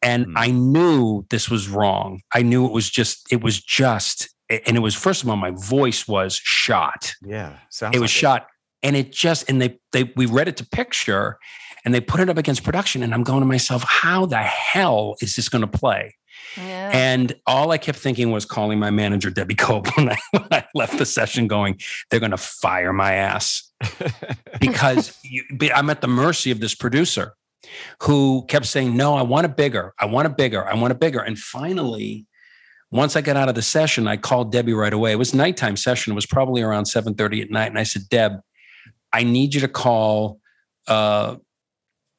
And 0.01 0.27
mm. 0.27 0.34
I 0.36 0.51
knew 0.51 1.25
this 1.29 1.49
was 1.49 1.67
wrong. 1.67 2.21
I 2.34 2.41
knew 2.41 2.65
it 2.65 2.71
was 2.71 2.89
just, 2.89 3.32
it 3.32 3.41
was 3.41 3.60
just, 3.60 4.29
and 4.49 4.77
it 4.77 4.82
was 4.82 4.93
first 4.93 5.23
of 5.23 5.29
all, 5.29 5.38
my 5.38 5.51
voice 5.51 6.08
was 6.08 6.36
shot. 6.36 7.13
Yeah. 7.23 7.58
it 7.93 7.99
was 7.99 8.12
like 8.12 8.19
shot. 8.21 8.41
It. 8.41 8.47
And 8.88 8.95
it 8.97 9.12
just, 9.12 9.49
and 9.49 9.62
they, 9.62 9.79
they, 9.91 10.12
we 10.15 10.25
read 10.25 10.47
it 10.47 10.58
to 10.58 10.65
picture 10.65 11.39
and 11.86 11.93
they 11.93 12.01
put 12.01 12.19
it 12.19 12.29
up 12.29 12.38
against 12.38 12.63
production. 12.63 13.01
And 13.01 13.13
I'm 13.13 13.23
going 13.23 13.39
to 13.39 13.45
myself, 13.45 13.84
how 13.84 14.25
the 14.25 14.38
hell 14.38 15.15
is 15.21 15.36
this 15.36 15.49
going 15.49 15.62
to 15.62 15.67
play? 15.67 16.15
Yeah. 16.57 16.91
And 16.93 17.35
all 17.47 17.71
I 17.71 17.77
kept 17.77 17.97
thinking 17.97 18.31
was 18.31 18.45
calling 18.45 18.79
my 18.79 18.91
manager, 18.91 19.29
Debbie 19.29 19.55
Cope, 19.55 19.87
when 19.97 20.09
I, 20.09 20.17
when 20.31 20.47
I 20.51 20.65
left 20.73 20.97
the 20.97 21.05
session, 21.05 21.47
going, 21.47 21.79
they're 22.09 22.19
going 22.19 22.31
to 22.31 22.37
fire 22.37 22.93
my 22.93 23.13
ass 23.13 23.71
because 24.59 25.17
you, 25.23 25.43
I'm 25.73 25.89
at 25.89 26.01
the 26.01 26.07
mercy 26.07 26.51
of 26.51 26.59
this 26.59 26.75
producer 26.75 27.33
who 28.01 28.45
kept 28.47 28.65
saying, 28.65 28.95
No, 28.95 29.15
I 29.15 29.21
want 29.21 29.45
it 29.45 29.55
bigger. 29.55 29.93
I 29.99 30.05
want 30.05 30.27
it 30.27 30.37
bigger. 30.37 30.67
I 30.67 30.75
want 30.75 30.91
it 30.91 30.99
bigger. 30.99 31.19
And 31.19 31.37
finally, 31.37 32.25
once 32.91 33.15
I 33.15 33.21
got 33.21 33.37
out 33.37 33.49
of 33.49 33.55
the 33.55 33.61
session, 33.61 34.07
I 34.07 34.17
called 34.17 34.51
Debbie 34.51 34.73
right 34.73 34.93
away. 34.93 35.13
It 35.13 35.17
was 35.17 35.33
nighttime 35.33 35.75
session. 35.77 36.11
It 36.11 36.15
was 36.15 36.25
probably 36.25 36.61
around 36.61 36.85
7:30 36.85 37.41
at 37.41 37.49
night. 37.49 37.67
And 37.67 37.79
I 37.79 37.83
said, 37.83 38.03
Deb, 38.09 38.33
I 39.11 39.23
need 39.23 39.53
you 39.53 39.61
to 39.61 39.67
call 39.67 40.39
uh, 40.87 41.37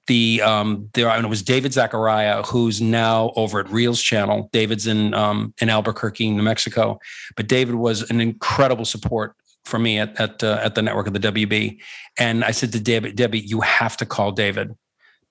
the 0.07 0.43
um 0.43 0.89
there 0.93 1.09
and 1.09 1.25
it 1.25 1.29
was 1.29 1.43
David 1.43 1.73
Zachariah 1.73 2.43
who's 2.43 2.81
now 2.81 3.33
over 3.37 3.61
at 3.61 3.67
Reelz 3.67 4.03
channel. 4.03 4.49
David's 4.53 4.87
in 4.87 5.15
um 5.15 5.55
in 5.61 5.69
Albuquerque, 5.69 6.31
New 6.31 6.43
Mexico, 6.43 6.99
but 7.37 7.49
David 7.49 7.77
was 7.77 8.09
an 8.11 8.21
incredible 8.21 8.85
support 8.85 9.35
for 9.65 9.79
me 9.79 9.99
at 9.99 10.19
at 10.21 10.43
uh, 10.43 10.61
at 10.63 10.75
the 10.75 10.83
network 10.83 11.07
of 11.07 11.13
the 11.15 11.21
WB. 11.21 11.79
And 12.19 12.45
I 12.45 12.51
said 12.51 12.73
to 12.73 12.81
David, 12.81 13.17
Debbie, 13.17 13.41
you 13.41 13.61
have 13.61 13.97
to 13.99 14.07
call 14.07 14.33
David 14.33 14.75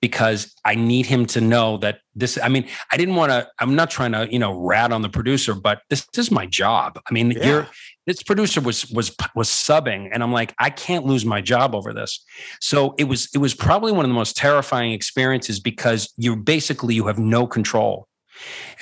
because 0.00 0.54
I 0.66 0.74
need 0.74 1.06
him 1.06 1.24
to 1.26 1.40
know 1.40 1.78
that 1.78 2.00
this. 2.14 2.38
I 2.42 2.48
mean, 2.48 2.68
I 2.92 2.96
didn't 2.96 3.14
want 3.14 3.30
to. 3.30 3.48
I'm 3.58 3.74
not 3.74 3.90
trying 3.90 4.12
to, 4.12 4.30
you 4.30 4.38
know, 4.38 4.52
rat 4.52 4.92
on 4.92 5.02
the 5.02 5.08
producer, 5.08 5.54
but 5.54 5.82
this, 5.88 6.04
this 6.12 6.26
is 6.26 6.30
my 6.30 6.46
job. 6.46 7.00
I 7.08 7.12
mean, 7.12 7.30
yeah. 7.30 7.46
you're 7.46 7.68
this 8.06 8.22
producer 8.22 8.60
was 8.60 8.90
was 8.90 9.14
was 9.34 9.48
subbing 9.48 10.08
and 10.12 10.22
i'm 10.22 10.32
like 10.32 10.54
i 10.58 10.70
can't 10.70 11.06
lose 11.06 11.24
my 11.24 11.40
job 11.40 11.74
over 11.74 11.92
this. 11.92 12.24
So 12.60 12.94
it 12.98 13.04
was 13.04 13.28
it 13.34 13.38
was 13.38 13.54
probably 13.54 13.92
one 13.92 14.04
of 14.04 14.08
the 14.08 14.14
most 14.14 14.36
terrifying 14.36 14.92
experiences 14.92 15.60
because 15.60 16.12
you 16.16 16.36
basically 16.36 16.94
you 16.94 17.06
have 17.06 17.18
no 17.18 17.46
control. 17.46 18.08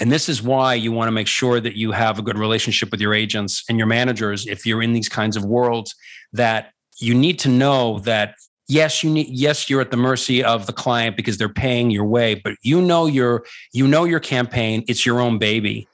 And 0.01 0.11
this 0.11 0.29
is 0.29 0.43
why 0.43 0.75
you 0.75 0.93
want 0.93 1.09
to 1.09 1.13
make 1.13 1.27
sure 1.27 1.61
that 1.61 1.77
you 1.77 1.93
have 1.93 2.19
a 2.19 2.23
good 2.23 2.39
relationship 2.39 2.91
with 2.91 3.01
your 3.01 3.13
agents 3.13 3.65
and 3.69 3.77
your 3.77 3.87
managers 3.87 4.47
if 4.47 4.65
you're 4.65 4.83
in 4.83 4.95
these 4.95 5.11
kinds 5.11 5.37
of 5.37 5.45
worlds 5.45 5.95
that 6.33 6.73
you 6.99 7.15
need 7.15 7.39
to 7.41 7.49
know 7.49 7.99
that 8.01 8.35
yes 8.69 9.05
you 9.05 9.11
need 9.11 9.29
yes 9.29 9.69
you're 9.69 9.81
at 9.81 9.91
the 9.91 9.97
mercy 9.97 10.43
of 10.43 10.67
the 10.67 10.73
client 10.73 11.17
because 11.17 11.37
they're 11.37 11.49
paying 11.49 11.91
your 11.91 12.05
way 12.05 12.35
but 12.35 12.55
you 12.63 12.81
know 12.81 13.07
your 13.07 13.45
you 13.73 13.87
know 13.87 14.05
your 14.05 14.21
campaign 14.21 14.85
it's 14.89 15.05
your 15.05 15.21
own 15.21 15.37
baby 15.37 15.87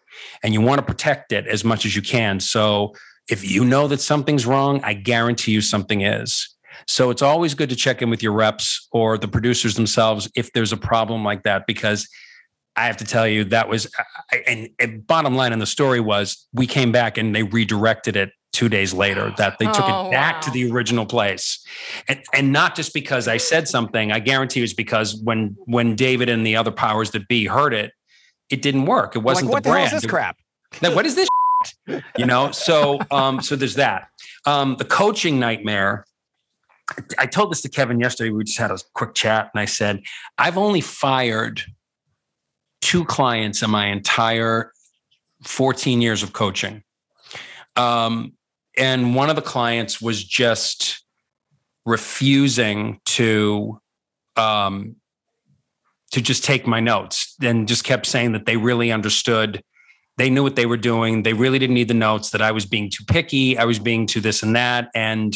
and 0.43 0.55
you 0.55 0.61
want 0.61 0.79
to 0.79 0.85
protect 0.85 1.33
it 1.33 1.47
as 1.47 1.65
much 1.65 1.85
as 1.85 1.95
you 1.95 2.03
can. 2.03 2.41
So 2.41 2.95
if 3.29 3.49
you 3.49 3.65
know 3.65 3.89
that 3.89 4.01
something's 4.01 4.47
wrong, 4.47 4.81
I 4.83 4.95
guarantee 4.95 5.53
you 5.53 5.61
something 5.61 6.03
is. 6.03 6.49
So 6.87 7.11
it's 7.11 7.23
always 7.23 7.55
good 7.55 7.69
to 7.71 7.77
check 7.77 8.03
in 8.03 8.11
with 8.11 8.23
your 8.23 8.33
reps 8.33 8.89
or 8.93 9.19
the 9.19 9.29
producers 9.29 9.75
themselves 9.75 10.31
if 10.35 10.53
there's 10.53 10.73
a 10.73 10.77
problem 10.77 11.25
like 11.25 11.43
that, 11.43 11.67
because 11.67 12.09
I 12.77 12.87
have 12.87 12.97
to 12.99 13.05
tell 13.05 13.27
you 13.27 13.45
that 13.45 13.69
was, 13.69 13.91
and, 14.47 14.71
and 14.79 15.07
bottom 15.07 15.35
line 15.35 15.53
in 15.53 15.59
the 15.59 15.67
story 15.67 16.01
was 16.01 16.47
we 16.53 16.67
came 16.67 16.93
back 16.93 17.19
and 17.19 17.35
they 17.35 17.43
redirected 17.43 18.17
it 18.17 18.31
two 18.53 18.69
days 18.69 18.95
later 18.95 19.33
that 19.37 19.59
they 19.59 19.67
took 19.67 19.85
oh, 19.85 20.09
it 20.09 20.11
back 20.11 20.37
wow. 20.37 20.41
to 20.41 20.51
the 20.51 20.71
original 20.71 21.05
place 21.05 21.65
and, 22.09 22.23
and 22.33 22.51
not 22.51 22.75
just 22.75 22.95
because 22.95 23.29
i 23.29 23.37
said 23.37 23.69
something 23.69 24.11
i 24.11 24.19
guarantee 24.19 24.61
it 24.61 24.63
was 24.63 24.75
because 24.75 25.15
when 25.23 25.55
when 25.67 25.95
david 25.95 26.31
and 26.31 26.47
the 26.47 26.57
other 26.57 26.71
powers 26.71 27.11
that 27.11 27.29
be 27.29 27.45
heard 27.45 27.75
it 27.75 27.93
it 28.49 28.63
didn't 28.63 28.87
work 28.87 29.15
it 29.15 29.21
wasn't 29.21 29.49
like, 29.49 29.63
the 29.63 29.69
brand 29.69 29.85
What 29.85 29.95
is 29.95 30.03
this 30.03 30.11
crap 30.11 30.39
now, 30.83 30.95
what 30.95 31.07
is 31.07 31.15
this 31.15 31.29
you 32.17 32.27
know 32.27 32.51
so 32.51 32.99
um 33.11 33.41
so 33.41 33.57
there's 33.57 33.75
that. 33.75 34.09
Um 34.45 34.77
the 34.77 34.85
coaching 34.85 35.39
nightmare 35.39 36.05
i 37.19 37.27
told 37.27 37.51
this 37.51 37.61
to 37.61 37.69
kevin 37.69 38.01
yesterday 38.01 38.31
we 38.31 38.45
just 38.45 38.59
had 38.59 38.71
a 38.71 38.79
quick 38.95 39.15
chat 39.15 39.51
and 39.53 39.61
i 39.61 39.67
said 39.67 40.01
i've 40.39 40.57
only 40.57 40.81
fired 40.81 41.63
two 42.81 43.05
clients 43.05 43.63
in 43.63 43.71
my 43.71 43.87
entire 43.87 44.73
14 45.45 46.01
years 46.01 46.23
of 46.23 46.33
coaching. 46.33 46.83
Um 47.77 48.33
and 48.77 49.15
one 49.15 49.29
of 49.29 49.37
the 49.37 49.43
clients 49.43 50.01
was 50.01 50.23
just 50.23 51.05
refusing 51.85 53.01
to 53.05 53.81
um 54.37 54.97
to 56.13 56.21
just 56.21 56.45
take 56.45 56.67
my 56.67 56.81
notes 56.81 57.35
and 57.43 57.69
just 57.69 57.85
kept 57.85 58.07
saying 58.07 58.33
that 58.33 58.47
they 58.47 58.57
really 58.57 58.91
understood 58.91 59.63
they 60.19 60.29
knew 60.29 60.43
what 60.43 60.57
they 60.57 60.67
were 60.67 60.77
doing. 60.77 61.23
They 61.23 61.33
really 61.33 61.59
didn't 61.61 61.75
need 61.75 61.89
the 61.89 61.95
notes 61.95 62.31
that 62.31 62.43
I 62.43 62.51
was 62.51 62.67
being 62.67 62.91
too 62.91 63.05
picky. 63.05 63.57
I 63.57 63.65
was 63.65 63.79
being 63.79 64.07
too 64.07 64.21
this 64.21 64.43
and 64.43 64.55
that. 64.57 64.91
And 64.95 65.35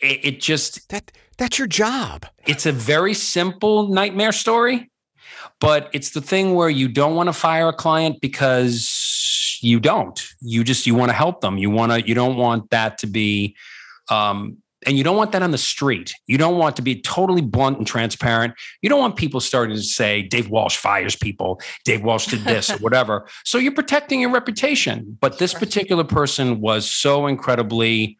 it, 0.00 0.24
it 0.24 0.40
just 0.40 0.88
that 0.90 1.10
that's 1.36 1.58
your 1.58 1.66
job. 1.66 2.24
It's 2.46 2.66
a 2.66 2.72
very 2.72 3.14
simple 3.14 3.88
nightmare 3.88 4.32
story, 4.32 4.90
but 5.58 5.90
it's 5.92 6.10
the 6.10 6.20
thing 6.20 6.54
where 6.54 6.70
you 6.70 6.86
don't 6.86 7.16
want 7.16 7.28
to 7.28 7.32
fire 7.32 7.68
a 7.68 7.72
client 7.72 8.20
because 8.20 9.58
you 9.60 9.80
don't. 9.80 10.22
You 10.40 10.62
just 10.62 10.86
you 10.86 10.94
want 10.94 11.10
to 11.10 11.14
help 11.14 11.40
them. 11.40 11.58
You 11.58 11.70
want 11.70 11.90
to 11.90 12.06
you 12.06 12.14
don't 12.14 12.36
want 12.36 12.70
that 12.70 12.98
to 12.98 13.08
be 13.08 13.56
um, 14.08 14.58
and 14.86 14.96
you 14.96 15.04
don't 15.04 15.16
want 15.16 15.32
that 15.32 15.42
on 15.42 15.50
the 15.50 15.58
street. 15.58 16.14
You 16.26 16.38
don't 16.38 16.56
want 16.56 16.76
to 16.76 16.82
be 16.82 17.00
totally 17.00 17.42
blunt 17.42 17.78
and 17.78 17.86
transparent. 17.86 18.54
You 18.82 18.88
don't 18.88 19.00
want 19.00 19.16
people 19.16 19.40
starting 19.40 19.76
to 19.76 19.82
say 19.82 20.22
Dave 20.22 20.48
Walsh 20.48 20.76
fires 20.76 21.16
people, 21.16 21.60
Dave 21.84 22.02
Walsh 22.02 22.26
did 22.26 22.44
this 22.44 22.70
or 22.70 22.76
whatever. 22.80 23.26
So 23.44 23.58
you're 23.58 23.74
protecting 23.74 24.20
your 24.20 24.30
reputation. 24.30 25.18
But 25.20 25.38
this 25.38 25.52
particular 25.52 26.04
person 26.04 26.60
was 26.60 26.90
so 26.90 27.26
incredibly 27.26 28.16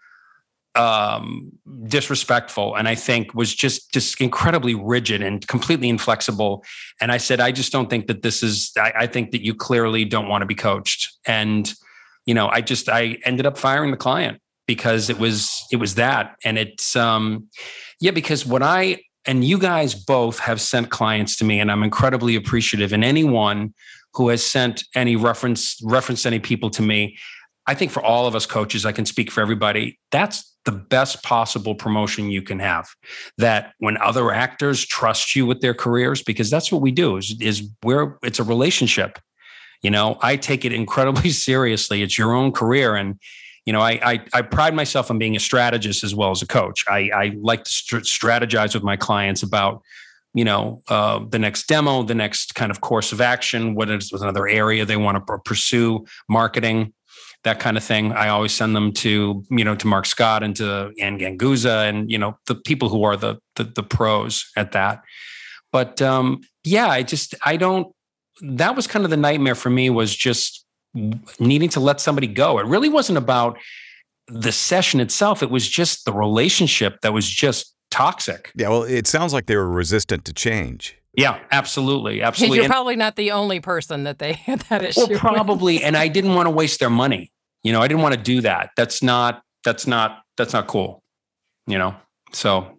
um 0.76 1.50
disrespectful 1.88 2.76
and 2.76 2.86
i 2.86 2.94
think 2.94 3.34
was 3.34 3.52
just 3.52 3.92
just 3.92 4.20
incredibly 4.20 4.72
rigid 4.72 5.20
and 5.20 5.44
completely 5.48 5.88
inflexible 5.88 6.64
and 7.00 7.10
i 7.10 7.16
said 7.16 7.40
i 7.40 7.50
just 7.50 7.72
don't 7.72 7.90
think 7.90 8.06
that 8.06 8.22
this 8.22 8.40
is 8.40 8.70
I, 8.78 8.92
I 9.00 9.06
think 9.08 9.32
that 9.32 9.44
you 9.44 9.52
clearly 9.52 10.04
don't 10.04 10.28
want 10.28 10.42
to 10.42 10.46
be 10.46 10.54
coached 10.54 11.12
and 11.26 11.74
you 12.24 12.34
know 12.34 12.48
i 12.52 12.60
just 12.60 12.88
i 12.88 13.18
ended 13.24 13.46
up 13.46 13.58
firing 13.58 13.90
the 13.90 13.96
client 13.96 14.40
because 14.68 15.10
it 15.10 15.18
was 15.18 15.59
it 15.70 15.76
was 15.76 15.94
that. 15.96 16.36
And 16.44 16.58
it's 16.58 16.96
um 16.96 17.48
yeah 18.00 18.10
because 18.10 18.46
what 18.46 18.62
i 18.62 19.02
and 19.26 19.44
you 19.44 19.58
guys 19.58 19.94
both 19.94 20.38
have 20.38 20.60
sent 20.60 20.90
clients 20.90 21.36
to 21.36 21.44
me 21.44 21.60
and 21.60 21.70
i'm 21.70 21.82
incredibly 21.82 22.36
appreciative. 22.36 22.92
And 22.92 23.04
anyone 23.04 23.74
who 24.14 24.28
has 24.28 24.44
sent 24.44 24.84
any 24.94 25.16
reference 25.16 25.80
reference 25.84 26.26
any 26.26 26.40
people 26.40 26.70
to 26.70 26.82
me 26.82 27.16
i 27.66 27.74
think 27.74 27.92
for 27.92 28.02
all 28.02 28.26
of 28.26 28.34
us 28.34 28.44
coaches 28.44 28.84
i 28.84 28.90
can 28.90 29.06
speak 29.06 29.30
for 29.30 29.40
everybody 29.40 29.98
that's 30.10 30.50
the 30.64 30.72
best 30.72 31.22
possible 31.22 31.74
promotion 31.74 32.30
you 32.30 32.42
can 32.42 32.58
have. 32.58 32.88
That 33.38 33.72
when 33.78 33.96
other 33.98 34.30
actors 34.30 34.84
trust 34.84 35.34
you 35.34 35.46
with 35.46 35.60
their 35.60 35.74
careers 35.74 36.22
because 36.22 36.50
that's 36.50 36.70
what 36.70 36.82
we 36.82 36.90
do 36.90 37.16
is, 37.16 37.34
is 37.40 37.68
where 37.82 38.18
it's 38.22 38.38
a 38.38 38.44
relationship. 38.44 39.18
You 39.82 39.90
know 39.90 40.18
i 40.20 40.36
take 40.36 40.66
it 40.66 40.72
incredibly 40.72 41.30
seriously. 41.48 42.02
It's 42.02 42.18
your 42.18 42.34
own 42.34 42.52
career. 42.52 42.96
And 42.96 43.18
you 43.66 43.72
know, 43.72 43.80
I, 43.80 44.00
I, 44.02 44.24
I 44.32 44.42
pride 44.42 44.74
myself 44.74 45.10
on 45.10 45.18
being 45.18 45.36
a 45.36 45.40
strategist 45.40 46.02
as 46.02 46.14
well 46.14 46.30
as 46.30 46.42
a 46.42 46.46
coach. 46.46 46.84
I, 46.88 47.10
I 47.14 47.36
like 47.40 47.64
to 47.64 47.72
st- 47.72 48.04
strategize 48.04 48.74
with 48.74 48.82
my 48.82 48.96
clients 48.96 49.42
about, 49.42 49.82
you 50.34 50.44
know, 50.44 50.80
uh, 50.88 51.20
the 51.28 51.38
next 51.38 51.66
demo, 51.66 52.02
the 52.02 52.14
next 52.14 52.54
kind 52.54 52.70
of 52.70 52.80
course 52.80 53.12
of 53.12 53.20
action, 53.20 53.74
what 53.74 53.90
is 53.90 54.12
another 54.12 54.48
area 54.48 54.84
they 54.84 54.96
want 54.96 55.26
to 55.26 55.38
pursue, 55.38 56.06
marketing, 56.28 56.92
that 57.44 57.58
kind 57.58 57.76
of 57.76 57.84
thing. 57.84 58.12
I 58.12 58.28
always 58.28 58.52
send 58.52 58.76
them 58.76 58.92
to, 58.92 59.44
you 59.50 59.64
know, 59.64 59.74
to 59.74 59.86
Marc 59.86 60.06
Scott 60.06 60.42
and 60.42 60.54
to 60.56 60.92
Anne 61.00 61.18
Ganguzza 61.18 61.88
and, 61.88 62.10
you 62.10 62.18
know, 62.18 62.38
the 62.46 62.54
people 62.54 62.88
who 62.88 63.04
are 63.04 63.16
the, 63.16 63.38
the, 63.56 63.64
the 63.64 63.82
pros 63.82 64.50
at 64.56 64.72
that. 64.72 65.02
But 65.72 66.02
um, 66.02 66.42
yeah, 66.64 66.88
I 66.88 67.02
just, 67.02 67.34
I 67.44 67.56
don't, 67.56 67.94
that 68.42 68.76
was 68.76 68.86
kind 68.86 69.04
of 69.04 69.10
the 69.10 69.16
nightmare 69.16 69.54
for 69.54 69.70
me 69.70 69.90
was 69.90 70.14
just 70.14 70.64
needing 70.94 71.68
to 71.70 71.80
let 71.80 72.00
somebody 72.00 72.26
go. 72.26 72.58
It 72.58 72.66
really 72.66 72.88
wasn't 72.88 73.18
about 73.18 73.58
the 74.28 74.52
session 74.52 75.00
itself, 75.00 75.42
it 75.42 75.50
was 75.50 75.68
just 75.68 76.04
the 76.04 76.12
relationship 76.12 77.00
that 77.02 77.12
was 77.12 77.28
just 77.28 77.74
toxic. 77.90 78.52
Yeah, 78.54 78.68
well, 78.68 78.82
it 78.84 79.06
sounds 79.08 79.32
like 79.32 79.46
they 79.46 79.56
were 79.56 79.68
resistant 79.68 80.24
to 80.26 80.32
change. 80.32 80.96
Yeah, 81.14 81.40
absolutely, 81.50 82.22
absolutely. 82.22 82.58
You're 82.58 82.64
And- 82.66 82.72
probably 82.72 82.94
not 82.94 83.16
the 83.16 83.32
only 83.32 83.58
person 83.58 84.04
that 84.04 84.20
they 84.20 84.32
had 84.46 84.60
that 84.70 84.84
issue. 84.84 85.00
well, 85.00 85.08
with. 85.08 85.18
probably, 85.18 85.82
and 85.82 85.96
I 85.96 86.06
didn't 86.06 86.34
want 86.34 86.46
to 86.46 86.50
waste 86.50 86.78
their 86.78 86.90
money. 86.90 87.32
You 87.64 87.72
know, 87.72 87.80
I 87.82 87.88
didn't 87.88 88.02
want 88.02 88.14
to 88.14 88.20
do 88.20 88.40
that. 88.42 88.70
That's 88.76 89.02
not. 89.02 89.42
That's 89.64 89.86
not. 89.86 90.22
That's 90.36 90.52
not 90.52 90.66
cool. 90.68 91.02
You 91.66 91.78
know. 91.78 91.94
So 92.32 92.78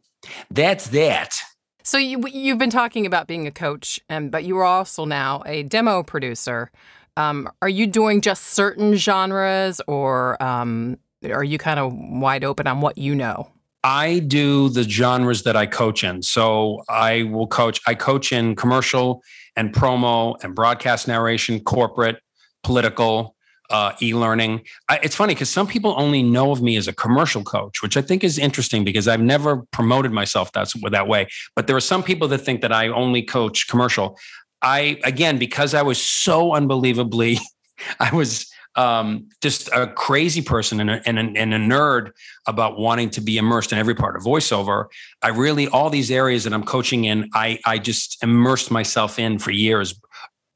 that's 0.49 0.87
that. 0.89 1.39
So 1.83 1.97
you 1.97 2.25
you've 2.27 2.57
been 2.57 2.69
talking 2.69 3.05
about 3.05 3.27
being 3.27 3.45
a 3.45 3.51
coach, 3.51 3.99
and 4.07 4.31
but 4.31 4.43
you 4.45 4.57
are 4.57 4.63
also 4.63 5.03
now 5.05 5.43
a 5.45 5.63
demo 5.63 6.01
producer. 6.01 6.71
Um, 7.17 7.49
are 7.61 7.69
you 7.69 7.87
doing 7.87 8.21
just 8.21 8.45
certain 8.45 8.95
genres, 8.95 9.81
or 9.87 10.41
um, 10.41 10.97
are 11.29 11.43
you 11.43 11.57
kind 11.57 11.79
of 11.79 11.93
wide 11.93 12.43
open 12.43 12.67
on 12.67 12.81
what 12.81 12.97
you 12.97 13.15
know? 13.15 13.51
I 13.83 14.19
do 14.19 14.69
the 14.69 14.83
genres 14.83 15.43
that 15.43 15.55
I 15.55 15.65
coach 15.65 16.03
in. 16.03 16.21
So 16.21 16.83
I 16.87 17.23
will 17.23 17.47
coach, 17.47 17.81
I 17.87 17.95
coach 17.95 18.31
in 18.31 18.55
commercial 18.55 19.23
and 19.55 19.73
promo 19.73 20.41
and 20.43 20.53
broadcast 20.53 21.07
narration, 21.07 21.59
corporate, 21.61 22.19
political, 22.63 23.35
uh, 23.71 23.93
e 24.01 24.13
learning. 24.13 24.61
It's 25.01 25.15
funny 25.15 25.33
because 25.33 25.49
some 25.49 25.65
people 25.65 25.95
only 25.97 26.21
know 26.21 26.51
of 26.51 26.61
me 26.61 26.75
as 26.75 26.87
a 26.87 26.93
commercial 26.93 27.43
coach, 27.43 27.81
which 27.81 27.97
I 27.97 28.01
think 28.01 28.23
is 28.23 28.37
interesting 28.37 28.83
because 28.83 29.07
I've 29.07 29.21
never 29.21 29.63
promoted 29.71 30.11
myself 30.11 30.51
that's, 30.51 30.73
that 30.91 31.07
way. 31.07 31.27
But 31.55 31.67
there 31.67 31.75
are 31.75 31.81
some 31.81 32.03
people 32.03 32.27
that 32.27 32.39
think 32.39 32.61
that 32.61 32.73
I 32.73 32.89
only 32.89 33.23
coach 33.23 33.67
commercial. 33.67 34.17
I, 34.61 34.99
again, 35.03 35.37
because 35.37 35.73
I 35.73 35.81
was 35.81 36.01
so 36.01 36.53
unbelievably, 36.53 37.39
I 37.99 38.13
was 38.15 38.51
um, 38.75 39.29
just 39.41 39.69
a 39.73 39.87
crazy 39.87 40.41
person 40.41 40.79
and 40.79 40.89
a, 40.89 41.01
and, 41.05 41.19
a, 41.19 41.39
and 41.39 41.53
a 41.53 41.57
nerd 41.57 42.11
about 42.47 42.79
wanting 42.79 43.09
to 43.11 43.21
be 43.21 43.37
immersed 43.37 43.71
in 43.71 43.77
every 43.77 43.95
part 43.95 44.15
of 44.15 44.23
voiceover. 44.23 44.85
I 45.21 45.29
really 45.29 45.67
all 45.67 45.89
these 45.89 46.09
areas 46.09 46.45
that 46.45 46.53
I'm 46.53 46.63
coaching 46.63 47.05
in, 47.05 47.29
I 47.33 47.59
I 47.65 47.79
just 47.79 48.23
immersed 48.23 48.71
myself 48.71 49.19
in 49.19 49.39
for 49.39 49.51
years, 49.51 49.99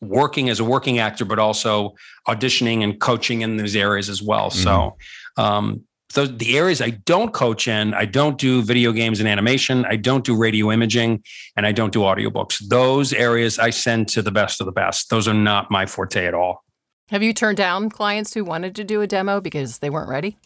working 0.02 0.50
as 0.50 0.60
a 0.60 0.64
working 0.64 1.00
actor, 1.00 1.26
but 1.26 1.40
also 1.40 1.96
auditioning 2.28 2.84
and 2.84 3.00
coaching 3.02 3.42
in 3.42 3.58
those 3.58 3.76
areas 3.76 4.08
as 4.08 4.22
well. 4.22 4.50
So 4.50 4.96
um 5.38 5.84
so 6.16 6.26
the 6.26 6.58
areas 6.58 6.82
I 6.82 6.92
don't 6.92 7.34
coach 7.34 7.68
in, 7.68 7.94
I 7.94 8.06
don't 8.06 8.38
do 8.38 8.62
video 8.62 8.94
games 8.94 9.20
and 9.20 9.28
animation, 9.28 9.84
I 9.86 9.98
don't 9.98 10.24
do 10.24 10.34
radio 10.34 10.72
imaging, 10.72 11.22
and 11.58 11.68
I 11.68 11.74
don't 11.74 11.92
do 11.92 12.00
audiobooks. 12.00 12.66
Those 12.70 13.12
areas 13.12 13.60
I 13.60 13.70
send 13.72 14.08
to 14.10 14.22
the 14.22 14.32
best 14.32 14.62
of 14.62 14.66
the 14.66 14.72
best. 14.72 15.10
Those 15.10 15.28
are 15.28 15.34
not 15.34 15.70
my 15.70 15.86
forte 15.86 16.26
at 16.26 16.34
all. 16.34 16.64
Have 17.10 17.22
you 17.22 17.34
turned 17.34 17.58
down 17.58 17.90
clients 17.90 18.34
who 18.34 18.46
wanted 18.46 18.76
to 18.76 18.86
do 18.86 19.02
a 19.02 19.08
demo 19.08 19.42
because 19.42 19.80
they 19.80 19.90
weren't 19.90 20.10
ready? 20.10 20.38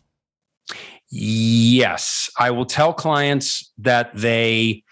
Yes, 1.11 2.31
I 2.39 2.49
will 2.49 2.65
tell 2.65 2.91
clients 2.91 3.71
that 3.77 4.09
they 4.15 4.83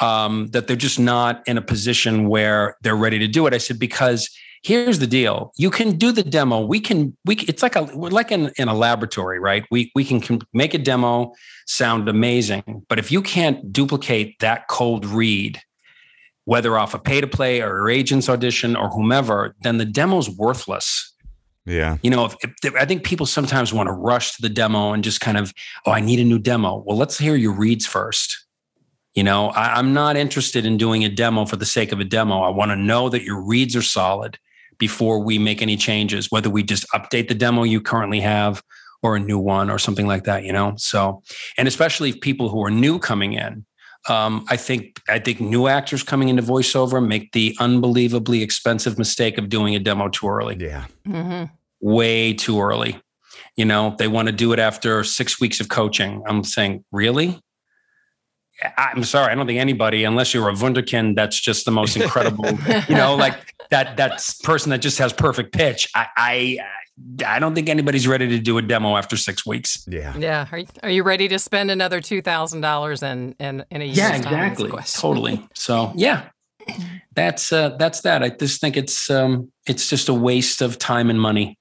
um, 0.00 0.46
that 0.52 0.68
they're 0.68 0.76
just 0.76 1.00
not 1.00 1.42
in 1.46 1.58
a 1.58 1.62
position 1.62 2.28
where 2.28 2.76
they're 2.80 2.96
ready 2.96 3.18
to 3.18 3.28
do 3.28 3.46
it. 3.48 3.54
I 3.54 3.58
said 3.58 3.80
because 3.80 4.30
here's 4.62 4.98
the 4.98 5.06
deal: 5.06 5.52
you 5.56 5.70
can 5.70 5.96
do 5.96 6.12
the 6.12 6.22
demo. 6.22 6.64
We 6.64 6.80
can 6.80 7.16
we 7.24 7.36
it's 7.36 7.62
like 7.62 7.76
a 7.76 7.82
we're 7.94 8.10
like 8.10 8.32
in, 8.32 8.50
in 8.56 8.68
a 8.68 8.74
laboratory, 8.74 9.38
right? 9.38 9.64
We 9.70 9.90
we 9.94 10.04
can 10.04 10.40
make 10.52 10.74
a 10.74 10.78
demo 10.78 11.32
sound 11.66 12.08
amazing, 12.08 12.84
but 12.88 12.98
if 12.98 13.12
you 13.12 13.22
can't 13.22 13.72
duplicate 13.72 14.38
that 14.40 14.68
cold 14.68 15.04
read, 15.04 15.60
whether 16.44 16.76
off 16.78 16.94
a 16.94 16.98
pay 16.98 17.20
to 17.20 17.26
play 17.26 17.60
or 17.60 17.68
your 17.68 17.90
agent's 17.90 18.28
audition 18.28 18.76
or 18.76 18.88
whomever, 18.88 19.54
then 19.62 19.78
the 19.78 19.84
demo's 19.84 20.28
worthless 20.30 21.12
Yeah. 21.64 21.98
you 22.02 22.10
know, 22.10 22.24
if, 22.24 22.34
if, 22.64 22.74
I 22.74 22.84
think 22.84 23.04
people 23.04 23.26
sometimes 23.26 23.72
want 23.72 23.86
to 23.86 23.92
rush 23.92 24.34
to 24.36 24.42
the 24.42 24.48
demo 24.48 24.92
and 24.92 25.04
just 25.04 25.20
kind 25.20 25.38
of, 25.38 25.52
oh, 25.86 25.92
I 25.92 26.00
need 26.00 26.18
a 26.18 26.24
new 26.24 26.38
demo. 26.38 26.82
Well, 26.84 26.96
let's 26.96 27.18
hear 27.18 27.36
your 27.36 27.52
reads 27.52 27.86
first. 27.86 28.46
You 29.14 29.22
know, 29.22 29.48
I, 29.50 29.74
I'm 29.74 29.92
not 29.92 30.16
interested 30.16 30.66
in 30.66 30.76
doing 30.76 31.04
a 31.04 31.08
demo 31.08 31.44
for 31.44 31.56
the 31.56 31.66
sake 31.66 31.92
of 31.92 32.00
a 32.00 32.04
demo. 32.04 32.40
I 32.40 32.48
want 32.48 32.70
to 32.70 32.76
know 32.76 33.08
that 33.10 33.22
your 33.22 33.40
reads 33.40 33.76
are 33.76 33.82
solid 33.82 34.38
before 34.82 35.20
we 35.20 35.38
make 35.38 35.62
any 35.62 35.76
changes, 35.76 36.28
whether 36.32 36.50
we 36.50 36.60
just 36.60 36.84
update 36.92 37.28
the 37.28 37.36
demo 37.36 37.62
you 37.62 37.80
currently 37.80 38.18
have 38.18 38.60
or 39.00 39.14
a 39.14 39.20
new 39.20 39.38
one 39.38 39.70
or 39.70 39.78
something 39.78 40.08
like 40.08 40.24
that, 40.24 40.42
you 40.42 40.52
know? 40.52 40.74
So, 40.76 41.22
and 41.56 41.68
especially 41.68 42.08
if 42.10 42.20
people 42.20 42.48
who 42.48 42.64
are 42.64 42.70
new 42.84 42.98
coming 42.98 43.34
in. 43.34 43.64
Um, 44.08 44.44
I 44.48 44.56
think 44.56 45.00
I 45.08 45.20
think 45.20 45.38
new 45.40 45.68
actors 45.68 46.02
coming 46.02 46.28
into 46.28 46.42
voiceover 46.42 46.98
make 47.06 47.30
the 47.30 47.54
unbelievably 47.60 48.42
expensive 48.42 48.98
mistake 48.98 49.38
of 49.38 49.48
doing 49.48 49.76
a 49.76 49.78
demo 49.78 50.08
too 50.08 50.26
early 50.28 50.56
Yeah. 50.58 50.86
hmm 51.06 51.44
way 51.80 52.34
too 52.34 52.60
early. 52.60 53.00
You 53.56 53.64
know, 53.64 53.94
they 53.98 54.08
want 54.08 54.26
to 54.26 54.32
do 54.32 54.52
it 54.52 54.58
after 54.58 55.04
six 55.04 55.40
weeks 55.40 55.60
of 55.60 55.68
coaching. 55.68 56.22
I'm 56.26 56.42
saying, 56.42 56.84
really? 56.90 57.40
I'm 58.76 59.04
sorry. 59.04 59.32
I 59.32 59.34
don't 59.34 59.46
think 59.46 59.60
anybody, 59.60 60.04
unless 60.04 60.34
you're 60.34 60.48
a 60.48 60.52
wunderkind, 60.52 61.16
that's 61.16 61.38
just 61.38 61.64
the 61.64 61.70
most 61.70 61.96
incredible. 61.96 62.46
you 62.88 62.94
know, 62.94 63.14
like 63.14 63.54
that 63.70 63.96
that 63.96 64.24
person 64.42 64.70
that 64.70 64.78
just 64.80 64.98
has 64.98 65.12
perfect 65.12 65.52
pitch. 65.52 65.88
I, 65.94 66.06
I 66.16 66.58
I 67.26 67.38
don't 67.38 67.54
think 67.54 67.68
anybody's 67.68 68.06
ready 68.06 68.28
to 68.28 68.38
do 68.38 68.58
a 68.58 68.62
demo 68.62 68.96
after 68.96 69.16
six 69.16 69.46
weeks. 69.46 69.84
Yeah. 69.88 70.14
Yeah. 70.16 70.46
Are 70.52 70.58
you, 70.58 70.66
are 70.82 70.90
you 70.90 71.02
ready 71.02 71.28
to 71.28 71.38
spend 71.38 71.70
another 71.70 72.00
two 72.00 72.22
thousand 72.22 72.60
dollars 72.60 73.02
in 73.02 73.34
in 73.38 73.64
in 73.70 73.82
a 73.82 73.84
year? 73.84 73.94
Yeah, 73.94 74.10
time? 74.20 74.32
That's 74.32 74.58
the 74.58 74.66
exactly. 74.66 75.00
Totally. 75.00 75.48
So 75.54 75.92
yeah, 75.94 76.28
that's 77.14 77.52
uh, 77.52 77.70
that's 77.78 78.02
that. 78.02 78.22
I 78.22 78.28
just 78.30 78.60
think 78.60 78.76
it's 78.76 79.10
um, 79.10 79.50
it's 79.66 79.88
just 79.88 80.08
a 80.08 80.14
waste 80.14 80.62
of 80.62 80.78
time 80.78 81.10
and 81.10 81.20
money 81.20 81.58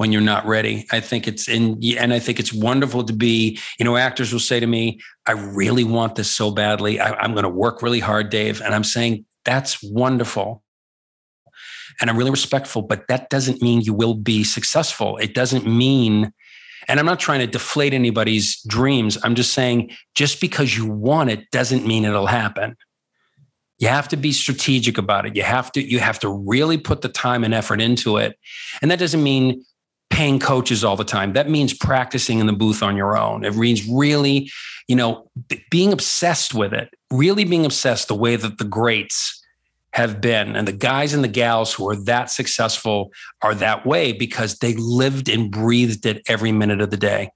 when 0.00 0.12
you're 0.12 0.22
not 0.22 0.46
ready. 0.46 0.86
I 0.90 1.00
think 1.00 1.28
it's 1.28 1.46
in, 1.46 1.78
and 1.98 2.14
I 2.14 2.18
think 2.18 2.40
it's 2.40 2.54
wonderful 2.54 3.04
to 3.04 3.12
be. 3.12 3.58
You 3.78 3.84
know, 3.84 3.98
actors 3.98 4.32
will 4.32 4.40
say 4.40 4.58
to 4.58 4.66
me, 4.66 4.98
"I 5.26 5.32
really 5.32 5.84
want 5.84 6.14
this 6.14 6.30
so 6.30 6.50
badly. 6.50 6.98
I, 6.98 7.12
I'm 7.16 7.32
going 7.32 7.44
to 7.44 7.50
work 7.50 7.82
really 7.82 8.00
hard, 8.00 8.30
Dave." 8.30 8.62
And 8.62 8.74
I'm 8.74 8.82
saying 8.82 9.26
that's 9.44 9.82
wonderful. 9.82 10.62
And 12.00 12.08
I'm 12.08 12.16
really 12.16 12.30
respectful, 12.30 12.80
but 12.80 13.08
that 13.08 13.28
doesn't 13.28 13.60
mean 13.60 13.82
you 13.82 13.92
will 13.92 14.14
be 14.14 14.42
successful. 14.42 15.18
It 15.18 15.34
doesn't 15.34 15.66
mean, 15.66 16.32
and 16.88 16.98
I'm 16.98 17.04
not 17.04 17.20
trying 17.20 17.40
to 17.40 17.46
deflate 17.46 17.92
anybody's 17.92 18.62
dreams. 18.62 19.18
I'm 19.22 19.34
just 19.34 19.52
saying, 19.52 19.90
just 20.14 20.40
because 20.40 20.74
you 20.78 20.90
want 20.90 21.28
it 21.28 21.50
doesn't 21.50 21.86
mean 21.86 22.06
it'll 22.06 22.26
happen. 22.26 22.74
You 23.78 23.88
have 23.88 24.08
to 24.08 24.16
be 24.16 24.32
strategic 24.32 24.96
about 24.96 25.26
it. 25.26 25.36
You 25.36 25.42
have 25.42 25.70
to, 25.72 25.82
you 25.82 25.98
have 25.98 26.18
to 26.20 26.30
really 26.30 26.78
put 26.78 27.02
the 27.02 27.10
time 27.10 27.44
and 27.44 27.52
effort 27.52 27.82
into 27.82 28.16
it. 28.16 28.38
And 28.80 28.90
that 28.90 28.98
doesn't 28.98 29.22
mean 29.22 29.62
paying 30.20 30.38
coaches 30.38 30.84
all 30.84 30.96
the 30.96 31.04
time. 31.04 31.32
That 31.32 31.48
means 31.48 31.72
practicing 31.72 32.40
in 32.40 32.46
the 32.46 32.52
booth 32.52 32.82
on 32.82 32.94
your 32.94 33.16
own. 33.16 33.42
It 33.42 33.56
means 33.56 33.88
really, 33.88 34.50
you 34.86 34.94
know, 34.94 35.30
b- 35.48 35.64
being 35.70 35.94
obsessed 35.94 36.52
with 36.52 36.74
it, 36.74 36.92
really 37.10 37.44
being 37.44 37.64
obsessed 37.64 38.08
the 38.08 38.14
way 38.14 38.36
that 38.36 38.58
the 38.58 38.64
greats 38.64 39.42
have 39.94 40.20
been. 40.20 40.56
And 40.56 40.68
the 40.68 40.72
guys 40.74 41.14
and 41.14 41.24
the 41.24 41.28
gals 41.28 41.72
who 41.72 41.88
are 41.88 41.96
that 42.04 42.30
successful 42.30 43.12
are 43.40 43.54
that 43.54 43.86
way 43.86 44.12
because 44.12 44.58
they 44.58 44.74
lived 44.74 45.30
and 45.30 45.50
breathed 45.50 46.04
it 46.04 46.20
every 46.28 46.52
minute 46.52 46.82
of 46.82 46.90
the 46.90 46.98
day, 46.98 47.30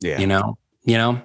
Yeah. 0.00 0.20
you 0.20 0.28
know, 0.28 0.56
you 0.84 0.96
know? 0.96 1.20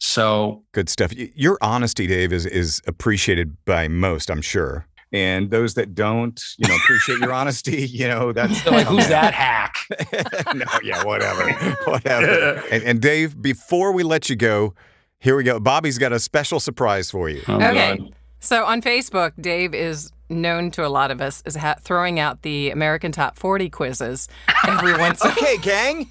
So 0.00 0.64
Good 0.72 0.90
stuff. 0.90 1.14
Your 1.14 1.56
honesty, 1.62 2.06
Dave, 2.06 2.30
is 2.30 2.44
is 2.44 2.82
appreciated 2.86 3.56
by 3.64 3.88
most, 3.88 4.28
I'm 4.30 4.42
sure. 4.42 4.86
And 5.12 5.50
those 5.50 5.74
that 5.74 5.94
don't, 5.94 6.40
you 6.58 6.68
know, 6.68 6.74
appreciate 6.76 7.18
your 7.20 7.32
honesty, 7.32 7.86
you 7.86 8.08
know, 8.08 8.32
that's 8.32 8.62
they're 8.64 8.72
like, 8.72 8.86
who's 8.86 9.06
that 9.08 9.32
hack? 9.34 9.74
no, 10.54 10.64
yeah, 10.82 11.04
whatever. 11.04 11.50
Whatever. 11.84 12.62
And, 12.70 12.82
and 12.82 13.00
Dave, 13.00 13.40
before 13.40 13.92
we 13.92 14.02
let 14.02 14.28
you 14.28 14.36
go, 14.36 14.74
here 15.20 15.36
we 15.36 15.44
go. 15.44 15.60
Bobby's 15.60 15.98
got 15.98 16.12
a 16.12 16.18
special 16.18 16.58
surprise 16.60 17.10
for 17.10 17.28
you. 17.28 17.42
Oh, 17.48 17.54
Okay. 17.56 17.96
God. 17.98 18.14
So 18.40 18.64
on 18.64 18.82
Facebook, 18.82 19.32
Dave 19.40 19.72
is 19.74 20.10
known 20.28 20.70
to 20.72 20.84
a 20.84 20.88
lot 20.88 21.10
of 21.10 21.20
us 21.20 21.42
as 21.46 21.56
ha- 21.56 21.76
throwing 21.80 22.18
out 22.18 22.42
the 22.42 22.70
American 22.70 23.10
Top 23.12 23.38
40 23.38 23.70
quizzes 23.70 24.28
every 24.66 24.92
once 24.98 25.24
in 25.24 25.30
a 25.30 25.32
Okay, 25.32 25.56
gang. 25.58 26.10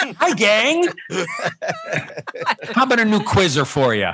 Hi, 0.00 0.34
gang. 0.34 0.88
How 2.74 2.84
about 2.84 2.98
a 3.00 3.04
new 3.04 3.20
quizzer 3.22 3.64
for 3.64 3.94
you? 3.94 4.10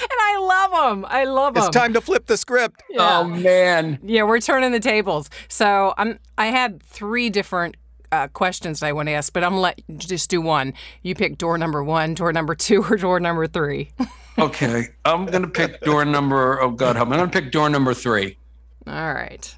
And 0.00 0.10
I 0.10 0.38
love 0.40 0.70
them. 0.90 1.06
I 1.08 1.24
love 1.24 1.54
them. 1.54 1.64
It's 1.64 1.76
time 1.76 1.92
to 1.94 2.00
flip 2.00 2.26
the 2.26 2.36
script. 2.36 2.82
Yeah. 2.90 3.20
Oh 3.20 3.24
man. 3.24 3.98
Yeah, 4.02 4.24
we're 4.24 4.40
turning 4.40 4.72
the 4.72 4.80
tables. 4.80 5.30
So 5.48 5.94
I'm. 5.96 6.18
I 6.36 6.46
had 6.46 6.82
three 6.82 7.30
different 7.30 7.76
uh, 8.12 8.28
questions 8.28 8.80
that 8.80 8.86
I 8.86 8.92
want 8.92 9.08
to 9.08 9.12
ask, 9.12 9.32
but 9.32 9.42
I'm 9.42 9.50
gonna 9.52 9.60
let 9.60 9.80
you 9.88 9.96
just 9.96 10.30
do 10.30 10.40
one. 10.40 10.72
You 11.02 11.14
pick 11.14 11.38
door 11.38 11.58
number 11.58 11.82
one, 11.82 12.14
door 12.14 12.32
number 12.32 12.54
two, 12.54 12.82
or 12.84 12.96
door 12.96 13.20
number 13.20 13.46
three. 13.46 13.90
Okay, 14.36 14.88
I'm 15.04 15.26
gonna 15.26 15.46
pick 15.46 15.80
door 15.82 16.04
number. 16.04 16.60
Oh 16.60 16.70
God, 16.72 16.96
help 16.96 17.08
me! 17.08 17.14
I'm 17.14 17.20
gonna 17.20 17.30
pick 17.30 17.52
door 17.52 17.70
number 17.70 17.94
three. 17.94 18.36
All 18.84 19.14
right. 19.14 19.56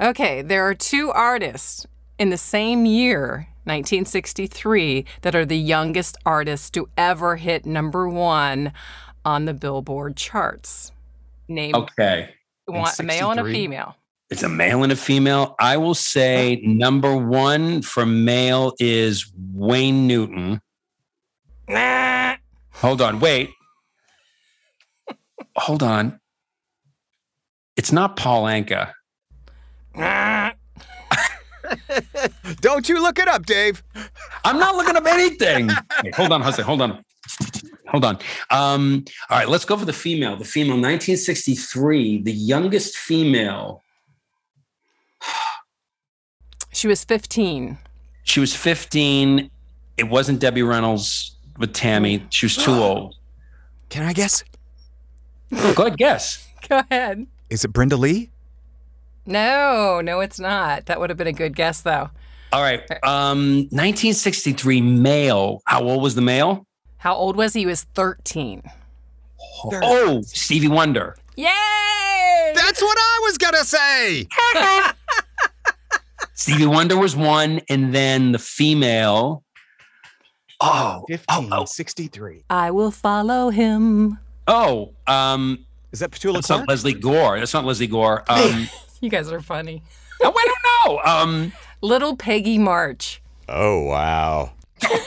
Okay, 0.00 0.42
there 0.42 0.66
are 0.66 0.74
two 0.74 1.12
artists 1.12 1.86
in 2.18 2.30
the 2.30 2.36
same 2.36 2.86
year, 2.86 3.46
1963, 3.64 5.04
that 5.22 5.36
are 5.36 5.46
the 5.46 5.56
youngest 5.56 6.16
artists 6.26 6.70
to 6.70 6.88
ever 6.96 7.36
hit 7.36 7.64
number 7.64 8.08
one 8.08 8.72
on 9.24 9.44
the 9.44 9.54
Billboard 9.54 10.16
charts. 10.16 10.92
Name 11.48 11.74
Okay. 11.74 12.34
one, 12.66 12.90
a 12.98 13.02
male 13.02 13.30
and 13.30 13.40
a 13.40 13.44
female. 13.44 13.96
It's 14.30 14.42
a 14.44 14.48
male 14.48 14.82
and 14.84 14.92
a 14.92 14.96
female. 14.96 15.56
I 15.58 15.76
will 15.76 15.94
say 15.94 16.60
number 16.62 17.16
one 17.16 17.82
for 17.82 18.06
male 18.06 18.74
is 18.78 19.30
Wayne 19.52 20.06
Newton. 20.06 20.60
Hold 22.74 23.02
on, 23.02 23.18
wait. 23.20 23.50
Hold 25.56 25.82
on. 25.82 26.20
It's 27.76 27.90
not 27.92 28.16
Paul 28.16 28.44
Anka. 28.44 28.92
Don't 32.60 32.88
you 32.88 33.02
look 33.02 33.18
it 33.18 33.26
up, 33.28 33.46
Dave. 33.46 33.82
I'm 34.44 34.58
not 34.58 34.76
looking 34.76 34.96
up 34.96 35.06
anything. 35.06 35.68
Wait, 36.04 36.14
hold 36.14 36.32
on, 36.32 36.40
Jose. 36.42 36.62
Hold 36.62 36.82
on. 36.82 37.04
Hold 37.90 38.04
on. 38.04 38.18
Um, 38.50 39.04
all 39.28 39.38
right, 39.38 39.48
let's 39.48 39.64
go 39.64 39.76
for 39.76 39.84
the 39.84 39.92
female. 39.92 40.36
The 40.36 40.44
female, 40.44 40.76
1963, 40.76 42.22
the 42.22 42.32
youngest 42.32 42.96
female. 42.96 43.82
She 46.72 46.86
was 46.86 47.02
15. 47.02 47.76
She 48.22 48.38
was 48.38 48.54
15. 48.54 49.50
It 49.96 50.04
wasn't 50.04 50.38
Debbie 50.38 50.62
Reynolds 50.62 51.36
with 51.58 51.74
Tammy. 51.74 52.24
She 52.30 52.46
was 52.46 52.56
too 52.56 52.70
old. 52.70 53.16
Can 53.88 54.04
I 54.04 54.12
guess? 54.12 54.44
Go 55.50 55.86
ahead, 55.86 55.98
guess. 55.98 56.46
Go 56.68 56.78
ahead. 56.78 57.26
Is 57.50 57.64
it 57.64 57.72
Brenda 57.72 57.96
Lee? 57.96 58.30
No, 59.26 60.00
no, 60.00 60.20
it's 60.20 60.38
not. 60.38 60.86
That 60.86 61.00
would 61.00 61.10
have 61.10 61.16
been 61.16 61.26
a 61.26 61.32
good 61.32 61.56
guess, 61.56 61.82
though. 61.82 62.08
All 62.52 62.62
right. 62.62 62.80
Um, 63.02 63.68
1963 63.70 64.80
male. 64.80 65.60
How 65.66 65.82
old 65.82 66.02
was 66.02 66.14
the 66.14 66.22
male? 66.22 66.66
How 67.00 67.14
old 67.14 67.36
was 67.36 67.54
he? 67.54 67.60
He 67.60 67.66
was 67.66 67.84
13. 67.94 68.62
Oh, 69.72 70.20
Stevie 70.22 70.68
Wonder. 70.68 71.16
Yay! 71.36 72.52
That's 72.54 72.82
what 72.82 72.96
I 72.98 73.20
was 73.24 73.38
gonna 73.38 73.64
say. 73.64 74.26
Stevie 76.34 76.66
Wonder 76.66 76.96
was 76.98 77.16
one, 77.16 77.60
and 77.68 77.94
then 77.94 78.32
the 78.32 78.38
female. 78.38 79.44
Oh, 80.60 81.04
oh, 81.04 81.04
1563. 81.08 82.44
I 82.50 82.70
will 82.70 82.90
follow 82.90 83.48
him. 83.50 84.18
oh, 84.46 84.92
um, 85.06 85.64
Is 85.92 86.00
that 86.00 86.10
Petula 86.10 86.34
that's 86.34 86.48
Clark? 86.48 86.60
not 86.60 86.68
Lesley 86.68 86.92
Gore. 86.94 87.38
That's 87.38 87.54
not 87.54 87.64
Lesley 87.64 87.86
Gore. 87.86 88.24
Um, 88.30 88.68
You 89.00 89.08
guys 89.08 89.32
are 89.32 89.40
funny. 89.40 89.82
oh, 90.22 90.32
I 90.36 90.46
don't 90.84 90.94
know. 90.96 91.10
Um, 91.10 91.52
Little 91.80 92.14
Peggy 92.16 92.58
March. 92.58 93.22
Oh 93.48 93.84
wow. 93.84 94.52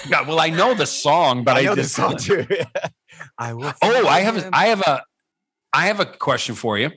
God, 0.10 0.28
well, 0.28 0.40
I 0.40 0.50
know 0.50 0.74
the 0.74 0.86
song, 0.86 1.44
but 1.44 1.56
I, 1.56 1.60
I 1.60 1.64
know 1.64 1.76
just, 1.76 1.96
this 1.96 2.06
song 2.06 2.18
too. 2.18 2.46
I 3.38 3.54
will. 3.54 3.74
Oh, 3.82 4.08
I 4.08 4.22
have 4.22 4.36
follow 4.36 4.50
a, 4.50 4.56
I 4.56 4.66
have 4.68 4.82
a 4.82 5.04
I 5.74 5.88
have 5.88 6.00
a 6.00 6.06
question 6.06 6.56
for 6.56 6.78
you. 6.78 6.92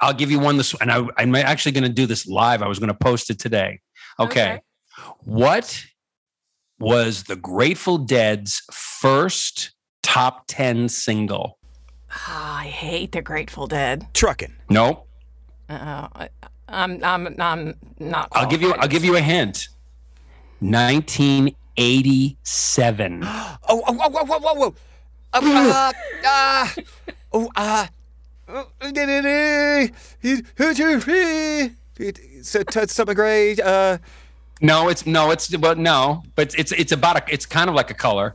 I'll 0.00 0.14
give 0.14 0.30
you 0.30 0.38
one 0.38 0.56
this 0.56 0.74
and 0.80 0.90
I, 0.90 1.06
I'm 1.16 1.34
actually 1.34 1.72
going 1.72 1.84
to 1.84 1.88
do 1.90 2.06
this 2.06 2.26
live. 2.26 2.62
I 2.62 2.68
was 2.68 2.78
going 2.78 2.88
to 2.88 2.94
post 2.94 3.30
it 3.30 3.38
today. 3.38 3.80
Okay. 4.20 4.40
Okay. 4.40 4.60
What 5.24 5.84
was 6.78 7.24
the 7.24 7.36
Grateful 7.36 7.98
Dead's 7.98 8.62
first 8.72 9.72
top 10.02 10.44
10 10.48 10.88
single? 10.88 11.58
Ah, 12.10 12.60
I 12.60 12.66
hate 12.66 13.12
the 13.12 13.22
Grateful 13.22 13.66
Dead. 13.66 14.06
Truckin'. 14.14 14.52
No. 14.70 15.04
Uh, 15.68 16.08
I- 16.14 16.28
I'm, 16.68 17.02
I'm, 17.02 17.34
I'm 17.40 17.74
not. 17.98 18.28
I'll 18.32 18.46
give 18.46 18.60
you 18.60 18.74
I'll 18.74 18.88
give 18.88 19.04
you 19.04 19.16
a 19.16 19.20
hint. 19.20 19.68
1987. 21.78 23.22
Oh, 23.70 23.82
oh, 23.86 23.96
oh, 24.00 24.08
whoa, 24.08 24.24
whoa, 24.24 24.38
whoa, 24.38 24.54
whoa. 24.54 24.74
Uh, 25.32 25.40
uh, 25.44 25.92
uh, 26.26 26.68
oh, 27.32 27.50
uh, 27.54 27.86
uh, 28.48 28.64
so 32.42 32.62
touch 32.62 32.88
something 32.88 33.14
great. 33.14 33.60
Uh, 33.60 33.98
No, 34.62 34.88
it's 34.88 35.06
no, 35.06 35.30
it's 35.30 35.54
but 35.56 35.78
no, 35.78 36.22
but 36.34 36.54
it's 36.58 36.72
it's 36.72 36.92
about 36.92 37.16
a 37.18 37.22
it's 37.32 37.44
kind 37.46 37.68
of 37.68 37.76
like 37.76 37.90
a 37.90 37.94
color 37.94 38.34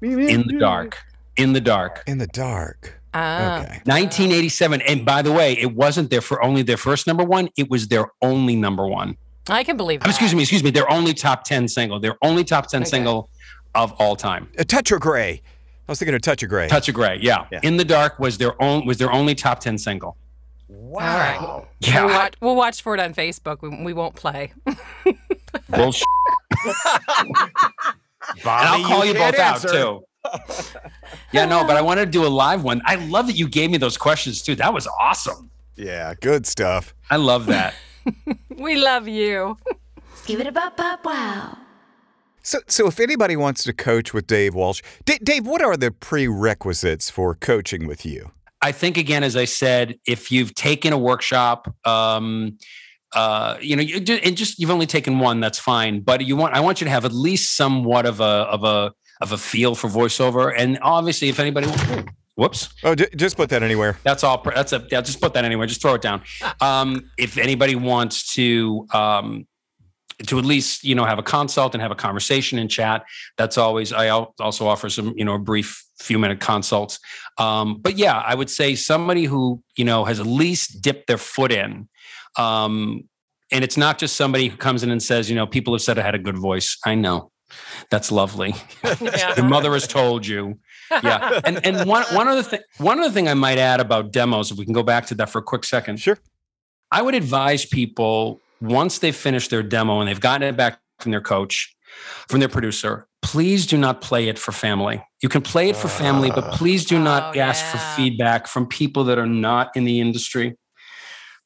in 0.00 0.42
the 0.46 0.56
dark. 0.58 0.98
In 1.36 1.52
the 1.52 1.60
dark. 1.60 2.02
in 2.06 2.18
the 2.18 2.26
dark. 2.26 2.98
Ah, 3.12 3.60
Okay. 3.60 3.80
1987. 3.84 4.80
And 4.82 5.04
by 5.04 5.22
the 5.22 5.32
way, 5.32 5.52
it 5.52 5.74
wasn't 5.74 6.10
their 6.10 6.20
for 6.22 6.42
only 6.42 6.62
their 6.62 6.76
first 6.78 7.06
number 7.06 7.24
one. 7.24 7.48
It 7.56 7.68
was 7.70 7.88
their 7.88 8.06
only 8.22 8.56
number 8.56 8.86
one. 8.86 9.16
I 9.48 9.62
can 9.64 9.76
believe 9.76 10.00
that. 10.00 10.08
excuse 10.08 10.34
me, 10.34 10.42
excuse 10.42 10.62
me. 10.64 10.70
Their 10.70 10.90
only 10.90 11.14
top 11.14 11.44
10 11.44 11.68
single. 11.68 12.00
Their 12.00 12.16
only 12.22 12.44
top 12.44 12.68
10 12.68 12.82
Okay. 12.82 12.90
single 12.90 13.30
of 13.74 13.92
all 13.92 14.16
time. 14.16 14.48
A 14.58 14.64
touch 14.64 14.90
of 14.92 15.00
gray. 15.00 15.42
I 15.88 15.92
was 15.92 15.98
thinking 16.00 16.14
of 16.16 16.22
touch 16.22 16.42
of 16.42 16.48
gray. 16.48 16.66
Touch 16.68 16.88
of 16.88 16.94
Grey. 16.96 17.18
Yeah. 17.22 17.46
Yeah. 17.52 17.60
In 17.62 17.76
the 17.76 17.84
Dark 17.84 18.18
was 18.18 18.38
their 18.38 18.60
own 18.60 18.84
was 18.86 18.98
their 18.98 19.12
only 19.12 19.34
top 19.36 19.60
10 19.60 19.78
single. 19.78 20.16
All 20.68 20.92
right. 21.00 21.38
We'll 21.40 21.66
Yeah. 21.80 22.04
watch, 22.06 22.34
we'll 22.40 22.56
watch 22.56 22.82
for 22.82 22.94
it 22.94 23.00
on 23.00 23.14
Facebook. 23.14 23.62
We, 23.62 23.68
we 23.84 23.92
won't 23.92 24.16
play. 24.16 24.52
Bullshit. 25.68 26.06
And 26.66 28.44
I'll 28.44 28.84
call 28.84 29.04
you, 29.04 29.14
both 29.14 29.38
out 29.38 29.60
too. 29.62 30.02
yeah, 31.32 31.44
no, 31.44 31.64
but 31.64 31.76
I 31.76 31.82
wanted 31.82 32.06
to 32.06 32.10
do 32.10 32.26
a 32.26 32.28
live 32.28 32.64
one. 32.64 32.82
I 32.84 32.96
love 32.96 33.28
that 33.28 33.36
you 33.36 33.48
gave 33.48 33.70
me 33.70 33.78
those 33.78 33.96
questions 33.96 34.42
too. 34.42 34.56
That 34.56 34.74
was 34.74 34.88
awesome. 35.00 35.50
Yeah, 35.76 36.14
good 36.20 36.46
stuff. 36.46 36.94
I 37.10 37.16
love 37.16 37.46
that. 37.46 37.74
We 38.56 38.76
love 38.76 39.06
you. 39.06 39.58
Give 40.26 40.40
it 40.40 40.46
a 40.46 40.52
bop 40.52 40.76
bop 40.76 41.04
wow. 41.04 41.58
So, 42.42 42.60
so 42.68 42.86
if 42.86 43.00
anybody 43.00 43.36
wants 43.36 43.64
to 43.64 43.72
coach 43.72 44.14
with 44.14 44.26
Dave 44.26 44.54
Walsh, 44.54 44.80
D- 45.04 45.18
Dave, 45.22 45.46
what 45.46 45.62
are 45.62 45.76
the 45.76 45.90
prerequisites 45.90 47.10
for 47.10 47.34
coaching 47.34 47.86
with 47.86 48.06
you? 48.06 48.30
I 48.62 48.72
think 48.72 48.96
again, 48.96 49.24
as 49.24 49.36
I 49.36 49.44
said, 49.44 49.98
if 50.06 50.32
you've 50.32 50.54
taken 50.54 50.92
a 50.92 50.98
workshop, 50.98 51.74
um, 51.86 52.56
uh, 53.12 53.56
you 53.60 53.76
know, 53.76 53.82
you 53.82 53.96
and 54.16 54.36
just 54.36 54.58
you've 54.58 54.70
only 54.70 54.86
taken 54.86 55.18
one, 55.18 55.40
that's 55.40 55.58
fine. 55.58 56.00
But 56.00 56.24
you 56.24 56.36
want, 56.36 56.54
I 56.54 56.60
want 56.60 56.80
you 56.80 56.86
to 56.86 56.90
have 56.90 57.04
at 57.04 57.12
least 57.12 57.56
somewhat 57.56 58.06
of 58.06 58.20
a 58.20 58.24
of 58.24 58.64
a 58.64 58.92
of 59.20 59.32
a 59.32 59.38
feel 59.38 59.74
for 59.74 59.88
voiceover. 59.88 60.52
And 60.56 60.78
obviously, 60.82 61.28
if 61.28 61.40
anybody, 61.40 61.66
whoops, 62.36 62.68
Oh, 62.84 62.94
j- 62.94 63.08
just 63.16 63.36
put 63.36 63.48
that 63.50 63.62
anywhere. 63.62 63.98
that's 64.04 64.22
all. 64.24 64.40
That's 64.54 64.72
a 64.72 64.86
yeah. 64.90 65.00
Just 65.00 65.20
put 65.20 65.34
that 65.34 65.44
anywhere. 65.44 65.66
Just 65.66 65.82
throw 65.82 65.94
it 65.94 66.02
down. 66.02 66.22
Um, 66.60 67.10
if 67.18 67.36
anybody 67.38 67.74
wants 67.74 68.34
to. 68.34 68.86
Um, 68.94 69.46
to 70.28 70.38
at 70.38 70.46
least 70.46 70.82
you 70.82 70.94
know 70.94 71.04
have 71.04 71.18
a 71.18 71.22
consult 71.22 71.74
and 71.74 71.82
have 71.82 71.90
a 71.90 71.94
conversation 71.94 72.58
and 72.58 72.70
chat 72.70 73.04
that's 73.36 73.58
always 73.58 73.92
i 73.92 74.08
also 74.08 74.66
offer 74.66 74.88
some 74.88 75.12
you 75.14 75.26
know 75.26 75.34
a 75.34 75.38
brief 75.38 75.84
few 75.98 76.18
minute 76.18 76.40
consults 76.40 76.98
um, 77.36 77.76
but 77.82 77.98
yeah 77.98 78.16
i 78.20 78.34
would 78.34 78.48
say 78.48 78.74
somebody 78.74 79.24
who 79.24 79.62
you 79.76 79.84
know 79.84 80.06
has 80.06 80.18
at 80.18 80.24
least 80.24 80.80
dipped 80.80 81.06
their 81.06 81.18
foot 81.18 81.52
in 81.52 81.86
um, 82.38 83.06
and 83.52 83.62
it's 83.62 83.76
not 83.76 83.98
just 83.98 84.16
somebody 84.16 84.48
who 84.48 84.56
comes 84.56 84.82
in 84.82 84.90
and 84.90 85.02
says 85.02 85.28
you 85.28 85.36
know 85.36 85.46
people 85.46 85.74
have 85.74 85.82
said 85.82 85.98
i 85.98 86.02
had 86.02 86.14
a 86.14 86.18
good 86.18 86.38
voice 86.38 86.78
i 86.86 86.94
know 86.94 87.30
that's 87.90 88.10
lovely 88.10 88.54
your 89.36 89.44
mother 89.44 89.74
has 89.74 89.86
told 89.86 90.26
you 90.26 90.58
yeah 90.90 91.40
and 91.44 91.64
and 91.66 91.88
one 91.88 92.04
one 92.12 92.28
other 92.28 92.42
thing 92.42 92.60
one 92.78 92.98
other 93.00 93.10
thing 93.10 93.28
i 93.28 93.34
might 93.34 93.58
add 93.58 93.80
about 93.80 94.12
demos 94.12 94.50
if 94.50 94.58
we 94.58 94.64
can 94.64 94.74
go 94.74 94.82
back 94.82 95.06
to 95.06 95.14
that 95.14 95.28
for 95.28 95.38
a 95.38 95.42
quick 95.42 95.64
second 95.64 95.98
Sure. 95.98 96.18
I 96.92 97.02
would 97.02 97.14
advise 97.14 97.66
people 97.66 98.40
once 98.60 99.00
they've 99.00 99.16
finished 99.16 99.50
their 99.50 99.62
demo 99.62 100.00
and 100.00 100.08
they've 100.08 100.20
gotten 100.20 100.48
it 100.48 100.56
back 100.56 100.78
from 101.00 101.10
their 101.10 101.20
coach, 101.20 101.74
from 102.28 102.40
their 102.40 102.48
producer, 102.48 103.06
please 103.22 103.66
do 103.66 103.76
not 103.76 104.00
play 104.00 104.28
it 104.28 104.38
for 104.38 104.52
family. 104.52 105.02
You 105.22 105.28
can 105.28 105.42
play 105.42 105.68
it 105.68 105.76
for 105.76 105.88
family, 105.88 106.30
but 106.30 106.44
ah. 106.44 106.56
please 106.56 106.84
do 106.84 106.98
not 106.98 107.36
Oh, 107.36 107.40
ask 107.40 107.64
for 107.66 107.78
feedback 107.96 108.46
from 108.46 108.66
people 108.66 109.04
that 109.04 109.18
are 109.18 109.26
not 109.26 109.76
in 109.76 109.84
the 109.84 110.00
industry. 110.00 110.56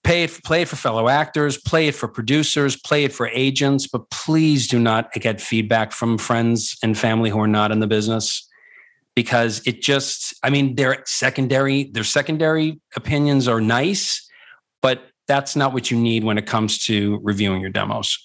Pay 0.05 0.25
it, 0.25 0.41
play 0.45 0.63
it 0.63 0.69
for 0.69 0.77
fellow 0.77 1.09
actors, 1.09 1.59
play 1.59 1.89
it 1.89 1.95
for 1.95 2.09
producers, 2.09 2.77
play 2.77 3.05
it 3.05 3.13
for 3.13 3.29
agents, 3.29 3.87
but 3.87 4.09
please 4.11 4.67
do 4.67 4.79
not 4.79 5.13
get 5.13 5.41
feedback 5.41 5.93
from 5.93 6.17
friends 6.17 6.77
and 6.83 6.97
family 6.97 7.31
who 7.31 7.39
are 7.41 7.47
not 7.47 7.71
in 7.71 7.81
the 7.81 7.87
business 7.87 8.50
because 9.21 9.61
it 9.67 9.83
just, 9.83 10.35
I 10.43 10.49
mean, 10.49 10.77
their 10.77 11.03
secondary, 11.05 11.91
their 11.93 12.05
secondary 12.05 12.81
opinions 12.97 13.49
are 13.49 13.61
nice, 13.61 14.27
but 14.81 15.03
that's 15.29 15.55
not 15.55 15.75
what 15.75 15.91
you 15.91 15.99
need 15.99 16.25
when 16.25 16.39
it 16.39 16.47
comes 16.47 16.79
to 16.87 17.21
reviewing 17.23 17.61
your 17.61 17.69
demos. 17.69 18.17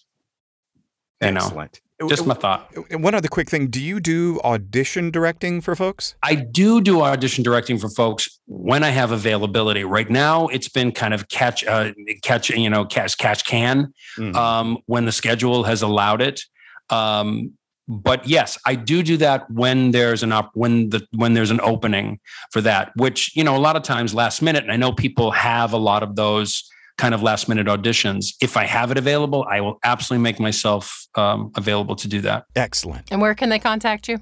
You 1.22 1.32
know, 1.32 1.68
just 2.08 2.26
my 2.26 2.34
thought. 2.34 2.72
One 2.92 3.14
other 3.14 3.28
quick 3.28 3.50
thing: 3.50 3.68
Do 3.68 3.82
you 3.82 4.00
do 4.00 4.40
audition 4.46 5.12
directing 5.12 5.60
for 5.60 5.76
folks? 5.76 6.16
I 6.24 6.36
do 6.36 6.80
do 6.80 7.02
audition 7.02 7.44
directing 7.44 7.78
for 7.78 7.90
folks 7.90 8.40
when 8.48 8.82
I 8.84 8.90
have 8.90 9.12
availability. 9.12 9.84
Right 9.84 10.10
now, 10.10 10.48
it's 10.48 10.70
been 10.70 10.94
kind 10.94 11.14
of 11.14 11.28
catch, 11.28 11.66
uh, 11.66 11.92
catch, 12.22 12.50
you 12.50 12.70
know, 12.70 12.86
catch, 12.86 13.18
catch 13.18 13.46
can 13.46 13.92
Mhm. 14.18 14.34
um, 14.36 14.78
when 14.86 15.04
the 15.06 15.12
schedule 15.12 15.64
has 15.66 15.82
allowed 15.82 16.22
it. 16.22 16.42
Um, 16.90 17.52
but 17.88 18.28
yes, 18.28 18.58
I 18.66 18.76
do 18.76 19.04
do 19.04 19.18
that 19.18 19.50
when 19.52 19.92
there's 19.92 20.24
an 20.24 20.32
op- 20.32 20.56
when 20.56 20.90
the 20.90 21.08
when 21.12 21.34
there's 21.34 21.52
an 21.52 21.60
opening 21.62 22.20
for 22.52 22.62
that, 22.62 22.92
which 22.96 23.36
you 23.36 23.44
know 23.44 23.56
a 23.56 23.60
lot 23.60 23.76
of 23.76 23.84
times 23.84 24.14
last 24.14 24.42
minute, 24.42 24.64
and 24.64 24.72
I 24.72 24.78
know 24.78 24.92
people 24.92 25.32
have 25.32 25.74
a 25.74 25.78
lot 25.78 26.04
of 26.04 26.16
those 26.16 26.64
kind 26.98 27.14
of 27.14 27.22
last 27.22 27.48
minute 27.50 27.68
auditions. 27.68 28.34
If 28.42 28.58
I 28.58 28.66
have 28.66 28.90
it 28.92 28.98
available, 28.98 29.46
I 29.50 29.62
will 29.62 29.80
absolutely 29.84 30.24
make 30.24 30.40
myself 30.40 31.08
um, 31.16 31.52
available 31.56 31.96
to 31.98 32.08
do 32.08 32.22
that. 32.22 32.46
Excellent. 32.56 33.12
And 33.12 33.22
where 33.22 33.36
can 33.36 33.50
they 33.50 33.60
contact 33.60 34.08
you? 34.08 34.22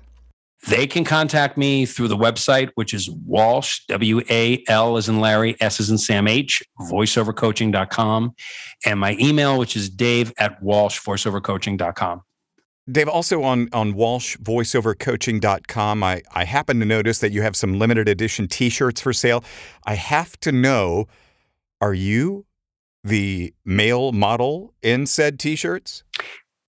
they 0.68 0.88
can 0.88 1.03
contact 1.03 1.57
me 1.57 1.86
through 1.86 2.07
the 2.07 2.18
website, 2.18 2.70
which 2.76 2.93
is 2.93 3.09
Walsh, 3.09 3.82
W 3.89 4.22
A 4.30 4.64
L 4.68 4.97
is 4.97 5.09
in 5.09 5.20
Larry, 5.20 5.55
S 5.59 5.80
is 5.80 5.89
in 5.89 5.97
Sam 5.97 6.28
H, 6.28 6.64
voiceovercoaching.com. 6.80 8.36
And 8.86 8.99
my 8.99 9.18
email, 9.20 9.59
which 9.59 9.76
is 9.76 9.89
dave 9.89 10.32
at 10.38 10.61
walsh, 10.61 11.01
voiceovercoaching.com. 11.01 12.22
Dave, 12.92 13.08
also 13.08 13.44
on, 13.44 13.70
on 13.72 13.94
walshvoiceovercoaching.com, 13.94 16.04
I, 16.04 16.22
I 16.34 16.44
happen 16.44 16.80
to 16.80 16.86
notice 16.86 17.20
that 17.20 17.32
you 17.32 17.42
have 17.42 17.56
some 17.56 17.80
limited 17.80 18.10
edition 18.10 18.48
t 18.48 18.70
shirts 18.70 19.00
for 19.00 19.14
sale. 19.14 19.44
I 19.86 19.96
have 19.96 20.38
to 20.42 20.52
know 20.52 21.08
are 21.80 21.94
you 21.94 22.46
the 23.04 23.54
male 23.66 24.12
model 24.12 24.74
in 24.82 25.06
said 25.06 25.40
t 25.40 25.56
shirts? 25.56 26.04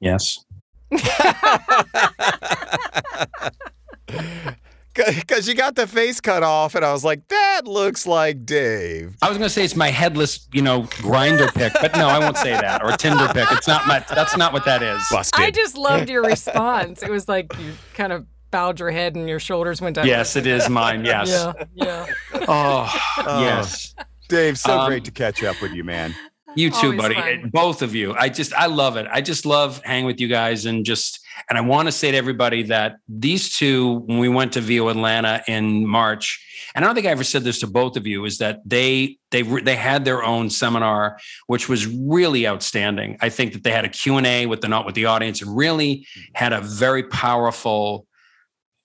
Yes. 0.01 0.45
Because 4.95 5.49
you 5.49 5.55
got 5.55 5.75
the 5.75 5.87
face 5.87 6.21
cut 6.21 6.43
off, 6.43 6.75
and 6.75 6.85
I 6.85 6.93
was 6.93 7.05
like, 7.05 7.27
that 7.29 7.63
looks 7.67 8.07
like 8.07 8.47
Dave. 8.47 9.17
I 9.23 9.29
was 9.29 9.37
going 9.39 9.47
to 9.47 9.53
say 9.53 9.65
it's 9.65 9.75
my 9.77 9.91
headless, 9.91 10.49
you 10.53 10.63
know, 10.63 10.83
Grindr 10.85 11.53
pick, 11.55 11.73
but 11.81 11.95
no, 11.97 12.07
I 12.07 12.19
won't 12.19 12.37
say 12.37 12.53
that 12.53 12.83
or 12.83 12.93
Tinder 12.97 13.27
pick. 13.33 13.49
It's 13.51 13.67
not 13.67 13.87
my. 13.87 13.99
That's 14.09 14.37
not 14.37 14.53
what 14.53 14.65
that 14.67 14.83
is. 14.83 15.03
Busted. 15.11 15.41
I 15.41 15.51
just 15.51 15.77
loved 15.77 16.09
your 16.09 16.23
response. 16.23 17.03
It 17.03 17.11
was 17.11 17.29
like 17.29 17.53
you 17.59 17.73
kind 17.95 18.13
of 18.13 18.25
bowed 18.51 18.79
your 18.79 18.91
head 18.93 19.17
and 19.17 19.29
your 19.29 19.41
shoulders 19.41 19.81
went 19.81 19.97
down. 19.97 20.07
Yes, 20.07 20.37
it 20.37 20.47
is 20.47 20.69
mine. 20.69 21.05
Yes. 21.05 21.29
Yeah, 21.29 21.53
yeah. 21.75 22.07
Oh, 22.47 23.15
Oh. 23.27 23.41
yes. 23.41 23.95
Dave, 24.29 24.57
so 24.59 24.79
Um, 24.79 24.89
great 24.89 25.05
to 25.07 25.11
catch 25.11 25.43
up 25.43 25.61
with 25.61 25.73
you, 25.73 25.83
man. 25.85 26.15
You 26.57 26.71
too, 26.71 26.77
Always 26.77 27.01
buddy. 27.01 27.15
fun. 27.15 27.51
Both 27.53 27.83
of 27.83 27.95
you. 27.95 28.15
I 28.15 28.29
just, 28.29 28.53
I 28.55 28.67
love 28.67 28.97
it. 28.97 29.07
I 29.11 29.21
just 29.21 29.45
love 29.47 29.81
hanging 29.85 30.07
with 30.07 30.21
you 30.21 30.29
guys 30.29 30.67
and 30.67 30.85
just, 30.85 31.21
and 31.49 31.59
I 31.59 31.63
want 31.63 31.89
to 31.89 31.93
say 31.93 32.11
to 32.11 32.17
everybody 32.17 32.63
that 32.65 32.97
these 33.09 33.57
two, 33.57 34.01
when 34.07 34.19
we 34.19 34.29
went 34.29 34.53
to 34.53 34.61
VO 34.61 34.89
Atlanta 34.89 35.43
in 35.49 35.87
March, 35.87 36.41
and 36.75 36.85
I 36.85 36.89
don't 36.89 36.95
think 36.95 37.07
I 37.07 37.11
ever 37.11 37.25
said 37.25 37.45
this 37.45 37.61
to 37.61 37.67
both 37.67 37.97
of 37.97 38.07
you, 38.07 38.25
is 38.25 38.39
that 38.39 38.61
they, 38.65 39.19
they, 39.31 39.43
they 39.43 39.77
had 39.77 40.05
their 40.05 40.23
own 40.23 40.49
seminar, 40.51 41.19
which 41.47 41.69
was 41.69 41.87
really 41.87 42.47
outstanding. 42.47 43.19
I 43.21 43.29
think 43.29 43.53
that 43.53 43.65
they 43.65 43.73
had 43.73 43.85
a 43.85 43.89
Q 43.89 44.17
and 44.17 44.27
A 44.27 44.47
with 44.47 44.61
the, 44.61 44.69
not 44.69 44.87
with 44.87 44.95
the 44.95 45.07
audience 45.07 45.43
and 45.43 45.57
really 45.57 46.07
had 46.35 46.53
a 46.53 46.61
very 46.61 47.03
powerful, 47.05 48.07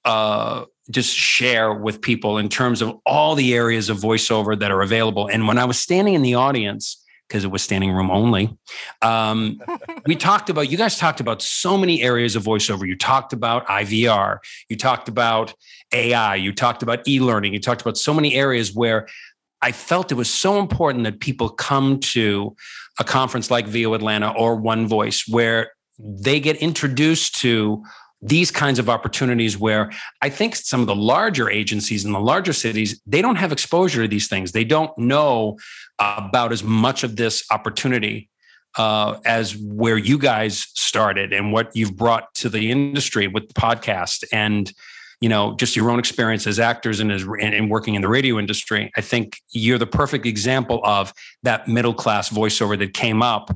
uh, 0.05 0.65
just 0.89 1.15
share 1.15 1.71
with 1.73 2.01
people 2.01 2.39
in 2.39 2.49
terms 2.49 2.81
of 2.81 2.97
all 3.05 3.35
the 3.35 3.53
areas 3.53 3.89
of 3.89 3.97
voiceover 3.97 4.57
that 4.59 4.71
are 4.71 4.81
available. 4.81 5.27
And 5.27 5.47
when 5.47 5.59
I 5.59 5.65
was 5.65 5.77
standing 5.79 6.15
in 6.15 6.23
the 6.23 6.33
audience, 6.33 7.03
because 7.29 7.45
it 7.45 7.51
was 7.51 7.61
standing 7.61 7.91
room 7.91 8.09
only, 8.09 8.57
um, 9.01 9.61
we 10.05 10.15
talked 10.15 10.49
about, 10.49 10.69
you 10.69 10.77
guys 10.77 10.97
talked 10.97 11.19
about 11.19 11.41
so 11.41 11.77
many 11.77 12.01
areas 12.01 12.35
of 12.35 12.43
voiceover. 12.43 12.85
You 12.87 12.97
talked 12.97 13.31
about 13.31 13.65
IVR, 13.67 14.39
you 14.67 14.75
talked 14.75 15.07
about 15.07 15.53
AI, 15.93 16.35
you 16.35 16.51
talked 16.51 16.83
about 16.83 17.07
e 17.07 17.19
learning, 17.19 17.53
you 17.53 17.59
talked 17.59 17.81
about 17.81 17.97
so 17.97 18.13
many 18.13 18.33
areas 18.35 18.73
where 18.73 19.07
I 19.61 19.71
felt 19.71 20.11
it 20.11 20.15
was 20.15 20.33
so 20.33 20.59
important 20.59 21.03
that 21.03 21.19
people 21.19 21.49
come 21.49 21.99
to 21.99 22.55
a 22.99 23.03
conference 23.03 23.51
like 23.51 23.67
VO 23.67 23.93
Atlanta 23.93 24.31
or 24.31 24.55
One 24.55 24.87
Voice 24.87 25.27
where 25.27 25.71
they 25.99 26.39
get 26.39 26.57
introduced 26.57 27.39
to 27.41 27.83
these 28.21 28.51
kinds 28.51 28.79
of 28.79 28.89
opportunities 28.89 29.57
where 29.57 29.91
I 30.21 30.29
think 30.29 30.55
some 30.55 30.81
of 30.81 30.87
the 30.87 30.95
larger 30.95 31.49
agencies 31.49 32.03
in 32.03 32.11
the 32.11 32.19
larger 32.19 32.53
cities, 32.53 33.01
they 33.05 33.21
don't 33.21 33.37
have 33.37 33.51
exposure 33.51 34.01
to 34.01 34.07
these 34.07 34.27
things. 34.27 34.51
They 34.51 34.65
don't 34.65 34.95
know 34.97 35.57
about 35.99 36.51
as 36.51 36.63
much 36.63 37.03
of 37.03 37.15
this 37.15 37.45
opportunity 37.51 38.29
uh, 38.77 39.19
as 39.25 39.55
where 39.57 39.97
you 39.97 40.17
guys 40.17 40.67
started 40.73 41.33
and 41.33 41.51
what 41.51 41.75
you've 41.75 41.95
brought 41.95 42.33
to 42.35 42.49
the 42.49 42.71
industry 42.71 43.27
with 43.27 43.47
the 43.47 43.53
podcast 43.53 44.23
and 44.31 44.71
you 45.21 45.27
know 45.27 45.55
just 45.55 45.75
your 45.75 45.89
own 45.89 45.99
experience 45.99 46.47
as 46.47 46.59
actors 46.59 46.99
and 46.99 47.11
as 47.11 47.23
and, 47.23 47.53
and 47.53 47.69
working 47.69 47.95
in 47.95 48.01
the 48.01 48.07
radio 48.07 48.39
industry 48.39 48.89
i 48.95 49.01
think 49.01 49.37
you're 49.51 49.77
the 49.77 49.87
perfect 49.87 50.25
example 50.25 50.79
of 50.85 51.13
that 51.43 51.67
middle 51.67 51.93
class 51.93 52.29
voiceover 52.29 52.77
that 52.77 52.93
came 52.93 53.21
up 53.21 53.49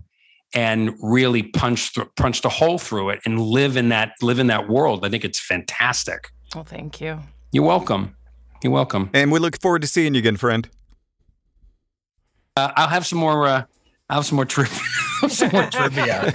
and 0.56 0.96
really 1.02 1.44
punch 1.44 1.94
thr- 1.94 2.04
punched 2.16 2.46
a 2.46 2.50
hole 2.50 2.78
through 2.78 3.10
it 3.10 3.20
and 3.26 3.40
live 3.40 3.76
in 3.78 3.90
that 3.90 4.12
live 4.22 4.40
in 4.40 4.48
that 4.48 4.68
world 4.70 5.06
i 5.06 5.10
think 5.10 5.24
it's 5.26 5.40
fantastic 5.40 6.30
Well, 6.56 6.64
thank 6.64 7.02
you. 7.02 7.20
you're 7.52 7.64
welcome 7.66 8.16
you're 8.64 8.72
welcome 8.74 9.10
And 9.14 9.32
we 9.32 9.40
look 9.40 9.60
forward 9.62 9.82
to 9.82 9.88
seeing 9.88 10.14
you 10.14 10.20
again, 10.20 10.38
friend. 10.38 10.70
uh, 12.58 12.72
i'll 12.76 12.88
have 12.88 13.06
some 13.06 13.20
more 13.20 13.48
uh, 13.48 13.64
i'll 14.10 14.18
have 14.18 14.26
some 14.26 14.36
more 14.36 14.46
trivia 14.46 14.80
some 15.30 15.50
more 15.52 15.70
trivia 15.70 16.34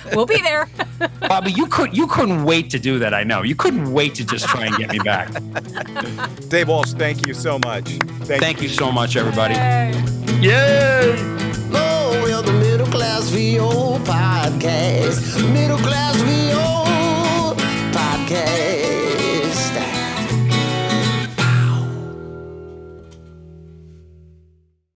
We'll 0.14 0.26
be 0.26 0.40
there. 0.42 0.68
bobby 1.20 1.52
you 1.52 1.66
could 1.66 1.96
you 1.96 2.06
couldn't 2.06 2.44
wait 2.44 2.70
to 2.70 2.78
do 2.78 2.98
that 2.98 3.14
i 3.14 3.22
know 3.22 3.42
you 3.42 3.54
couldn't 3.54 3.92
wait 3.92 4.14
to 4.16 4.24
just 4.24 4.46
try 4.46 4.66
and 4.66 4.76
get 4.76 4.90
me 4.90 4.98
back 4.98 5.28
Dave 6.48 6.68
Walsh, 6.68 6.92
thank 6.94 7.26
you 7.26 7.34
so 7.34 7.58
much. 7.64 7.84
Thank, 8.28 8.40
thank 8.42 8.62
you 8.62 8.68
so 8.68 8.90
much 8.90 9.14
everybody 9.16 9.54
Yay. 9.54 9.92
yay 10.40 11.36
Class 13.00 13.30
VO 13.30 13.98
podcast. 14.04 15.40
Middle 15.54 15.78
Class 15.78 16.16
VO 16.16 17.54
podcast. 17.96 18.99